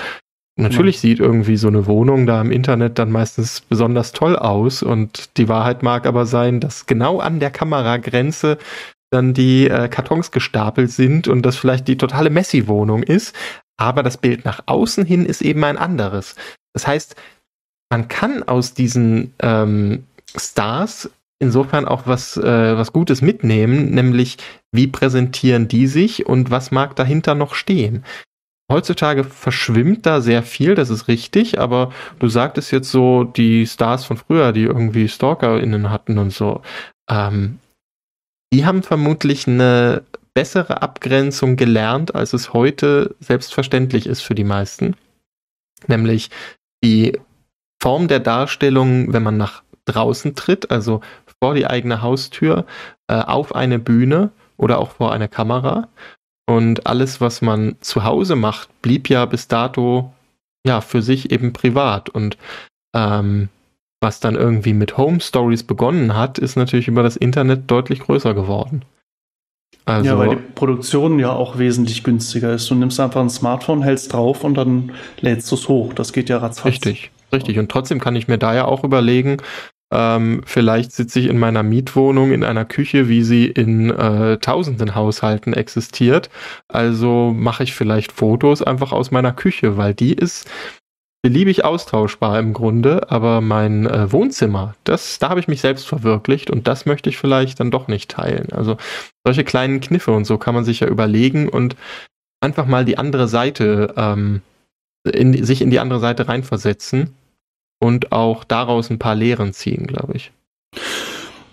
natürlich 0.56 0.96
ja. 0.96 1.00
sieht 1.00 1.20
irgendwie 1.20 1.56
so 1.56 1.68
eine 1.68 1.86
Wohnung 1.86 2.26
da 2.26 2.40
im 2.40 2.52
Internet 2.52 2.98
dann 2.98 3.10
meistens 3.10 3.60
besonders 3.60 4.12
toll 4.12 4.36
aus. 4.36 4.82
Und 4.82 5.36
die 5.36 5.48
Wahrheit 5.48 5.82
mag 5.82 6.06
aber 6.06 6.24
sein, 6.24 6.60
dass 6.60 6.86
genau 6.86 7.18
an 7.18 7.40
der 7.40 7.50
Kameragrenze 7.50 8.58
dann 9.12 9.34
die 9.34 9.68
äh, 9.68 9.88
Kartons 9.88 10.30
gestapelt 10.30 10.90
sind 10.90 11.26
und 11.26 11.42
das 11.42 11.56
vielleicht 11.56 11.88
die 11.88 11.96
totale 11.98 12.30
Messi-Wohnung 12.30 13.02
ist. 13.02 13.34
Aber 13.76 14.02
das 14.02 14.18
Bild 14.18 14.44
nach 14.44 14.62
außen 14.66 15.04
hin 15.04 15.26
ist 15.26 15.42
eben 15.42 15.64
ein 15.64 15.78
anderes. 15.78 16.36
Das 16.72 16.86
heißt, 16.86 17.16
man 17.90 18.06
kann 18.06 18.44
aus 18.44 18.72
diesen 18.74 19.34
ähm, 19.40 20.04
Stars 20.36 21.10
insofern 21.40 21.86
auch 21.86 22.06
was, 22.06 22.36
äh, 22.36 22.76
was 22.76 22.92
Gutes 22.92 23.22
mitnehmen, 23.22 23.90
nämlich 23.90 24.36
wie 24.72 24.86
präsentieren 24.86 25.66
die 25.66 25.86
sich 25.86 26.26
und 26.26 26.50
was 26.50 26.70
mag 26.70 26.94
dahinter 26.94 27.34
noch 27.34 27.54
stehen. 27.54 28.04
Heutzutage 28.70 29.24
verschwimmt 29.24 30.06
da 30.06 30.20
sehr 30.20 30.44
viel, 30.44 30.76
das 30.76 30.90
ist 30.90 31.08
richtig, 31.08 31.58
aber 31.58 31.92
du 32.20 32.28
sagtest 32.28 32.70
jetzt 32.70 32.90
so, 32.90 33.24
die 33.24 33.66
Stars 33.66 34.04
von 34.04 34.16
früher, 34.16 34.52
die 34.52 34.62
irgendwie 34.62 35.08
StalkerInnen 35.08 35.90
hatten 35.90 36.18
und 36.18 36.32
so, 36.32 36.62
ähm, 37.10 37.58
die 38.52 38.64
haben 38.64 38.84
vermutlich 38.84 39.48
eine 39.48 40.04
bessere 40.34 40.82
Abgrenzung 40.82 41.56
gelernt, 41.56 42.14
als 42.14 42.32
es 42.32 42.52
heute 42.52 43.16
selbstverständlich 43.18 44.06
ist 44.06 44.20
für 44.20 44.34
die 44.34 44.44
meisten. 44.44 44.94
Nämlich 45.88 46.30
die 46.84 47.18
Form 47.82 48.06
der 48.06 48.20
Darstellung, 48.20 49.12
wenn 49.12 49.22
man 49.22 49.36
nach 49.36 49.62
draußen 49.86 50.36
tritt, 50.36 50.70
also 50.70 51.00
vor 51.42 51.54
die 51.54 51.66
eigene 51.66 52.02
Haustür, 52.02 52.66
äh, 53.08 53.14
auf 53.14 53.54
eine 53.54 53.78
Bühne 53.78 54.30
oder 54.56 54.78
auch 54.78 54.90
vor 54.90 55.12
eine 55.12 55.28
Kamera. 55.28 55.88
Und 56.46 56.86
alles, 56.86 57.20
was 57.20 57.42
man 57.42 57.76
zu 57.80 58.04
Hause 58.04 58.36
macht, 58.36 58.68
blieb 58.82 59.08
ja 59.08 59.24
bis 59.24 59.48
dato 59.48 60.12
ja 60.66 60.80
für 60.80 61.02
sich 61.02 61.30
eben 61.30 61.52
privat. 61.52 62.10
Und 62.10 62.36
ähm, 62.94 63.48
was 64.00 64.20
dann 64.20 64.34
irgendwie 64.34 64.72
mit 64.72 64.96
Home 64.96 65.20
Stories 65.20 65.62
begonnen 65.62 66.16
hat, 66.16 66.38
ist 66.38 66.56
natürlich 66.56 66.88
über 66.88 67.02
das 67.02 67.16
Internet 67.16 67.70
deutlich 67.70 68.00
größer 68.00 68.34
geworden. 68.34 68.82
Also, 69.84 70.06
ja, 70.06 70.18
weil 70.18 70.30
die 70.30 70.36
Produktion 70.36 71.18
ja 71.18 71.32
auch 71.32 71.58
wesentlich 71.58 72.04
günstiger 72.04 72.52
ist. 72.52 72.70
Du 72.70 72.74
nimmst 72.74 73.00
einfach 73.00 73.20
ein 73.20 73.30
Smartphone, 73.30 73.82
hältst 73.82 74.12
drauf 74.12 74.44
und 74.44 74.54
dann 74.54 74.92
lädst 75.20 75.50
du 75.50 75.54
es 75.54 75.68
hoch. 75.68 75.94
Das 75.94 76.12
geht 76.12 76.28
ja 76.28 76.38
ratzfatz. 76.38 76.66
Richtig, 76.66 77.10
richtig. 77.32 77.58
Und 77.58 77.70
trotzdem 77.70 78.00
kann 78.00 78.16
ich 78.16 78.28
mir 78.28 78.38
da 78.38 78.54
ja 78.54 78.66
auch 78.66 78.84
überlegen, 78.84 79.38
ähm, 79.92 80.42
vielleicht 80.46 80.92
sitze 80.92 81.18
ich 81.18 81.26
in 81.26 81.38
meiner 81.38 81.62
Mietwohnung 81.62 82.32
in 82.32 82.44
einer 82.44 82.64
Küche, 82.64 83.08
wie 83.08 83.22
sie 83.22 83.46
in 83.46 83.90
äh, 83.90 84.38
tausenden 84.38 84.94
Haushalten 84.94 85.52
existiert. 85.52 86.30
Also 86.68 87.34
mache 87.36 87.64
ich 87.64 87.74
vielleicht 87.74 88.12
Fotos 88.12 88.62
einfach 88.62 88.92
aus 88.92 89.10
meiner 89.10 89.32
Küche, 89.32 89.76
weil 89.76 89.94
die 89.94 90.14
ist 90.14 90.48
beliebig 91.22 91.64
austauschbar 91.64 92.38
im 92.38 92.52
Grunde, 92.52 93.10
aber 93.10 93.40
mein 93.40 93.86
äh, 93.86 94.10
Wohnzimmer, 94.10 94.74
das, 94.84 95.18
da 95.18 95.28
habe 95.28 95.40
ich 95.40 95.48
mich 95.48 95.60
selbst 95.60 95.86
verwirklicht 95.86 96.50
und 96.50 96.66
das 96.66 96.86
möchte 96.86 97.10
ich 97.10 97.18
vielleicht 97.18 97.60
dann 97.60 97.70
doch 97.70 97.88
nicht 97.88 98.10
teilen. 98.10 98.52
Also 98.52 98.78
solche 99.24 99.44
kleinen 99.44 99.80
Kniffe 99.80 100.12
und 100.12 100.24
so 100.24 100.38
kann 100.38 100.54
man 100.54 100.64
sich 100.64 100.80
ja 100.80 100.86
überlegen 100.86 101.48
und 101.48 101.76
einfach 102.40 102.64
mal 102.64 102.86
die 102.86 102.96
andere 102.96 103.28
Seite, 103.28 103.92
ähm, 103.96 104.40
in, 105.04 105.44
sich 105.44 105.60
in 105.60 105.70
die 105.70 105.80
andere 105.80 106.00
Seite 106.00 106.28
reinversetzen 106.28 107.14
und 107.80 108.12
auch 108.12 108.44
daraus 108.44 108.90
ein 108.90 109.00
paar 109.00 109.16
Lehren 109.16 109.52
ziehen, 109.52 109.88
glaube 109.88 110.14
ich. 110.14 110.30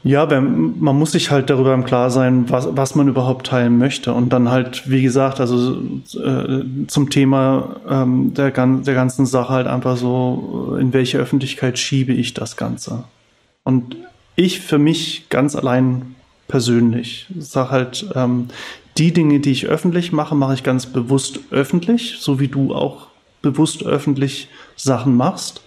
Ja, 0.04 0.26
man 0.26 0.96
muss 0.96 1.12
sich 1.12 1.32
halt 1.32 1.50
darüber 1.50 1.74
im 1.74 1.84
Klar 1.84 2.12
sein, 2.12 2.50
was, 2.50 2.68
was 2.72 2.96
man 2.96 3.08
überhaupt 3.08 3.48
teilen 3.48 3.78
möchte. 3.78 4.14
Und 4.14 4.32
dann 4.32 4.50
halt, 4.50 4.90
wie 4.90 5.02
gesagt, 5.02 5.42
also 5.42 5.82
äh, 6.24 6.64
zum 6.88 7.10
Thema 7.10 7.76
ähm, 7.90 8.34
der, 8.34 8.52
der 8.52 8.94
ganzen 8.94 9.26
Sache 9.26 9.50
halt 9.50 9.68
einfach 9.68 9.98
so, 9.98 10.78
in 10.80 10.94
welche 10.94 11.18
Öffentlichkeit 11.18 11.80
schiebe 11.80 12.14
ich 12.14 12.34
das 12.34 12.56
Ganze. 12.56 13.04
Und 13.64 13.98
ich 14.38 14.62
für 14.62 14.78
mich 14.78 15.28
ganz 15.30 15.56
allein 15.56 16.16
persönlich 16.48 17.28
sage 17.38 17.72
halt, 17.72 18.10
ähm, 18.16 18.48
die 18.98 19.12
Dinge, 19.12 19.40
die 19.40 19.52
ich 19.52 19.66
öffentlich 19.66 20.12
mache, 20.12 20.36
mache 20.36 20.54
ich 20.54 20.64
ganz 20.64 20.86
bewusst 20.86 21.40
öffentlich, 21.52 22.18
so 22.20 22.40
wie 22.40 22.48
du 22.48 22.74
auch 22.74 23.08
bewusst 23.42 23.84
öffentlich 23.84 24.48
Sachen 24.76 25.18
machst. 25.18 25.62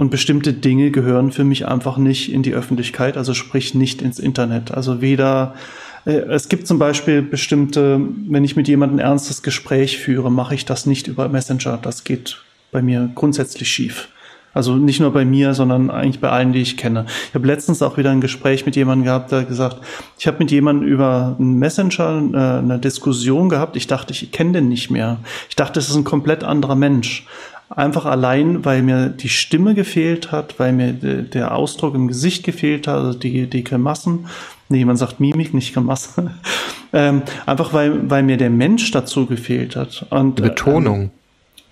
Und 0.00 0.10
bestimmte 0.10 0.52
Dinge 0.52 0.92
gehören 0.92 1.32
für 1.32 1.42
mich 1.42 1.66
einfach 1.66 1.96
nicht 1.96 2.32
in 2.32 2.44
die 2.44 2.54
Öffentlichkeit, 2.54 3.16
also 3.16 3.34
sprich 3.34 3.74
nicht 3.74 4.00
ins 4.00 4.20
Internet. 4.20 4.70
Also 4.70 5.00
weder, 5.00 5.56
äh, 6.04 6.12
es 6.12 6.48
gibt 6.48 6.68
zum 6.68 6.78
Beispiel 6.78 7.20
bestimmte, 7.20 8.00
wenn 8.28 8.44
ich 8.44 8.54
mit 8.54 8.68
jemandem 8.68 9.00
ein 9.00 9.04
ernstes 9.04 9.42
Gespräch 9.42 9.98
führe, 9.98 10.30
mache 10.30 10.54
ich 10.54 10.64
das 10.64 10.86
nicht 10.86 11.08
über 11.08 11.28
Messenger. 11.28 11.80
Das 11.82 12.04
geht 12.04 12.40
bei 12.70 12.80
mir 12.80 13.10
grundsätzlich 13.16 13.68
schief. 13.68 14.06
Also 14.54 14.76
nicht 14.76 15.00
nur 15.00 15.12
bei 15.12 15.24
mir, 15.24 15.52
sondern 15.54 15.90
eigentlich 15.90 16.20
bei 16.20 16.30
allen, 16.30 16.52
die 16.52 16.62
ich 16.62 16.76
kenne. 16.76 17.06
Ich 17.28 17.34
habe 17.34 17.48
letztens 17.48 17.82
auch 17.82 17.96
wieder 17.96 18.10
ein 18.10 18.20
Gespräch 18.20 18.66
mit 18.66 18.76
jemandem 18.76 19.04
gehabt, 19.04 19.32
der 19.32 19.44
gesagt, 19.46 19.78
ich 20.16 20.28
habe 20.28 20.38
mit 20.38 20.52
jemandem 20.52 20.88
über 20.88 21.34
einen 21.40 21.58
Messenger 21.58 22.22
äh, 22.32 22.58
eine 22.60 22.78
Diskussion 22.78 23.48
gehabt. 23.48 23.76
Ich 23.76 23.88
dachte, 23.88 24.12
ich 24.12 24.30
kenne 24.30 24.52
den 24.52 24.68
nicht 24.68 24.90
mehr. 24.90 25.18
Ich 25.48 25.56
dachte, 25.56 25.80
es 25.80 25.88
ist 25.88 25.96
ein 25.96 26.04
komplett 26.04 26.44
anderer 26.44 26.76
Mensch. 26.76 27.26
Einfach 27.70 28.06
allein, 28.06 28.64
weil 28.64 28.82
mir 28.82 29.10
die 29.10 29.28
Stimme 29.28 29.74
gefehlt 29.74 30.32
hat, 30.32 30.58
weil 30.58 30.72
mir 30.72 30.92
der 30.92 31.54
Ausdruck 31.54 31.94
im 31.94 32.08
Gesicht 32.08 32.44
gefehlt 32.44 32.86
hat, 32.86 32.96
also 32.96 33.18
die, 33.18 33.46
die 33.46 33.62
Grimassen. 33.62 34.26
Nee, 34.70 34.84
man 34.84 34.96
sagt 34.96 35.20
Mimik, 35.20 35.52
nicht 35.52 35.74
Grimasse. 35.74 36.30
ähm, 36.92 37.22
einfach 37.44 37.72
weil, 37.74 38.10
weil 38.10 38.22
mir 38.22 38.38
der 38.38 38.50
Mensch 38.50 38.90
dazu 38.90 39.26
gefehlt 39.26 39.76
hat. 39.76 40.06
Und, 40.10 40.38
die 40.38 40.42
Betonung. 40.42 41.02
Ähm, 41.02 41.10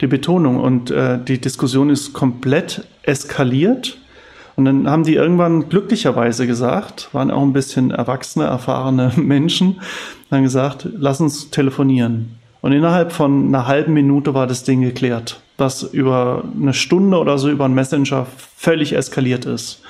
die 0.02 0.06
Betonung. 0.06 0.60
Und 0.60 0.90
äh, 0.90 1.18
die 1.22 1.40
Diskussion 1.40 1.88
ist 1.88 2.12
komplett 2.12 2.86
eskaliert. 3.02 3.98
Und 4.56 4.64
dann 4.64 4.88
haben 4.88 5.04
die 5.04 5.14
irgendwann 5.14 5.68
glücklicherweise 5.68 6.46
gesagt, 6.46 7.10
waren 7.12 7.30
auch 7.30 7.42
ein 7.42 7.52
bisschen 7.52 7.90
erwachsene, 7.90 8.46
erfahrene 8.46 9.12
Menschen, 9.16 9.80
dann 10.30 10.42
gesagt, 10.42 10.88
lass 10.96 11.20
uns 11.20 11.50
telefonieren. 11.50 12.36
Und 12.66 12.72
innerhalb 12.72 13.12
von 13.12 13.46
einer 13.46 13.68
halben 13.68 13.92
Minute 13.94 14.34
war 14.34 14.48
das 14.48 14.64
Ding 14.64 14.80
geklärt 14.80 15.40
was 15.58 15.82
über 15.82 16.44
eine 16.60 16.74
Stunde 16.74 17.18
oder 17.18 17.38
so 17.38 17.48
über 17.48 17.64
einen 17.64 17.74
Messenger 17.74 18.26
völlig 18.56 18.92
eskaliert 18.92 19.46
ist. 19.46 19.80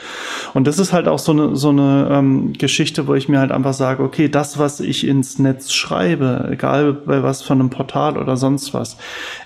Und 0.54 0.66
das 0.66 0.78
ist 0.78 0.92
halt 0.92 1.08
auch 1.08 1.18
so 1.18 1.32
eine, 1.32 1.56
so 1.56 1.70
eine 1.70 2.08
ähm, 2.12 2.52
Geschichte, 2.52 3.06
wo 3.06 3.14
ich 3.14 3.28
mir 3.28 3.40
halt 3.40 3.50
einfach 3.50 3.72
sage, 3.72 4.02
okay, 4.02 4.28
das, 4.28 4.58
was 4.58 4.80
ich 4.80 5.06
ins 5.06 5.38
Netz 5.38 5.72
schreibe, 5.72 6.48
egal 6.52 6.92
bei 6.92 7.22
was 7.22 7.42
von 7.42 7.60
einem 7.60 7.70
Portal 7.70 8.16
oder 8.16 8.36
sonst 8.36 8.74
was, 8.74 8.96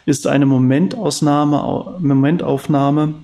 ist 0.05 0.27
eine 0.27 0.47
Momentausnahme, 0.47 1.97
Momentaufnahme 2.01 3.14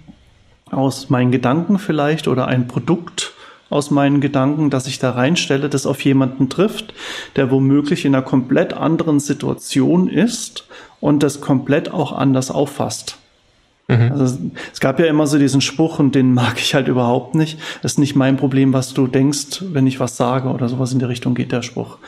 aus 0.71 1.11
meinen 1.11 1.31
Gedanken 1.31 1.79
vielleicht 1.79 2.29
oder 2.29 2.49
ein 2.49 2.67
Produkt 2.67 3.35
aus 3.71 3.91
meinen 3.91 4.21
Gedanken, 4.21 4.71
dass 4.71 4.87
ich 4.87 4.99
da 4.99 5.11
reinstelle, 5.11 5.69
das 5.69 5.87
auf 5.87 6.05
jemanden 6.05 6.49
trifft, 6.49 6.95
der 7.35 7.51
womöglich 7.51 8.05
in 8.05 8.15
einer 8.15 8.25
komplett 8.25 8.73
anderen 8.73 9.21
Situation 9.21 10.09
ist 10.09 10.67
und 11.01 11.23
das 11.23 11.41
komplett 11.41 11.93
auch 11.93 12.13
anders 12.13 12.51
auffasst. 12.51 13.19
Mhm. 13.89 14.13
Also 14.13 14.39
es 14.73 14.81
gab 14.81 14.99
ja 14.99 15.07
immer 15.07 15.27
so 15.27 15.39
diesen 15.39 15.61
Spruch 15.61 15.99
und 15.99 16.15
den 16.15 16.35
mag 16.35 16.59
ich 16.59 16.75
halt 16.75 16.89
überhaupt 16.89 17.35
nicht. 17.35 17.59
Das 17.83 17.93
ist 17.93 17.99
nicht 17.99 18.17
mein 18.17 18.37
Problem, 18.37 18.73
was 18.73 18.95
du 18.95 19.07
denkst, 19.07 19.63
wenn 19.73 19.87
ich 19.87 20.01
was 20.01 20.17
sage 20.17 20.49
oder 20.49 20.69
sowas 20.69 20.93
in 20.93 20.99
die 20.99 21.05
Richtung 21.05 21.35
geht 21.35 21.53
der 21.53 21.63
Spruch. 21.63 21.99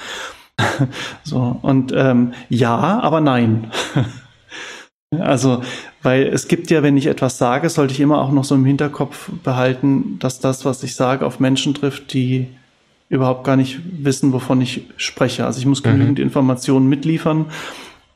so 1.24 1.58
und 1.62 1.92
ähm, 1.94 2.32
ja, 2.48 2.76
aber 2.76 3.20
nein. 3.20 3.70
also 5.16 5.62
weil 6.02 6.24
es 6.26 6.48
gibt 6.48 6.70
ja, 6.70 6.82
wenn 6.82 6.96
ich 6.96 7.06
etwas 7.06 7.38
sage, 7.38 7.70
sollte 7.70 7.94
ich 7.94 8.00
immer 8.00 8.20
auch 8.20 8.30
noch 8.30 8.44
so 8.44 8.54
im 8.54 8.64
Hinterkopf 8.64 9.30
behalten, 9.42 10.18
dass 10.18 10.40
das, 10.40 10.64
was 10.64 10.82
ich 10.82 10.94
sage, 10.94 11.24
auf 11.24 11.40
Menschen 11.40 11.74
trifft, 11.74 12.12
die 12.12 12.48
überhaupt 13.08 13.44
gar 13.44 13.56
nicht 13.56 13.80
wissen, 14.04 14.32
wovon 14.32 14.60
ich 14.60 14.82
spreche. 14.96 15.46
Also 15.46 15.60
ich 15.60 15.66
muss 15.66 15.82
mhm. 15.82 15.90
genügend 15.90 16.18
mhm. 16.18 16.24
Informationen 16.24 16.88
mitliefern 16.88 17.46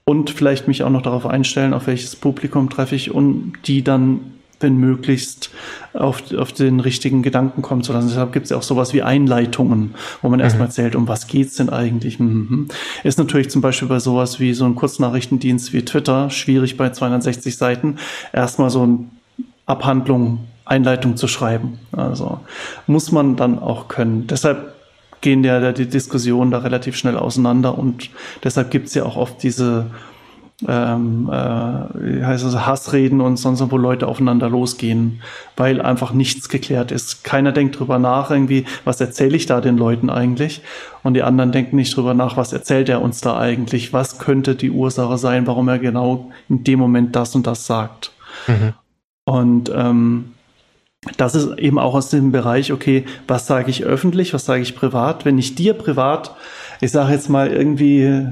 und 0.05 0.31
vielleicht 0.31 0.69
mich 0.69 0.83
auch 0.83 0.91
noch 0.91 1.03
darauf 1.03 1.27
einstellen, 1.27 1.73
auf 1.73 1.87
welches 1.87 2.15
Publikum 2.17 2.69
treffe 2.69 2.95
ich 2.95 3.11
und 3.11 3.55
die 3.67 3.83
dann, 3.83 4.21
wenn 4.63 4.77
möglichst, 4.77 5.51
auf, 5.93 6.33
auf 6.35 6.53
den 6.53 6.81
richtigen 6.81 7.23
Gedanken 7.23 7.63
kommen 7.63 7.83
zu 7.83 7.93
lassen. 7.93 8.09
Deshalb 8.09 8.33
gibt 8.33 8.45
es 8.45 8.51
ja 8.51 8.57
auch 8.57 8.63
sowas 8.63 8.93
wie 8.93 9.03
Einleitungen, 9.03 9.95
wo 10.23 10.29
man 10.29 10.39
mhm. 10.39 10.45
erstmal 10.45 10.67
erzählt, 10.69 10.97
um 10.97 11.09
was 11.09 11.27
geht's 11.27 11.57
denn 11.57 11.71
eigentlich. 11.71 12.19
Mhm. 12.19 12.69
Ist 13.03 13.19
natürlich 13.19 13.51
zum 13.51 13.61
Beispiel 13.61 13.89
bei 13.89 13.99
sowas 13.99 14.41
wie 14.41 14.55
so 14.55 14.65
ein 14.65 14.75
Kurznachrichtendienst 14.75 15.73
wie 15.73 15.85
Twitter 15.85 16.31
schwierig 16.31 16.77
bei 16.77 16.91
260 16.91 17.57
Seiten 17.57 17.97
erstmal 18.33 18.71
so 18.71 18.83
eine 18.83 18.99
Abhandlung, 19.67 20.41
Einleitung 20.65 21.17
zu 21.17 21.29
schreiben. 21.29 21.79
Also 21.93 22.41
muss 22.87 23.13
man 23.13 23.37
dann 23.37 23.59
auch 23.59 23.89
können. 23.89 24.27
Deshalb 24.27 24.75
gehen 25.21 25.45
ja 25.45 25.73
die 25.73 25.87
Diskussionen 25.87 26.51
da 26.51 26.59
relativ 26.59 26.97
schnell 26.97 27.17
auseinander 27.17 27.79
und 27.79 28.11
deshalb 28.45 28.71
gibt 28.71 28.89
es 28.89 28.95
ja 28.95 29.05
auch 29.05 29.17
oft 29.17 29.43
diese 29.43 29.87
ähm, 30.69 31.29
äh, 31.31 32.25
heißt 32.25 32.45
es, 32.45 32.67
Hassreden 32.67 33.21
und 33.21 33.37
sonst 33.37 33.63
wo 33.71 33.77
Leute 33.77 34.07
aufeinander 34.07 34.49
losgehen, 34.49 35.23
weil 35.57 35.81
einfach 35.81 36.13
nichts 36.13 36.49
geklärt 36.49 36.93
ist. 36.93 37.25
Keiner 37.25 37.53
denkt 37.53 37.79
drüber 37.79 37.99
nach, 37.99 38.31
irgendwie, 38.31 38.65
was 38.85 39.01
erzähle 39.01 39.37
ich 39.37 39.47
da 39.47 39.61
den 39.61 39.77
Leuten 39.77 40.11
eigentlich? 40.11 40.63
Und 41.03 41.15
die 41.15 41.23
anderen 41.23 41.53
denken 41.53 41.77
nicht 41.77 41.97
drüber 41.97 42.15
nach, 42.15 42.37
was 42.37 42.53
erzählt 42.53 42.89
er 42.89 43.03
uns 43.03 43.21
da 43.21 43.39
eigentlich? 43.39 43.93
Was 43.93 44.19
könnte 44.19 44.55
die 44.55 44.71
Ursache 44.71 45.19
sein, 45.19 45.47
warum 45.47 45.69
er 45.69 45.79
genau 45.79 46.31
in 46.49 46.65
dem 46.65 46.79
Moment 46.79 47.17
das 47.17 47.35
und 47.35 47.47
das 47.47 47.67
sagt? 47.67 48.13
Mhm. 48.47 48.73
Und 49.25 49.73
ähm, 49.75 50.33
das 51.17 51.35
ist 51.35 51.59
eben 51.59 51.79
auch 51.79 51.95
aus 51.95 52.11
dem 52.11 52.31
Bereich, 52.31 52.73
okay, 52.73 53.05
was 53.27 53.47
sage 53.47 53.71
ich 53.71 53.85
öffentlich, 53.85 54.35
was 54.35 54.45
sage 54.45 54.63
ich 54.63 54.77
privat? 54.77 55.25
Wenn 55.25 55.39
ich 55.39 55.55
dir 55.55 55.75
privat, 55.75 56.37
ich 56.81 56.93
sage 56.93 57.13
jetzt 57.13 57.29
mal 57.29 57.49
irgendwie 57.49 58.29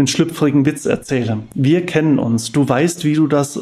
einen 0.00 0.06
schlüpfrigen 0.08 0.66
Witz 0.66 0.86
erzähle. 0.86 1.38
Wir 1.54 1.86
kennen 1.86 2.18
uns. 2.18 2.52
Du 2.52 2.68
weißt, 2.68 3.04
wie 3.04 3.14
du 3.14 3.26
das 3.26 3.60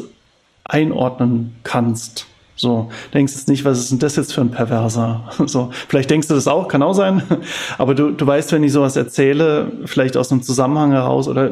einordnen 0.63 1.55
kannst. 1.63 2.27
So, 2.55 2.89
denkst 3.13 3.33
jetzt 3.33 3.47
nicht, 3.47 3.63
was 3.63 3.79
ist 3.79 3.91
denn 3.91 3.99
das 3.99 4.17
jetzt 4.17 4.33
für 4.33 4.41
ein 4.41 4.51
Perverser? 4.51 5.29
So, 5.45 5.69
vielleicht 5.87 6.09
denkst 6.09 6.27
du 6.27 6.33
das 6.33 6.47
auch, 6.47 6.67
kann 6.67 6.83
auch 6.83 6.93
sein. 6.93 7.21
Aber 7.77 7.95
du, 7.95 8.11
du 8.11 8.27
weißt, 8.27 8.51
wenn 8.51 8.63
ich 8.63 8.73
sowas 8.73 8.97
erzähle, 8.97 9.71
vielleicht 9.85 10.17
aus 10.17 10.31
einem 10.31 10.41
Zusammenhang 10.41 10.91
heraus 10.91 11.29
oder 11.29 11.51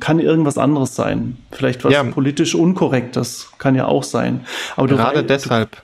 kann 0.00 0.20
irgendwas 0.20 0.58
anderes 0.58 0.94
sein. 0.94 1.38
Vielleicht 1.50 1.84
was 1.84 1.92
ja. 1.94 2.04
politisch 2.04 2.54
Unkorrektes, 2.54 3.50
kann 3.58 3.74
ja 3.74 3.86
auch 3.86 4.02
sein. 4.02 4.40
Aber 4.76 4.88
Gerade 4.88 5.20
weißt, 5.20 5.30
deshalb. 5.30 5.70
Du, 5.72 5.78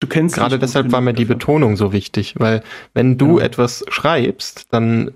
Du 0.00 0.08
kennst 0.08 0.34
Gerade 0.34 0.58
deshalb 0.58 0.92
war 0.92 1.00
mir 1.00 1.14
die 1.14 1.24
Betonung 1.24 1.76
so 1.76 1.92
wichtig, 1.92 2.34
weil 2.36 2.62
wenn 2.92 3.16
du 3.16 3.38
ja. 3.38 3.44
etwas 3.46 3.86
schreibst, 3.88 4.66
dann 4.70 5.12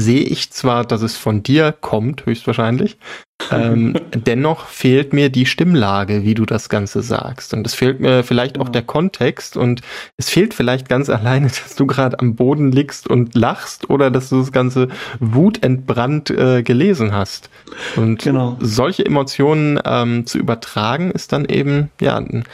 sehe 0.00 0.22
ich 0.22 0.50
zwar, 0.50 0.84
dass 0.84 1.02
es 1.02 1.16
von 1.16 1.42
dir 1.42 1.72
kommt, 1.72 2.26
höchstwahrscheinlich, 2.26 2.98
ähm, 3.50 3.94
dennoch 4.14 4.66
fehlt 4.66 5.12
mir 5.12 5.30
die 5.30 5.46
Stimmlage, 5.46 6.24
wie 6.24 6.34
du 6.34 6.44
das 6.44 6.68
Ganze 6.68 7.02
sagst. 7.02 7.54
Und 7.54 7.66
es 7.66 7.74
fehlt 7.74 8.00
mir 8.00 8.22
vielleicht 8.22 8.58
auch 8.58 8.68
der 8.68 8.82
Kontext 8.82 9.56
und 9.56 9.80
es 10.16 10.28
fehlt 10.28 10.54
vielleicht 10.54 10.88
ganz 10.88 11.08
alleine, 11.10 11.46
dass 11.46 11.74
du 11.76 11.86
gerade 11.86 12.18
am 12.18 12.34
Boden 12.34 12.70
liegst 12.70 13.08
und 13.08 13.34
lachst 13.34 13.88
oder 13.88 14.10
dass 14.10 14.28
du 14.28 14.40
das 14.40 14.52
Ganze 14.52 14.88
wutentbrannt 15.20 16.30
äh, 16.30 16.62
gelesen 16.62 17.12
hast. 17.12 17.50
Und 17.96 18.22
genau. 18.22 18.56
solche 18.60 19.04
Emotionen 19.04 19.80
ähm, 19.84 20.26
zu 20.26 20.38
übertragen, 20.38 21.10
ist 21.10 21.32
dann 21.32 21.44
eben 21.46 21.90
ja 22.00 22.16
ein 22.16 22.44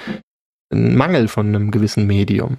ein 0.73 0.97
Mangel 0.97 1.29
von 1.29 1.47
einem 1.47 1.71
gewissen 1.71 2.07
Medium. 2.07 2.57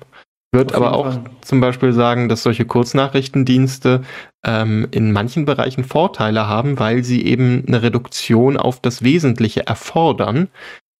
Wird 0.54 0.74
aber 0.74 0.94
auch 0.94 1.14
Fall. 1.14 1.24
zum 1.42 1.60
Beispiel 1.60 1.92
sagen, 1.92 2.30
dass 2.30 2.44
solche 2.44 2.66
Kurznachrichtendienste 2.66 4.04
ähm, 4.46 4.88
in 4.92 5.12
manchen 5.12 5.46
Bereichen 5.46 5.84
Vorteile 5.84 6.48
haben, 6.48 6.80
weil 6.80 7.04
sie 7.04 7.26
eben 7.26 7.66
eine 7.68 7.82
Reduktion 7.82 8.56
auf 8.56 8.80
das 8.80 9.04
Wesentliche 9.04 9.68
erfordern. 9.68 10.48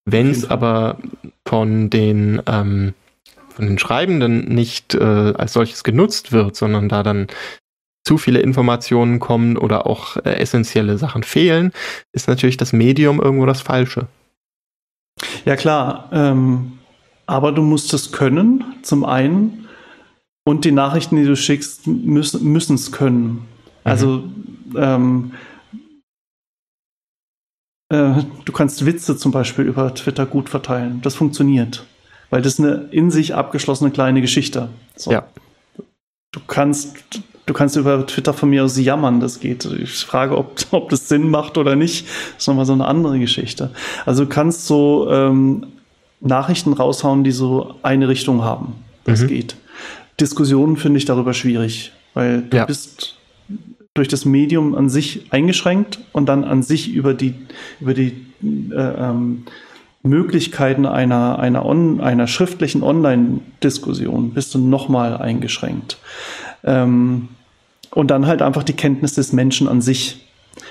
Wenn 0.04 0.30
es 0.30 0.48
aber 0.48 0.98
von 1.46 1.90
den 1.90 2.42
ähm, 2.46 2.94
von 3.58 3.66
den 3.66 3.78
Schreibenden 3.78 4.54
nicht 4.54 4.94
äh, 4.94 5.02
als 5.36 5.54
solches 5.54 5.82
genutzt 5.82 6.30
wird, 6.30 6.54
sondern 6.54 6.88
da 6.88 7.02
dann 7.02 7.26
zu 8.04 8.16
viele 8.16 8.38
Informationen 8.38 9.18
kommen 9.18 9.58
oder 9.58 9.86
auch 9.86 10.16
äh, 10.18 10.34
essentielle 10.34 10.96
Sachen 10.96 11.24
fehlen, 11.24 11.72
ist 12.12 12.28
natürlich 12.28 12.56
das 12.56 12.72
Medium 12.72 13.20
irgendwo 13.20 13.46
das 13.46 13.60
Falsche. 13.60 14.06
Ja 15.44 15.56
klar, 15.56 16.08
ähm, 16.12 16.77
aber 17.28 17.52
du 17.52 17.62
musst 17.62 17.94
es 17.94 18.10
können, 18.10 18.64
zum 18.82 19.04
einen, 19.04 19.68
und 20.44 20.64
die 20.64 20.72
Nachrichten, 20.72 21.16
die 21.16 21.24
du 21.24 21.36
schickst, 21.36 21.86
müssen 21.86 22.74
es 22.74 22.90
können. 22.90 23.24
Mhm. 23.24 23.42
Also 23.84 24.24
ähm, 24.74 25.32
äh, 27.90 28.22
du 28.44 28.52
kannst 28.52 28.84
Witze 28.84 29.16
zum 29.16 29.30
Beispiel 29.30 29.66
über 29.66 29.94
Twitter 29.94 30.26
gut 30.26 30.48
verteilen. 30.48 31.00
Das 31.02 31.14
funktioniert 31.14 31.84
weil 32.30 32.42
das 32.42 32.58
eine 32.58 32.88
in 32.90 33.10
sich 33.10 33.34
abgeschlossene 33.34 33.90
kleine 33.90 34.20
Geschichte. 34.20 34.68
So. 34.96 35.10
Ja. 35.10 35.26
Du 36.32 36.40
kannst, 36.46 36.94
du 37.46 37.54
kannst 37.54 37.76
über 37.76 38.06
Twitter 38.06 38.34
von 38.34 38.50
mir 38.50 38.64
aus 38.64 38.78
jammern, 38.78 39.20
das 39.20 39.40
geht. 39.40 39.64
Ich 39.64 40.04
frage, 40.04 40.36
ob, 40.36 40.56
ob 40.70 40.90
das 40.90 41.08
Sinn 41.08 41.30
macht 41.30 41.56
oder 41.56 41.76
nicht. 41.76 42.06
Das 42.06 42.42
ist 42.42 42.48
nochmal 42.48 42.66
so 42.66 42.74
eine 42.74 42.86
andere 42.86 43.18
Geschichte. 43.18 43.70
Also 44.04 44.24
du 44.24 44.30
kannst 44.30 44.66
so 44.66 45.10
ähm, 45.10 45.66
Nachrichten 46.20 46.72
raushauen, 46.72 47.24
die 47.24 47.30
so 47.30 47.74
eine 47.82 48.08
Richtung 48.08 48.42
haben. 48.42 48.74
Das 49.04 49.22
mhm. 49.22 49.28
geht. 49.28 49.56
Diskussionen 50.20 50.76
finde 50.76 50.98
ich 50.98 51.04
darüber 51.04 51.32
schwierig, 51.32 51.92
weil 52.14 52.42
du 52.42 52.56
ja. 52.56 52.64
bist 52.64 53.16
durch 53.94 54.08
das 54.08 54.24
Medium 54.24 54.74
an 54.74 54.88
sich 54.88 55.26
eingeschränkt 55.30 56.00
und 56.12 56.26
dann 56.28 56.44
an 56.44 56.62
sich 56.62 56.92
über 56.92 57.14
die, 57.14 57.34
über 57.80 57.94
die 57.94 58.26
äh, 58.42 58.76
ähm, 58.76 59.44
Möglichkeiten 60.02 60.86
einer, 60.86 61.38
einer, 61.38 61.64
on, 61.66 62.00
einer 62.00 62.26
schriftlichen 62.26 62.82
Online-Diskussion 62.82 64.30
bist 64.30 64.54
du 64.54 64.58
nochmal 64.58 65.16
eingeschränkt. 65.16 65.98
Ähm, 66.64 67.28
und 67.90 68.10
dann 68.10 68.26
halt 68.26 68.42
einfach 68.42 68.62
die 68.62 68.74
Kenntnis 68.74 69.14
des 69.14 69.32
Menschen 69.32 69.66
an 69.66 69.80
sich. 69.80 70.26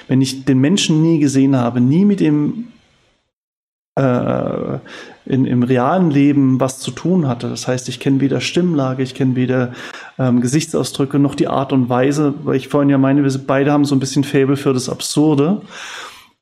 Wenn 0.07 0.21
ich 0.21 0.45
den 0.45 0.59
Menschen 0.59 1.01
nie 1.01 1.19
gesehen 1.19 1.55
habe, 1.55 1.81
nie 1.81 2.05
mit 2.05 2.21
ihm 2.21 2.69
äh, 3.97 4.79
in, 5.25 5.45
im 5.45 5.63
realen 5.63 6.11
Leben 6.11 6.59
was 6.59 6.79
zu 6.79 6.91
tun 6.91 7.27
hatte. 7.27 7.49
Das 7.49 7.67
heißt, 7.67 7.89
ich 7.89 7.99
kenne 7.99 8.21
weder 8.21 8.39
Stimmlage, 8.39 9.03
ich 9.03 9.15
kenne 9.15 9.35
weder 9.35 9.73
ähm, 10.17 10.41
Gesichtsausdrücke 10.41 11.19
noch 11.19 11.35
die 11.35 11.47
Art 11.47 11.73
und 11.73 11.89
Weise, 11.89 12.33
weil 12.43 12.55
ich 12.55 12.67
vorhin 12.67 12.89
ja 12.89 12.97
meine, 12.97 13.23
wir 13.23 13.31
beide 13.45 13.71
haben 13.71 13.85
so 13.85 13.95
ein 13.95 13.99
bisschen 13.99 14.23
Faible 14.23 14.57
für 14.57 14.73
das 14.73 14.89
Absurde. 14.89 15.61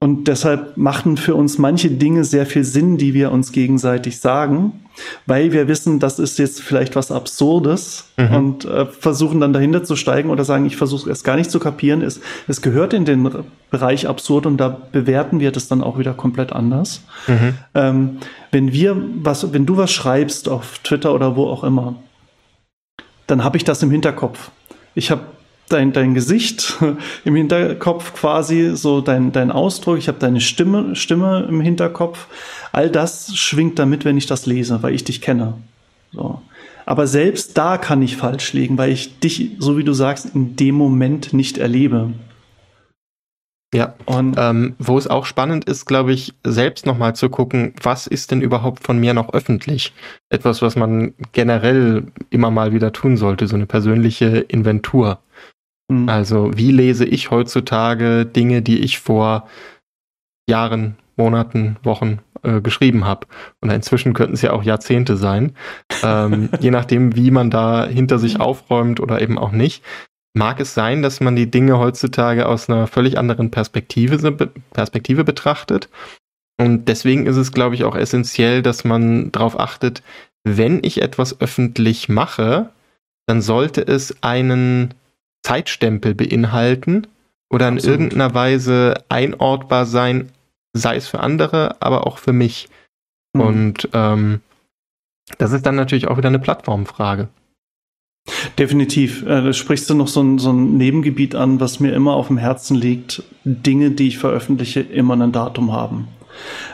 Und 0.06 0.28
deshalb 0.28 0.78
machen 0.78 1.18
für 1.18 1.34
uns 1.34 1.58
manche 1.58 1.90
Dinge 1.90 2.26
sehr 2.26 2.46
viel 2.46 2.64
Sinn, 2.64 3.00
die 3.00 3.16
wir 3.16 3.32
uns 3.32 3.52
gegenseitig 3.52 4.20
sagen, 4.20 4.86
weil 5.26 5.52
wir 5.52 5.68
wissen, 5.68 6.00
das 6.00 6.20
ist 6.20 6.38
jetzt 6.38 6.62
vielleicht 6.62 6.96
was 6.96 7.12
Absurdes 7.12 8.10
mhm. 8.16 8.36
und 8.36 8.66
äh, 8.66 8.86
versuchen 8.86 9.40
dann 9.40 9.52
dahinter 9.52 9.84
zu 9.84 9.96
steigen 9.96 10.30
oder 10.30 10.46
sagen, 10.46 10.68
ich 10.68 10.78
versuche 10.78 11.10
es 11.10 11.24
gar 11.24 11.38
nicht 11.38 11.50
zu 11.50 11.58
kapieren. 11.58 12.04
Es, 12.04 12.22
es 12.48 12.62
gehört 12.62 12.94
in 12.94 13.06
den 13.06 13.28
Bereich 13.72 14.08
absurd 14.08 14.46
und 14.46 14.58
da 14.58 14.70
bewerten 14.92 15.40
wir 15.40 15.52
das 15.52 15.70
dann 15.70 15.82
auch 15.82 15.98
wieder 15.98 16.14
komplett 16.14 16.54
anders. 16.54 17.02
Mhm. 17.26 17.54
Ähm, 17.74 18.18
wenn 18.52 18.72
wir 18.72 18.96
was, 19.24 19.54
wenn 19.54 19.66
du 19.66 19.76
was 19.76 19.92
schreibst 19.92 20.50
auf 20.50 20.78
Twitter 20.84 21.16
oder 21.16 21.36
wo 21.36 21.48
auch 21.48 21.64
immer, 21.64 21.96
dann 23.26 23.44
habe 23.44 23.58
ich 23.58 23.64
das 23.64 23.82
im 23.82 23.90
Hinterkopf. 23.90 24.52
Ich 24.94 25.10
habe 25.10 25.24
dein, 25.70 25.94
dein 25.94 26.14
Gesicht 26.14 26.78
im 27.26 27.36
Hinterkopf 27.36 28.14
quasi, 28.14 28.76
so 28.76 29.02
dein, 29.02 29.32
dein 29.32 29.52
Ausdruck, 29.52 29.98
ich 29.98 30.08
habe 30.08 30.20
deine 30.20 30.42
Stimme, 30.42 30.96
Stimme 30.96 31.46
im 31.50 31.62
Hinterkopf. 31.62 32.28
All 32.72 32.90
das 32.90 33.36
schwingt 33.36 33.80
damit, 33.80 34.06
wenn 34.06 34.18
ich 34.18 34.26
das 34.26 34.46
lese, 34.46 34.84
weil 34.84 34.94
ich 34.94 35.04
dich 35.04 35.22
kenne. 35.22 35.56
So. 36.12 36.42
Aber 36.86 37.08
selbst 37.08 37.58
da 37.58 37.78
kann 37.78 38.02
ich 38.02 38.18
falsch 38.18 38.54
liegen, 38.54 38.78
weil 38.78 38.92
ich 38.92 39.20
dich, 39.20 39.52
so 39.60 39.78
wie 39.78 39.84
du 39.84 39.94
sagst, 39.94 40.36
in 40.36 40.56
dem 40.56 40.76
Moment 40.76 41.34
nicht 41.34 41.58
erlebe. 41.58 42.14
Ja, 43.74 43.96
und 44.06 44.36
ähm, 44.38 44.76
wo 44.80 44.98
es 44.98 45.08
auch 45.08 45.26
spannend 45.26 45.66
ist, 45.66 45.86
glaube 45.86 46.14
ich, 46.14 46.34
selbst 46.46 46.86
nochmal 46.86 47.14
zu 47.14 47.30
gucken, 47.30 47.74
was 47.82 48.08
ist 48.08 48.32
denn 48.32 48.42
überhaupt 48.42 48.84
von 48.84 48.98
mir 49.00 49.14
noch 49.14 49.34
öffentlich? 49.34 49.92
Etwas, 50.30 50.62
was 50.62 50.78
man 50.78 51.14
generell 51.34 52.06
immer 52.30 52.52
mal 52.52 52.72
wieder 52.72 52.94
tun 52.94 53.18
sollte, 53.18 53.48
so 53.48 53.56
eine 53.56 53.66
persönliche 53.66 54.28
Inventur. 54.38 55.20
Mhm. 55.88 56.10
Also 56.10 56.52
wie 56.56 56.72
lese 56.72 57.06
ich 57.06 57.32
heutzutage 57.32 58.26
Dinge, 58.26 58.62
die 58.62 58.80
ich 58.80 59.00
vor 59.00 59.48
Jahren, 60.50 60.98
Monaten, 61.18 61.78
Wochen 61.84 62.20
äh, 62.44 62.62
geschrieben 62.62 63.06
habe? 63.06 63.28
Und 63.62 63.72
inzwischen 63.72 64.14
könnten 64.14 64.34
es 64.34 64.42
ja 64.42 64.52
auch 64.54 64.64
Jahrzehnte 64.64 65.18
sein. 65.18 65.56
Ähm, 66.04 66.50
je 66.60 66.72
nachdem, 66.72 67.16
wie 67.16 67.32
man 67.32 67.50
da 67.50 67.86
hinter 67.86 68.20
sich 68.20 68.40
aufräumt 68.40 69.00
oder 69.00 69.22
eben 69.22 69.38
auch 69.38 69.52
nicht. 69.52 69.84
Mag 70.38 70.60
es 70.60 70.74
sein, 70.74 71.02
dass 71.02 71.22
man 71.22 71.38
die 71.38 71.50
Dinge 71.50 71.80
heutzutage 71.80 72.46
aus 72.48 72.70
einer 72.70 72.88
völlig 72.88 73.18
anderen 73.18 73.52
Perspektive, 73.52 74.34
Perspektive 74.74 75.24
betrachtet. 75.24 75.90
Und 76.60 76.90
deswegen 76.90 77.26
ist 77.26 77.38
es, 77.38 77.54
glaube 77.54 77.76
ich, 77.76 77.86
auch 77.86 77.96
essentiell, 77.96 78.62
dass 78.62 78.84
man 78.84 79.32
darauf 79.32 79.58
achtet, 79.60 80.04
wenn 80.46 80.84
ich 80.84 81.02
etwas 81.02 81.40
öffentlich 81.40 82.10
mache, 82.10 82.70
dann 83.28 83.42
sollte 83.42 83.82
es 83.82 84.22
einen 84.24 84.94
Zeitstempel 85.46 86.16
beinhalten 86.16 87.06
oder 87.52 87.68
in 87.68 87.76
Absolut. 87.76 88.00
irgendeiner 88.00 88.34
Weise 88.34 88.96
einordbar 89.10 89.86
sein, 89.86 90.32
sei 90.74 90.96
es 90.96 91.08
für 91.08 91.20
andere, 91.20 91.82
aber 91.82 92.08
auch 92.08 92.18
für 92.18 92.34
mich. 92.34 92.68
Mhm. 93.34 93.42
Und 93.42 93.90
ähm, 93.94 94.42
das 95.38 95.52
ist 95.52 95.66
dann 95.66 95.76
natürlich 95.76 96.08
auch 96.08 96.18
wieder 96.18 96.30
eine 96.30 96.40
Plattformfrage. 96.40 97.28
Definitiv. 98.58 99.22
Äh, 99.22 99.44
da 99.44 99.54
sprichst 99.54 99.88
du 99.88 99.94
noch 99.94 100.08
so 100.08 100.24
ein, 100.24 100.40
so 100.40 100.52
ein 100.52 100.78
Nebengebiet 100.78 101.36
an, 101.36 101.60
was 101.60 101.80
mir 101.80 101.94
immer 101.94 102.14
auf 102.16 102.28
dem 102.28 102.40
Herzen 102.40 102.76
liegt. 102.76 103.22
Dinge, 103.44 103.92
die 103.92 104.08
ich 104.08 104.18
veröffentliche, 104.18 104.80
immer 104.80 105.16
ein 105.16 105.32
Datum 105.32 105.72
haben. 105.72 106.08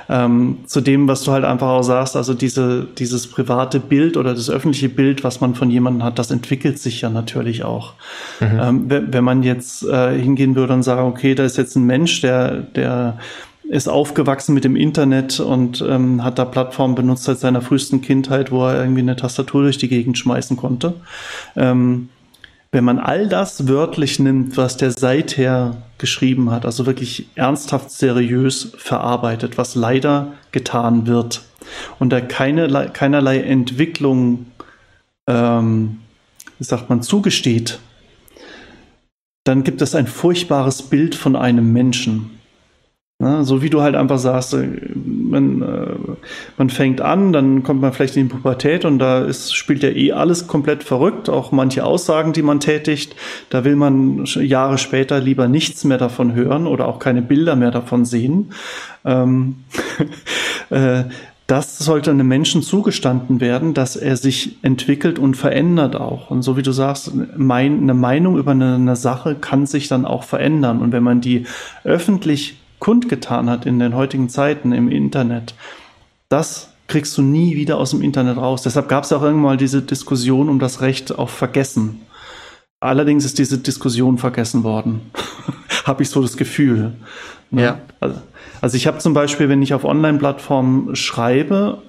Ähm, 0.09 0.59
zu 0.65 0.81
dem, 0.81 1.07
was 1.07 1.23
du 1.23 1.31
halt 1.31 1.45
einfach 1.45 1.67
auch 1.67 1.83
sagst, 1.83 2.15
also 2.15 2.33
diese, 2.33 2.87
dieses 2.97 3.27
private 3.27 3.79
Bild 3.79 4.17
oder 4.17 4.33
das 4.33 4.49
öffentliche 4.49 4.89
Bild, 4.89 5.23
was 5.23 5.41
man 5.41 5.55
von 5.55 5.69
jemandem 5.71 6.03
hat, 6.03 6.19
das 6.19 6.31
entwickelt 6.31 6.79
sich 6.79 7.01
ja 7.01 7.09
natürlich 7.09 7.63
auch. 7.63 7.93
Mhm. 8.39 8.59
Ähm, 8.61 8.89
wenn, 8.89 9.13
wenn, 9.13 9.23
man 9.23 9.43
jetzt 9.43 9.83
äh, 9.83 10.17
hingehen 10.17 10.55
würde 10.55 10.73
und 10.73 10.83
sagen, 10.83 11.07
okay, 11.07 11.35
da 11.35 11.43
ist 11.43 11.57
jetzt 11.57 11.75
ein 11.75 11.85
Mensch, 11.85 12.21
der, 12.21 12.51
der 12.51 13.17
ist 13.71 13.87
aufgewachsen 13.87 14.53
mit 14.53 14.65
dem 14.65 14.75
Internet 14.75 15.39
und 15.39 15.83
ähm, 15.87 16.23
hat 16.23 16.37
da 16.37 16.45
Plattformen 16.45 16.93
benutzt 16.93 17.23
seit 17.23 17.39
seiner 17.39 17.61
frühesten 17.61 18.01
Kindheit, 18.01 18.51
wo 18.51 18.65
er 18.65 18.81
irgendwie 18.81 18.99
eine 18.99 19.15
Tastatur 19.15 19.61
durch 19.63 19.77
die 19.77 19.87
Gegend 19.87 20.17
schmeißen 20.17 20.57
konnte. 20.57 20.95
Ähm, 21.55 22.09
wenn 22.71 22.83
man 22.85 22.99
all 22.99 23.27
das 23.27 23.67
wörtlich 23.67 24.19
nimmt, 24.19 24.55
was 24.55 24.77
der 24.77 24.91
seither 24.91 25.77
geschrieben 25.97 26.51
hat, 26.51 26.65
also 26.65 26.85
wirklich 26.85 27.27
ernsthaft 27.35 27.91
seriös 27.91 28.71
verarbeitet, 28.77 29.57
was 29.57 29.75
leider 29.75 30.33
getan 30.51 31.05
wird 31.05 31.41
und 31.99 32.11
da 32.11 32.21
keine, 32.21 32.89
keinerlei 32.91 33.41
Entwicklung, 33.41 34.47
ähm, 35.27 35.99
wie 36.57 36.63
sagt 36.63 36.89
man, 36.89 37.01
zugesteht, 37.01 37.79
dann 39.43 39.63
gibt 39.63 39.81
es 39.81 39.95
ein 39.95 40.07
furchtbares 40.07 40.83
Bild 40.83 41.15
von 41.15 41.35
einem 41.35 41.73
Menschen. 41.73 42.40
Ne? 43.21 43.45
So 43.45 43.61
wie 43.61 43.69
du 43.69 43.83
halt 43.83 43.93
einfach 43.93 44.17
sagst, 44.17 44.55
äh, 44.55 44.67
man, 44.95 45.61
äh, 45.61 46.11
man 46.57 46.71
fängt 46.71 47.01
an, 47.01 47.31
dann 47.31 47.61
kommt 47.61 47.79
man 47.79 47.93
vielleicht 47.93 48.17
in 48.17 48.27
die 48.27 48.33
Pubertät 48.33 48.83
und 48.83 48.97
da 48.97 49.23
ist, 49.23 49.55
spielt 49.55 49.83
ja 49.83 49.89
eh 49.89 50.11
alles 50.11 50.47
komplett 50.47 50.83
verrückt, 50.83 51.29
auch 51.29 51.51
manche 51.51 51.83
Aussagen, 51.83 52.33
die 52.33 52.41
man 52.41 52.59
tätigt. 52.59 53.15
Da 53.51 53.63
will 53.63 53.75
man 53.75 54.25
Jahre 54.25 54.79
später 54.79 55.19
lieber 55.19 55.47
nichts 55.47 55.83
mehr 55.83 55.99
davon 55.99 56.33
hören 56.33 56.65
oder 56.65 56.87
auch 56.87 56.97
keine 56.97 57.21
Bilder 57.21 57.55
mehr 57.55 57.69
davon 57.69 58.05
sehen. 58.05 58.53
Ähm, 59.05 59.57
äh, 60.71 61.03
das 61.45 61.77
sollte 61.77 62.09
einem 62.09 62.27
Menschen 62.27 62.63
zugestanden 62.63 63.39
werden, 63.39 63.75
dass 63.75 63.97
er 63.97 64.17
sich 64.17 64.57
entwickelt 64.63 65.19
und 65.19 65.35
verändert 65.35 65.95
auch. 65.95 66.31
Und 66.31 66.41
so 66.41 66.57
wie 66.57 66.63
du 66.63 66.71
sagst, 66.71 67.11
mein, 67.37 67.81
eine 67.81 67.93
Meinung 67.93 68.37
über 68.37 68.51
eine, 68.51 68.75
eine 68.75 68.95
Sache 68.95 69.35
kann 69.35 69.67
sich 69.67 69.89
dann 69.89 70.05
auch 70.05 70.23
verändern. 70.23 70.81
Und 70.81 70.91
wenn 70.91 71.03
man 71.03 71.21
die 71.21 71.45
öffentlich 71.83 72.60
kundgetan 72.81 73.49
hat 73.49 73.65
in 73.65 73.79
den 73.79 73.95
heutigen 73.95 74.27
Zeiten 74.27 74.73
im 74.73 74.89
Internet, 74.89 75.55
das 76.27 76.73
kriegst 76.87 77.17
du 77.17 77.21
nie 77.21 77.55
wieder 77.55 77.77
aus 77.77 77.91
dem 77.91 78.01
Internet 78.01 78.35
raus. 78.35 78.63
Deshalb 78.63 78.89
gab 78.89 79.05
es 79.05 79.13
auch 79.13 79.21
irgendwann 79.21 79.51
mal 79.51 79.57
diese 79.57 79.81
Diskussion 79.81 80.49
um 80.49 80.59
das 80.59 80.81
Recht 80.81 81.17
auf 81.17 81.29
Vergessen. 81.29 82.01
Allerdings 82.81 83.23
ist 83.23 83.39
diese 83.39 83.59
Diskussion 83.59 84.17
vergessen 84.17 84.63
worden. 84.63 85.11
habe 85.85 86.03
ich 86.03 86.09
so 86.09 86.21
das 86.21 86.35
Gefühl. 86.35 86.93
Ne? 87.49 87.61
Ja. 87.61 87.79
Also, 87.99 88.21
also 88.59 88.77
ich 88.77 88.87
habe 88.87 88.97
zum 88.97 89.13
Beispiel, 89.13 89.47
wenn 89.49 89.61
ich 89.61 89.73
auf 89.73 89.83
Online-Plattformen 89.83 90.95
schreibe, 90.95 91.81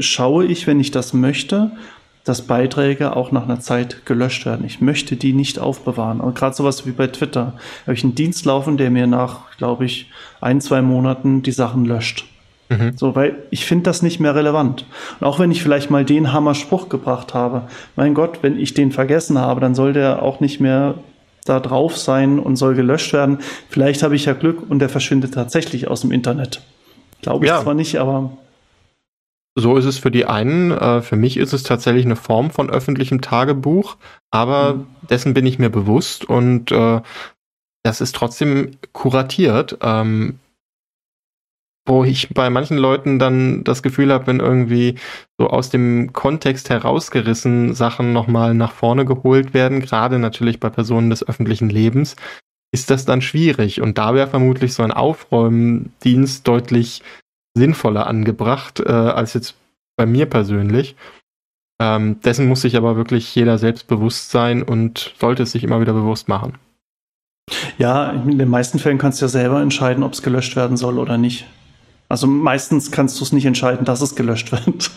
schaue 0.00 0.46
ich, 0.46 0.66
wenn 0.66 0.80
ich 0.80 0.90
das 0.90 1.12
möchte, 1.12 1.72
dass 2.28 2.42
Beiträge 2.42 3.16
auch 3.16 3.32
nach 3.32 3.44
einer 3.44 3.60
Zeit 3.60 4.04
gelöscht 4.04 4.44
werden. 4.46 4.66
Ich 4.66 4.80
möchte 4.80 5.16
die 5.16 5.32
nicht 5.32 5.58
aufbewahren. 5.58 6.20
Und 6.20 6.34
gerade 6.34 6.54
sowas 6.54 6.86
wie 6.86 6.90
bei 6.90 7.06
Twitter 7.06 7.54
habe 7.82 7.94
ich 7.94 8.04
einen 8.04 8.14
Dienst 8.14 8.44
laufen, 8.44 8.76
der 8.76 8.90
mir 8.90 9.06
nach, 9.06 9.56
glaube 9.56 9.84
ich, 9.84 10.10
ein, 10.40 10.60
zwei 10.60 10.82
Monaten 10.82 11.42
die 11.42 11.52
Sachen 11.52 11.84
löscht. 11.84 12.26
Mhm. 12.68 12.92
So, 12.96 13.14
weil 13.14 13.36
ich 13.50 13.64
finde 13.64 13.84
das 13.84 14.02
nicht 14.02 14.20
mehr 14.20 14.34
relevant. 14.34 14.84
Und 15.20 15.26
auch 15.26 15.38
wenn 15.38 15.50
ich 15.50 15.62
vielleicht 15.62 15.90
mal 15.90 16.04
den 16.04 16.32
Hammer-Spruch 16.32 16.88
gebracht 16.88 17.32
habe, 17.34 17.62
mein 17.96 18.14
Gott, 18.14 18.40
wenn 18.42 18.58
ich 18.58 18.74
den 18.74 18.92
vergessen 18.92 19.38
habe, 19.38 19.60
dann 19.60 19.74
soll 19.74 19.92
der 19.92 20.22
auch 20.22 20.40
nicht 20.40 20.60
mehr 20.60 20.96
da 21.46 21.60
drauf 21.60 21.96
sein 21.96 22.38
und 22.38 22.56
soll 22.56 22.74
gelöscht 22.74 23.12
werden. 23.12 23.38
Vielleicht 23.70 24.02
habe 24.02 24.16
ich 24.16 24.26
ja 24.26 24.34
Glück 24.34 24.70
und 24.70 24.80
der 24.80 24.90
verschwindet 24.90 25.34
tatsächlich 25.34 25.88
aus 25.88 26.02
dem 26.02 26.12
Internet. 26.12 26.60
Glaube 27.22 27.46
ich 27.46 27.50
ja. 27.50 27.62
zwar 27.62 27.74
nicht, 27.74 27.96
aber. 27.96 28.32
So 29.56 29.76
ist 29.76 29.86
es 29.86 29.98
für 29.98 30.10
die 30.10 30.26
einen. 30.26 30.70
Äh, 30.70 31.02
für 31.02 31.16
mich 31.16 31.36
ist 31.36 31.52
es 31.52 31.62
tatsächlich 31.62 32.04
eine 32.04 32.16
Form 32.16 32.50
von 32.50 32.70
öffentlichem 32.70 33.20
Tagebuch, 33.20 33.96
aber 34.30 34.74
mhm. 34.74 34.86
dessen 35.08 35.34
bin 35.34 35.46
ich 35.46 35.58
mir 35.58 35.70
bewusst 35.70 36.24
und 36.24 36.70
äh, 36.70 37.00
das 37.82 38.00
ist 38.00 38.14
trotzdem 38.14 38.72
kuratiert. 38.92 39.78
Ähm, 39.80 40.38
wo 41.88 42.04
ich 42.04 42.28
bei 42.34 42.50
manchen 42.50 42.76
Leuten 42.76 43.18
dann 43.18 43.64
das 43.64 43.82
Gefühl 43.82 44.12
habe, 44.12 44.26
wenn 44.26 44.40
irgendwie 44.40 44.96
so 45.38 45.48
aus 45.48 45.70
dem 45.70 46.12
Kontext 46.12 46.68
herausgerissen 46.68 47.74
Sachen 47.74 48.12
nochmal 48.12 48.54
nach 48.54 48.72
vorne 48.72 49.06
geholt 49.06 49.54
werden, 49.54 49.80
gerade 49.80 50.18
natürlich 50.18 50.60
bei 50.60 50.68
Personen 50.68 51.08
des 51.08 51.26
öffentlichen 51.26 51.70
Lebens, 51.70 52.14
ist 52.72 52.90
das 52.90 53.06
dann 53.06 53.22
schwierig. 53.22 53.80
Und 53.80 53.96
da 53.96 54.14
wäre 54.14 54.28
vermutlich 54.28 54.74
so 54.74 54.82
ein 54.82 54.92
Aufräumdienst 54.92 56.46
deutlich 56.46 57.02
sinnvoller 57.54 58.06
angebracht 58.06 58.80
äh, 58.80 58.90
als 58.90 59.34
jetzt 59.34 59.56
bei 59.96 60.06
mir 60.06 60.26
persönlich. 60.26 60.96
Ähm, 61.80 62.20
dessen 62.20 62.48
muss 62.48 62.62
sich 62.62 62.76
aber 62.76 62.96
wirklich 62.96 63.34
jeder 63.34 63.58
selbst 63.58 63.86
bewusst 63.86 64.30
sein 64.30 64.62
und 64.62 65.14
sollte 65.18 65.44
es 65.44 65.52
sich 65.52 65.62
immer 65.62 65.80
wieder 65.80 65.92
bewusst 65.92 66.28
machen. 66.28 66.54
Ja, 67.78 68.10
in 68.10 68.38
den 68.38 68.48
meisten 68.48 68.78
Fällen 68.78 68.98
kannst 68.98 69.20
du 69.20 69.24
ja 69.24 69.28
selber 69.28 69.60
entscheiden, 69.60 70.02
ob 70.02 70.12
es 70.12 70.22
gelöscht 70.22 70.56
werden 70.56 70.76
soll 70.76 70.98
oder 70.98 71.18
nicht. 71.18 71.46
Also 72.08 72.26
meistens 72.26 72.90
kannst 72.90 73.20
du 73.20 73.24
es 73.24 73.32
nicht 73.32 73.44
entscheiden, 73.44 73.84
dass 73.84 74.00
es 74.00 74.16
gelöscht 74.16 74.50
wird. 74.52 74.90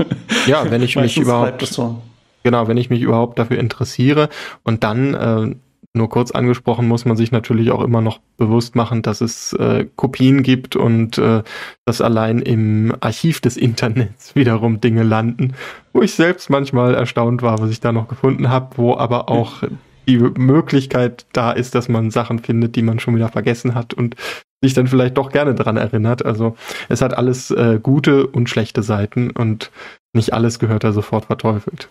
Ja, 0.48 0.70
wenn 0.72 0.82
ich 0.82 0.96
mich 0.98 1.18
überhaupt 1.18 1.66
so. 1.66 2.02
genau, 2.44 2.68
wenn 2.68 2.78
ich 2.78 2.90
mich 2.90 3.02
überhaupt 3.02 3.38
dafür 3.38 3.60
interessiere 3.60 4.30
und 4.64 4.84
dann 4.84 5.14
äh, 5.14 5.56
nur 5.94 6.10
kurz 6.10 6.32
angesprochen 6.32 6.88
muss 6.88 7.04
man 7.04 7.18
sich 7.18 7.32
natürlich 7.32 7.72
auch 7.72 7.84
immer 7.84 8.02
noch 8.02 8.20
bewusst 8.38 8.76
machen, 8.76 9.02
dass 9.02 9.20
es 9.20 9.52
äh, 9.54 9.86
Kopien 9.98 10.42
gibt 10.42 10.78
und 10.78 11.18
äh, 11.18 11.44
dass 11.86 12.00
allein 12.00 12.40
im 12.40 12.96
Archiv 13.02 13.42
des 13.42 13.58
Internets 13.58 14.36
wiederum 14.36 14.80
Dinge 14.80 15.04
landen, 15.04 15.54
wo 15.92 16.02
ich 16.02 16.14
selbst 16.14 16.50
manchmal 16.50 16.96
erstaunt 16.96 17.42
war, 17.42 17.60
was 17.60 17.72
ich 17.72 17.82
da 17.82 17.92
noch 17.92 18.08
gefunden 18.08 18.50
habe, 18.50 18.78
wo 18.78 18.96
aber 18.96 19.30
auch 19.30 19.64
die 20.08 20.18
Möglichkeit 20.18 21.26
da 21.34 21.52
ist, 21.52 21.76
dass 21.76 21.90
man 21.90 22.10
Sachen 22.10 22.40
findet, 22.40 22.76
die 22.76 22.82
man 22.82 23.00
schon 23.00 23.16
wieder 23.16 23.30
vergessen 23.30 23.76
hat 23.76 23.94
und 23.94 24.16
sich 24.64 24.74
dann 24.74 24.88
vielleicht 24.88 25.18
doch 25.18 25.32
gerne 25.32 25.56
dran 25.56 25.78
erinnert. 25.78 26.26
Also 26.26 26.56
es 26.88 27.02
hat 27.02 27.16
alles 27.16 27.52
äh, 27.52 27.80
gute 27.82 28.28
und 28.28 28.50
schlechte 28.50 28.84
Seiten 28.84 29.32
und 29.32 29.72
nicht 30.14 30.34
alles 30.34 30.60
gehört 30.60 30.84
da 30.84 30.92
sofort 30.92 31.26
verteufelt. 31.26 31.90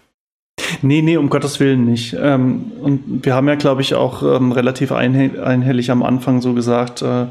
Nee, 0.82 1.02
nee, 1.02 1.16
um 1.16 1.30
Gottes 1.30 1.60
Willen 1.60 1.84
nicht. 1.84 2.16
Ähm, 2.20 2.72
und 2.80 3.24
wir 3.24 3.34
haben 3.34 3.48
ja, 3.48 3.54
glaube 3.54 3.82
ich, 3.82 3.94
auch 3.94 4.22
ähm, 4.22 4.52
relativ 4.52 4.92
einhellig 4.92 5.90
am 5.90 6.02
Anfang 6.02 6.40
so 6.40 6.54
gesagt, 6.54 7.02
äh, 7.02 7.26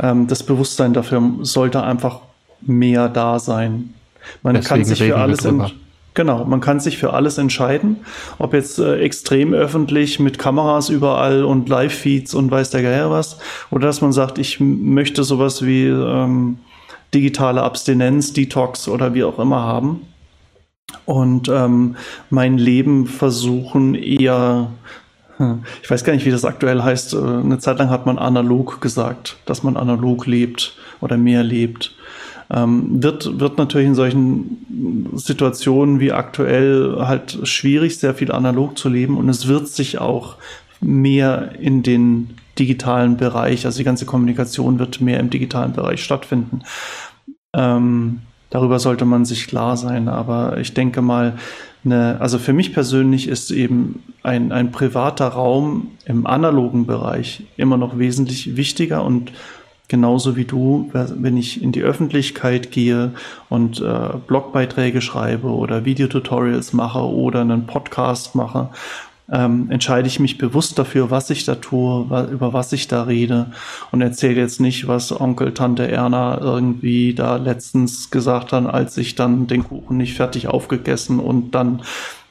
ähm, 0.00 0.26
das 0.26 0.42
Bewusstsein 0.42 0.92
dafür 0.92 1.22
sollte 1.42 1.82
einfach 1.82 2.20
mehr 2.60 3.08
da 3.08 3.38
sein. 3.38 3.94
Man 4.42 4.54
Deswegen 4.54 4.68
kann 4.68 4.84
sich 4.84 5.02
für 5.02 5.16
alles, 5.16 5.46
Genau, 6.14 6.44
man 6.44 6.60
kann 6.60 6.78
sich 6.78 6.96
für 6.96 7.12
alles 7.12 7.38
entscheiden, 7.38 7.96
ob 8.38 8.54
jetzt 8.54 8.78
äh, 8.78 8.98
extrem 9.00 9.52
öffentlich 9.52 10.20
mit 10.20 10.38
Kameras 10.38 10.88
überall 10.88 11.44
und 11.44 11.68
Live-Feeds 11.68 12.34
und 12.34 12.52
weiß 12.52 12.70
der 12.70 12.82
Geier 12.82 13.10
was, 13.10 13.38
oder 13.72 13.88
dass 13.88 14.00
man 14.00 14.12
sagt, 14.12 14.38
ich 14.38 14.60
möchte 14.60 15.24
sowas 15.24 15.66
wie 15.66 15.86
ähm, 15.86 16.58
digitale 17.12 17.64
Abstinenz, 17.64 18.32
Detox 18.32 18.86
oder 18.86 19.12
wie 19.14 19.24
auch 19.24 19.40
immer 19.40 19.62
haben 19.62 20.02
und 21.04 21.48
ähm, 21.48 21.96
mein 22.30 22.58
Leben 22.58 23.06
versuchen 23.06 23.94
eher 23.94 24.70
hm, 25.36 25.64
ich 25.82 25.90
weiß 25.90 26.04
gar 26.04 26.12
nicht, 26.12 26.26
wie 26.26 26.30
das 26.30 26.44
aktuell 26.44 26.82
heißt. 26.82 27.14
Äh, 27.14 27.18
eine 27.18 27.58
Zeit 27.58 27.78
lang 27.78 27.90
hat 27.90 28.06
man 28.06 28.18
analog 28.18 28.80
gesagt, 28.80 29.36
dass 29.46 29.62
man 29.62 29.76
analog 29.76 30.26
lebt 30.26 30.76
oder 31.00 31.16
mehr 31.16 31.42
lebt 31.42 31.94
ähm, 32.50 33.02
wird, 33.02 33.40
wird 33.40 33.58
natürlich 33.58 33.88
in 33.88 33.94
solchen 33.94 35.10
Situationen 35.14 36.00
wie 36.00 36.12
aktuell 36.12 36.96
halt 36.98 37.38
schwierig, 37.44 37.98
sehr 37.98 38.14
viel 38.14 38.32
analog 38.32 38.78
zu 38.78 38.88
leben 38.88 39.16
und 39.16 39.28
es 39.28 39.48
wird 39.48 39.68
sich 39.68 39.98
auch 39.98 40.36
mehr 40.80 41.52
in 41.58 41.82
den 41.82 42.36
digitalen 42.58 43.16
Bereich, 43.16 43.66
also 43.66 43.78
die 43.78 43.84
ganze 43.84 44.06
Kommunikation 44.06 44.78
wird 44.78 45.00
mehr 45.00 45.18
im 45.20 45.30
digitalen 45.30 45.72
Bereich 45.72 46.04
stattfinden. 46.04 46.62
Ähm, 47.54 48.20
darüber 48.50 48.78
sollte 48.78 49.04
man 49.04 49.24
sich 49.24 49.46
klar 49.46 49.76
sein, 49.76 50.08
aber 50.08 50.58
ich 50.58 50.74
denke 50.74 51.02
mal, 51.02 51.36
eine, 51.84 52.20
also 52.20 52.38
für 52.38 52.52
mich 52.52 52.72
persönlich 52.72 53.28
ist 53.28 53.50
eben 53.50 54.02
ein, 54.22 54.52
ein 54.52 54.72
privater 54.72 55.28
Raum 55.28 55.88
im 56.06 56.26
analogen 56.26 56.86
Bereich 56.86 57.44
immer 57.56 57.76
noch 57.76 57.98
wesentlich 57.98 58.56
wichtiger 58.56 59.04
und 59.04 59.32
genauso 59.88 60.34
wie 60.34 60.44
du, 60.44 60.90
wenn 60.92 61.36
ich 61.36 61.62
in 61.62 61.72
die 61.72 61.82
Öffentlichkeit 61.82 62.70
gehe 62.70 63.12
und 63.50 63.80
äh, 63.80 64.08
Blogbeiträge 64.26 65.02
schreibe 65.02 65.48
oder 65.48 65.84
Videotutorials 65.84 66.72
mache 66.72 67.00
oder 67.00 67.42
einen 67.42 67.66
Podcast 67.66 68.34
mache, 68.34 68.70
ähm, 69.30 69.70
entscheide 69.70 70.06
ich 70.06 70.20
mich 70.20 70.38
bewusst 70.38 70.78
dafür, 70.78 71.10
was 71.10 71.30
ich 71.30 71.44
da 71.44 71.54
tue, 71.54 72.10
wa 72.10 72.24
über 72.24 72.52
was 72.52 72.72
ich 72.72 72.88
da 72.88 73.04
rede 73.04 73.52
und 73.90 74.02
erzähle 74.02 74.40
jetzt 74.40 74.60
nicht, 74.60 74.86
was 74.86 75.18
Onkel, 75.18 75.54
Tante 75.54 75.90
Erna 75.90 76.38
irgendwie 76.40 77.14
da 77.14 77.36
letztens 77.36 78.10
gesagt 78.10 78.52
haben, 78.52 78.66
als 78.66 78.96
ich 78.98 79.14
dann 79.14 79.46
den 79.46 79.64
Kuchen 79.64 79.96
nicht 79.96 80.14
fertig 80.14 80.48
aufgegessen 80.48 81.20
und 81.20 81.54
dann 81.54 81.82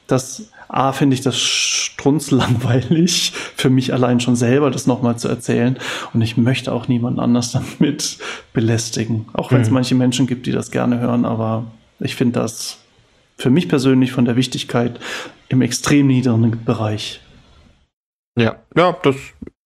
das 0.06 0.50
A, 0.68 0.92
finde 0.92 1.14
ich 1.14 1.20
das 1.20 1.38
strunzlangweilig 1.38 3.32
für 3.56 3.70
mich 3.70 3.92
allein 3.92 4.20
schon 4.20 4.36
selber, 4.36 4.70
das 4.70 4.86
nochmal 4.86 5.16
zu 5.16 5.28
erzählen. 5.28 5.78
Und 6.12 6.22
ich 6.22 6.36
möchte 6.36 6.72
auch 6.72 6.88
niemand 6.88 7.18
anders 7.18 7.52
damit 7.80 8.18
belästigen. 8.52 9.26
Auch 9.32 9.52
wenn 9.52 9.62
es 9.62 9.68
mhm. 9.68 9.74
manche 9.74 9.94
Menschen 9.94 10.26
gibt, 10.26 10.46
die 10.46 10.52
das 10.52 10.70
gerne 10.70 10.98
hören, 11.00 11.24
aber 11.24 11.64
ich 12.00 12.16
finde 12.16 12.40
das 12.40 12.78
für 13.44 13.50
mich 13.50 13.68
persönlich 13.68 14.10
von 14.10 14.24
der 14.24 14.36
Wichtigkeit 14.36 14.98
im 15.50 15.60
extrem 15.60 16.06
niedrigen 16.06 16.64
Bereich. 16.64 17.20
Ja, 18.38 18.56
ja, 18.74 18.96
das 19.02 19.16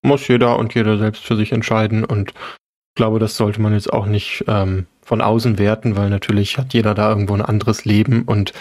muss 0.03 0.27
jeder 0.27 0.59
und 0.59 0.75
jeder 0.75 0.99
selbst 0.99 1.23
für 1.23 1.37
sich 1.37 1.53
entscheiden 1.53 2.05
und 2.05 2.31
ich 2.31 2.97
glaube, 2.97 3.21
das 3.21 3.37
sollte 3.37 3.61
man 3.61 3.75
jetzt 3.75 3.93
auch 3.93 4.07
nicht 4.07 4.45
ähm, 4.49 4.87
von 5.01 5.21
außen 5.21 5.61
werten, 5.61 5.97
weil 5.97 6.11
natürlich 6.11 6.59
hat 6.59 6.75
jeder 6.75 6.93
da 6.95 7.09
irgendwo 7.09 7.35
ein 7.35 7.43
anderes 7.43 7.85
Leben 7.85 8.23
und 8.23 8.53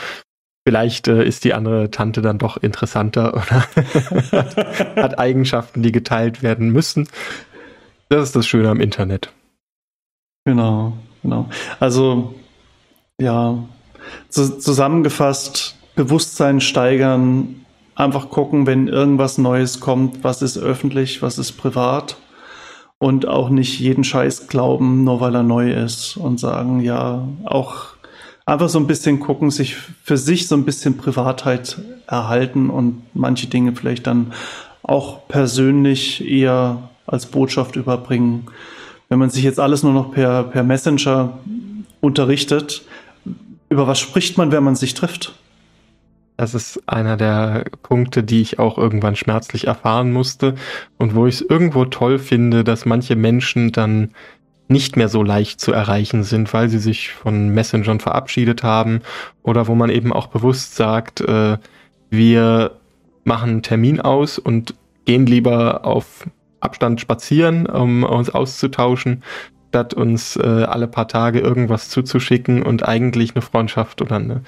Vielleicht 0.68 1.08
äh, 1.08 1.24
ist 1.24 1.46
die 1.46 1.54
andere 1.54 1.92
Tante 1.92 2.22
dann 2.22 2.40
doch 2.40 2.58
interessanter 2.58 3.34
oder 3.36 3.66
hat 5.02 5.18
Eigenschaften, 5.18 5.82
die 5.82 5.94
geteilt 5.94 6.44
werden 6.44 6.72
müssen. 6.72 7.08
Das 8.10 8.24
ist 8.24 8.36
das 8.36 8.46
Schöne 8.46 8.70
am 8.70 8.82
Internet. 8.82 9.32
Genau, 10.44 10.98
genau. 11.24 11.48
Also, 11.80 12.36
ja, 13.18 13.64
zusammengefasst, 14.30 15.76
Bewusstsein 15.96 16.62
steigern, 16.62 17.66
einfach 17.96 18.30
gucken, 18.30 18.68
wenn 18.68 18.88
irgendwas 18.88 19.38
Neues 19.38 19.80
kommt, 19.80 20.24
was 20.24 20.42
ist 20.42 20.58
öffentlich, 20.58 21.22
was 21.22 21.38
ist 21.38 21.54
privat 21.54 22.18
und 23.00 23.28
auch 23.28 23.50
nicht 23.50 23.80
jeden 23.80 24.04
Scheiß 24.04 24.48
glauben, 24.48 25.04
nur 25.04 25.20
weil 25.22 25.36
er 25.36 25.44
neu 25.44 25.72
ist 25.72 26.18
und 26.18 26.40
sagen, 26.40 26.82
ja, 26.82 27.28
auch 27.46 27.88
einfach 28.46 28.70
so 28.70 28.80
ein 28.80 28.88
bisschen 28.88 29.20
gucken, 29.20 29.52
sich 29.52 29.76
für 29.76 30.18
sich 30.18 30.48
so 30.48 30.56
ein 30.56 30.66
bisschen 30.66 30.98
Privatheit 30.98 31.78
erhalten 32.08 32.70
und 32.70 33.02
manche 33.14 33.48
Dinge 33.48 33.76
vielleicht 33.76 34.08
dann 34.08 34.34
auch 34.84 35.28
persönlich 35.28 36.28
eher 36.28 36.90
als 37.06 37.26
Botschaft 37.26 37.76
überbringen. 37.76 38.48
Wenn 39.10 39.20
man 39.20 39.30
sich 39.30 39.44
jetzt 39.44 39.60
alles 39.60 39.84
nur 39.84 39.94
noch 39.94 40.12
per, 40.12 40.44
per 40.44 40.64
Messenger 40.64 41.40
unterrichtet, 42.02 42.84
über 43.70 43.88
was 43.88 44.00
spricht 44.00 44.38
man, 44.38 44.52
wenn 44.52 44.64
man 44.64 44.76
sich 44.76 44.94
trifft? 44.94 45.36
Das 46.38 46.54
ist 46.54 46.84
einer 46.86 47.18
der 47.18 47.66
Punkte, 47.82 48.24
die 48.24 48.42
ich 48.42 48.60
auch 48.60 48.78
irgendwann 48.78 49.16
schmerzlich 49.16 49.66
erfahren 49.66 50.14
musste 50.14 50.54
und 50.98 51.16
wo 51.16 51.26
ich 51.26 51.36
es 51.36 51.42
irgendwo 51.42 51.86
toll 51.86 52.20
finde, 52.20 52.64
dass 52.64 52.86
manche 52.86 53.16
Menschen 53.16 53.72
dann 53.72 54.12
nicht 54.68 54.98
mehr 54.98 55.10
so 55.10 55.24
leicht 55.24 55.60
zu 55.60 55.72
erreichen 55.72 56.24
sind, 56.24 56.54
weil 56.54 56.70
sie 56.70 56.78
sich 56.78 57.10
von 57.10 57.50
Messengern 57.50 58.00
verabschiedet 58.00 58.64
haben 58.64 59.02
oder 59.42 59.68
wo 59.68 59.76
man 59.76 59.90
eben 59.90 60.14
auch 60.14 60.28
bewusst 60.28 60.76
sagt, 60.76 61.22
äh, 61.22 61.58
wir 62.10 62.72
machen 63.24 63.50
einen 63.50 63.64
Termin 63.64 64.00
aus 64.00 64.38
und 64.38 64.76
gehen 65.06 65.26
lieber 65.26 65.86
auf 65.86 66.28
Abstand 66.60 67.02
spazieren, 67.02 67.66
um 67.66 68.04
uns 68.04 68.30
auszutauschen, 68.30 69.24
statt 69.78 69.94
uns 69.94 70.36
äh, 70.38 70.42
alle 70.42 70.88
paar 70.88 71.08
Tage 71.08 71.40
irgendwas 71.40 71.90
zuzuschicken 71.90 72.64
und 72.64 72.88
eigentlich 72.88 73.36
eine 73.36 73.44
Freundschaft 73.44 74.02
oder 74.02 74.16
eine 74.16 74.42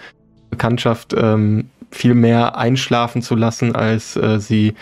Bekanntschaft 0.49 1.13
ähm, 1.15 1.65
viel 1.91 2.15
mehr 2.15 2.57
einschlafen 2.57 3.21
zu 3.21 3.35
lassen, 3.35 3.75
als 3.75 4.15
äh, 4.15 4.39
sie 4.39 4.73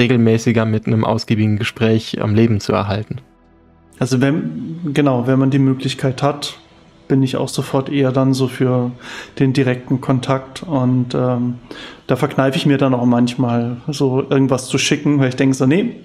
regelmäßiger 0.00 0.64
mit 0.64 0.86
einem 0.86 1.04
ausgiebigen 1.04 1.56
Gespräch 1.56 2.22
am 2.22 2.36
Leben 2.36 2.60
zu 2.60 2.72
erhalten. 2.72 3.16
Also 3.98 4.20
wenn, 4.20 4.92
genau, 4.94 5.26
wenn 5.26 5.40
man 5.40 5.50
die 5.50 5.58
Möglichkeit 5.58 6.22
hat, 6.22 6.60
bin 7.08 7.22
ich 7.22 7.36
auch 7.36 7.48
sofort 7.48 7.88
eher 7.88 8.12
dann 8.12 8.34
so 8.34 8.48
für 8.48 8.90
den 9.38 9.52
direkten 9.52 10.00
Kontakt 10.00 10.62
und 10.62 11.14
ähm, 11.14 11.58
da 12.06 12.16
verkneife 12.16 12.56
ich 12.56 12.66
mir 12.66 12.78
dann 12.78 12.94
auch 12.94 13.04
manchmal 13.04 13.78
so 13.88 14.24
irgendwas 14.28 14.66
zu 14.68 14.78
schicken, 14.78 15.18
weil 15.18 15.30
ich 15.30 15.36
denke 15.36 15.54
so, 15.54 15.66
nee, 15.66 15.96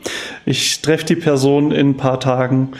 ich 0.45 0.81
treffe 0.81 1.05
die 1.05 1.15
Person 1.15 1.71
in 1.71 1.89
ein 1.89 1.97
paar 1.97 2.19
Tagen, 2.19 2.71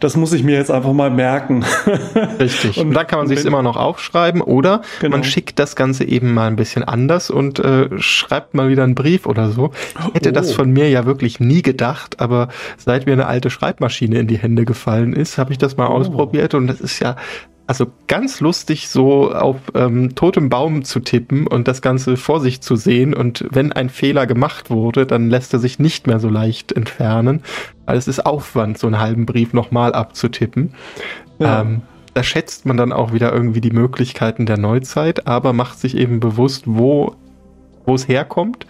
das 0.00 0.16
muss 0.16 0.32
ich 0.32 0.42
mir 0.42 0.56
jetzt 0.56 0.70
einfach 0.70 0.94
mal 0.94 1.10
merken. 1.10 1.62
Richtig. 2.40 2.78
und, 2.78 2.88
und 2.88 2.94
dann 2.94 3.06
kann 3.06 3.18
man 3.18 3.28
sich 3.28 3.44
immer 3.44 3.62
noch 3.62 3.76
aufschreiben 3.76 4.40
oder 4.40 4.80
genau. 5.00 5.16
man 5.16 5.24
schickt 5.24 5.58
das 5.58 5.76
Ganze 5.76 6.04
eben 6.04 6.32
mal 6.32 6.46
ein 6.46 6.56
bisschen 6.56 6.82
anders 6.82 7.30
und 7.30 7.58
äh, 7.58 7.88
schreibt 7.98 8.54
mal 8.54 8.70
wieder 8.70 8.82
einen 8.82 8.94
Brief 8.94 9.26
oder 9.26 9.50
so. 9.50 9.72
Ich 10.08 10.14
hätte 10.14 10.30
oh. 10.30 10.32
das 10.32 10.52
von 10.52 10.70
mir 10.70 10.88
ja 10.88 11.04
wirklich 11.04 11.38
nie 11.38 11.60
gedacht, 11.60 12.18
aber 12.18 12.48
seit 12.78 13.04
mir 13.04 13.12
eine 13.12 13.26
alte 13.26 13.50
Schreibmaschine 13.50 14.18
in 14.18 14.26
die 14.26 14.38
Hände 14.38 14.64
gefallen 14.64 15.12
ist, 15.12 15.36
habe 15.36 15.52
ich 15.52 15.58
das 15.58 15.76
mal 15.76 15.88
oh. 15.88 15.92
ausprobiert 15.92 16.54
und 16.54 16.66
das 16.66 16.80
ist 16.80 16.98
ja 17.00 17.16
also 17.70 17.86
ganz 18.08 18.40
lustig, 18.40 18.88
so 18.88 19.32
auf 19.32 19.58
ähm, 19.76 20.16
totem 20.16 20.48
Baum 20.48 20.82
zu 20.82 20.98
tippen 20.98 21.46
und 21.46 21.68
das 21.68 21.82
Ganze 21.82 22.16
vor 22.16 22.40
sich 22.40 22.60
zu 22.60 22.74
sehen. 22.74 23.14
Und 23.14 23.46
wenn 23.48 23.70
ein 23.70 23.90
Fehler 23.90 24.26
gemacht 24.26 24.70
wurde, 24.70 25.06
dann 25.06 25.30
lässt 25.30 25.52
er 25.52 25.60
sich 25.60 25.78
nicht 25.78 26.08
mehr 26.08 26.18
so 26.18 26.28
leicht 26.28 26.72
entfernen. 26.72 27.44
Weil 27.86 27.96
es 27.96 28.08
ist 28.08 28.26
Aufwand, 28.26 28.76
so 28.76 28.88
einen 28.88 28.98
halben 28.98 29.24
Brief 29.24 29.52
nochmal 29.52 29.92
abzutippen. 29.92 30.74
Ja. 31.38 31.60
Ähm, 31.60 31.82
da 32.12 32.24
schätzt 32.24 32.66
man 32.66 32.76
dann 32.76 32.92
auch 32.92 33.12
wieder 33.12 33.32
irgendwie 33.32 33.60
die 33.60 33.70
Möglichkeiten 33.70 34.46
der 34.46 34.58
Neuzeit, 34.58 35.28
aber 35.28 35.52
macht 35.52 35.78
sich 35.78 35.96
eben 35.96 36.18
bewusst, 36.18 36.64
wo, 36.66 37.14
wo 37.86 37.94
es 37.94 38.08
herkommt 38.08 38.66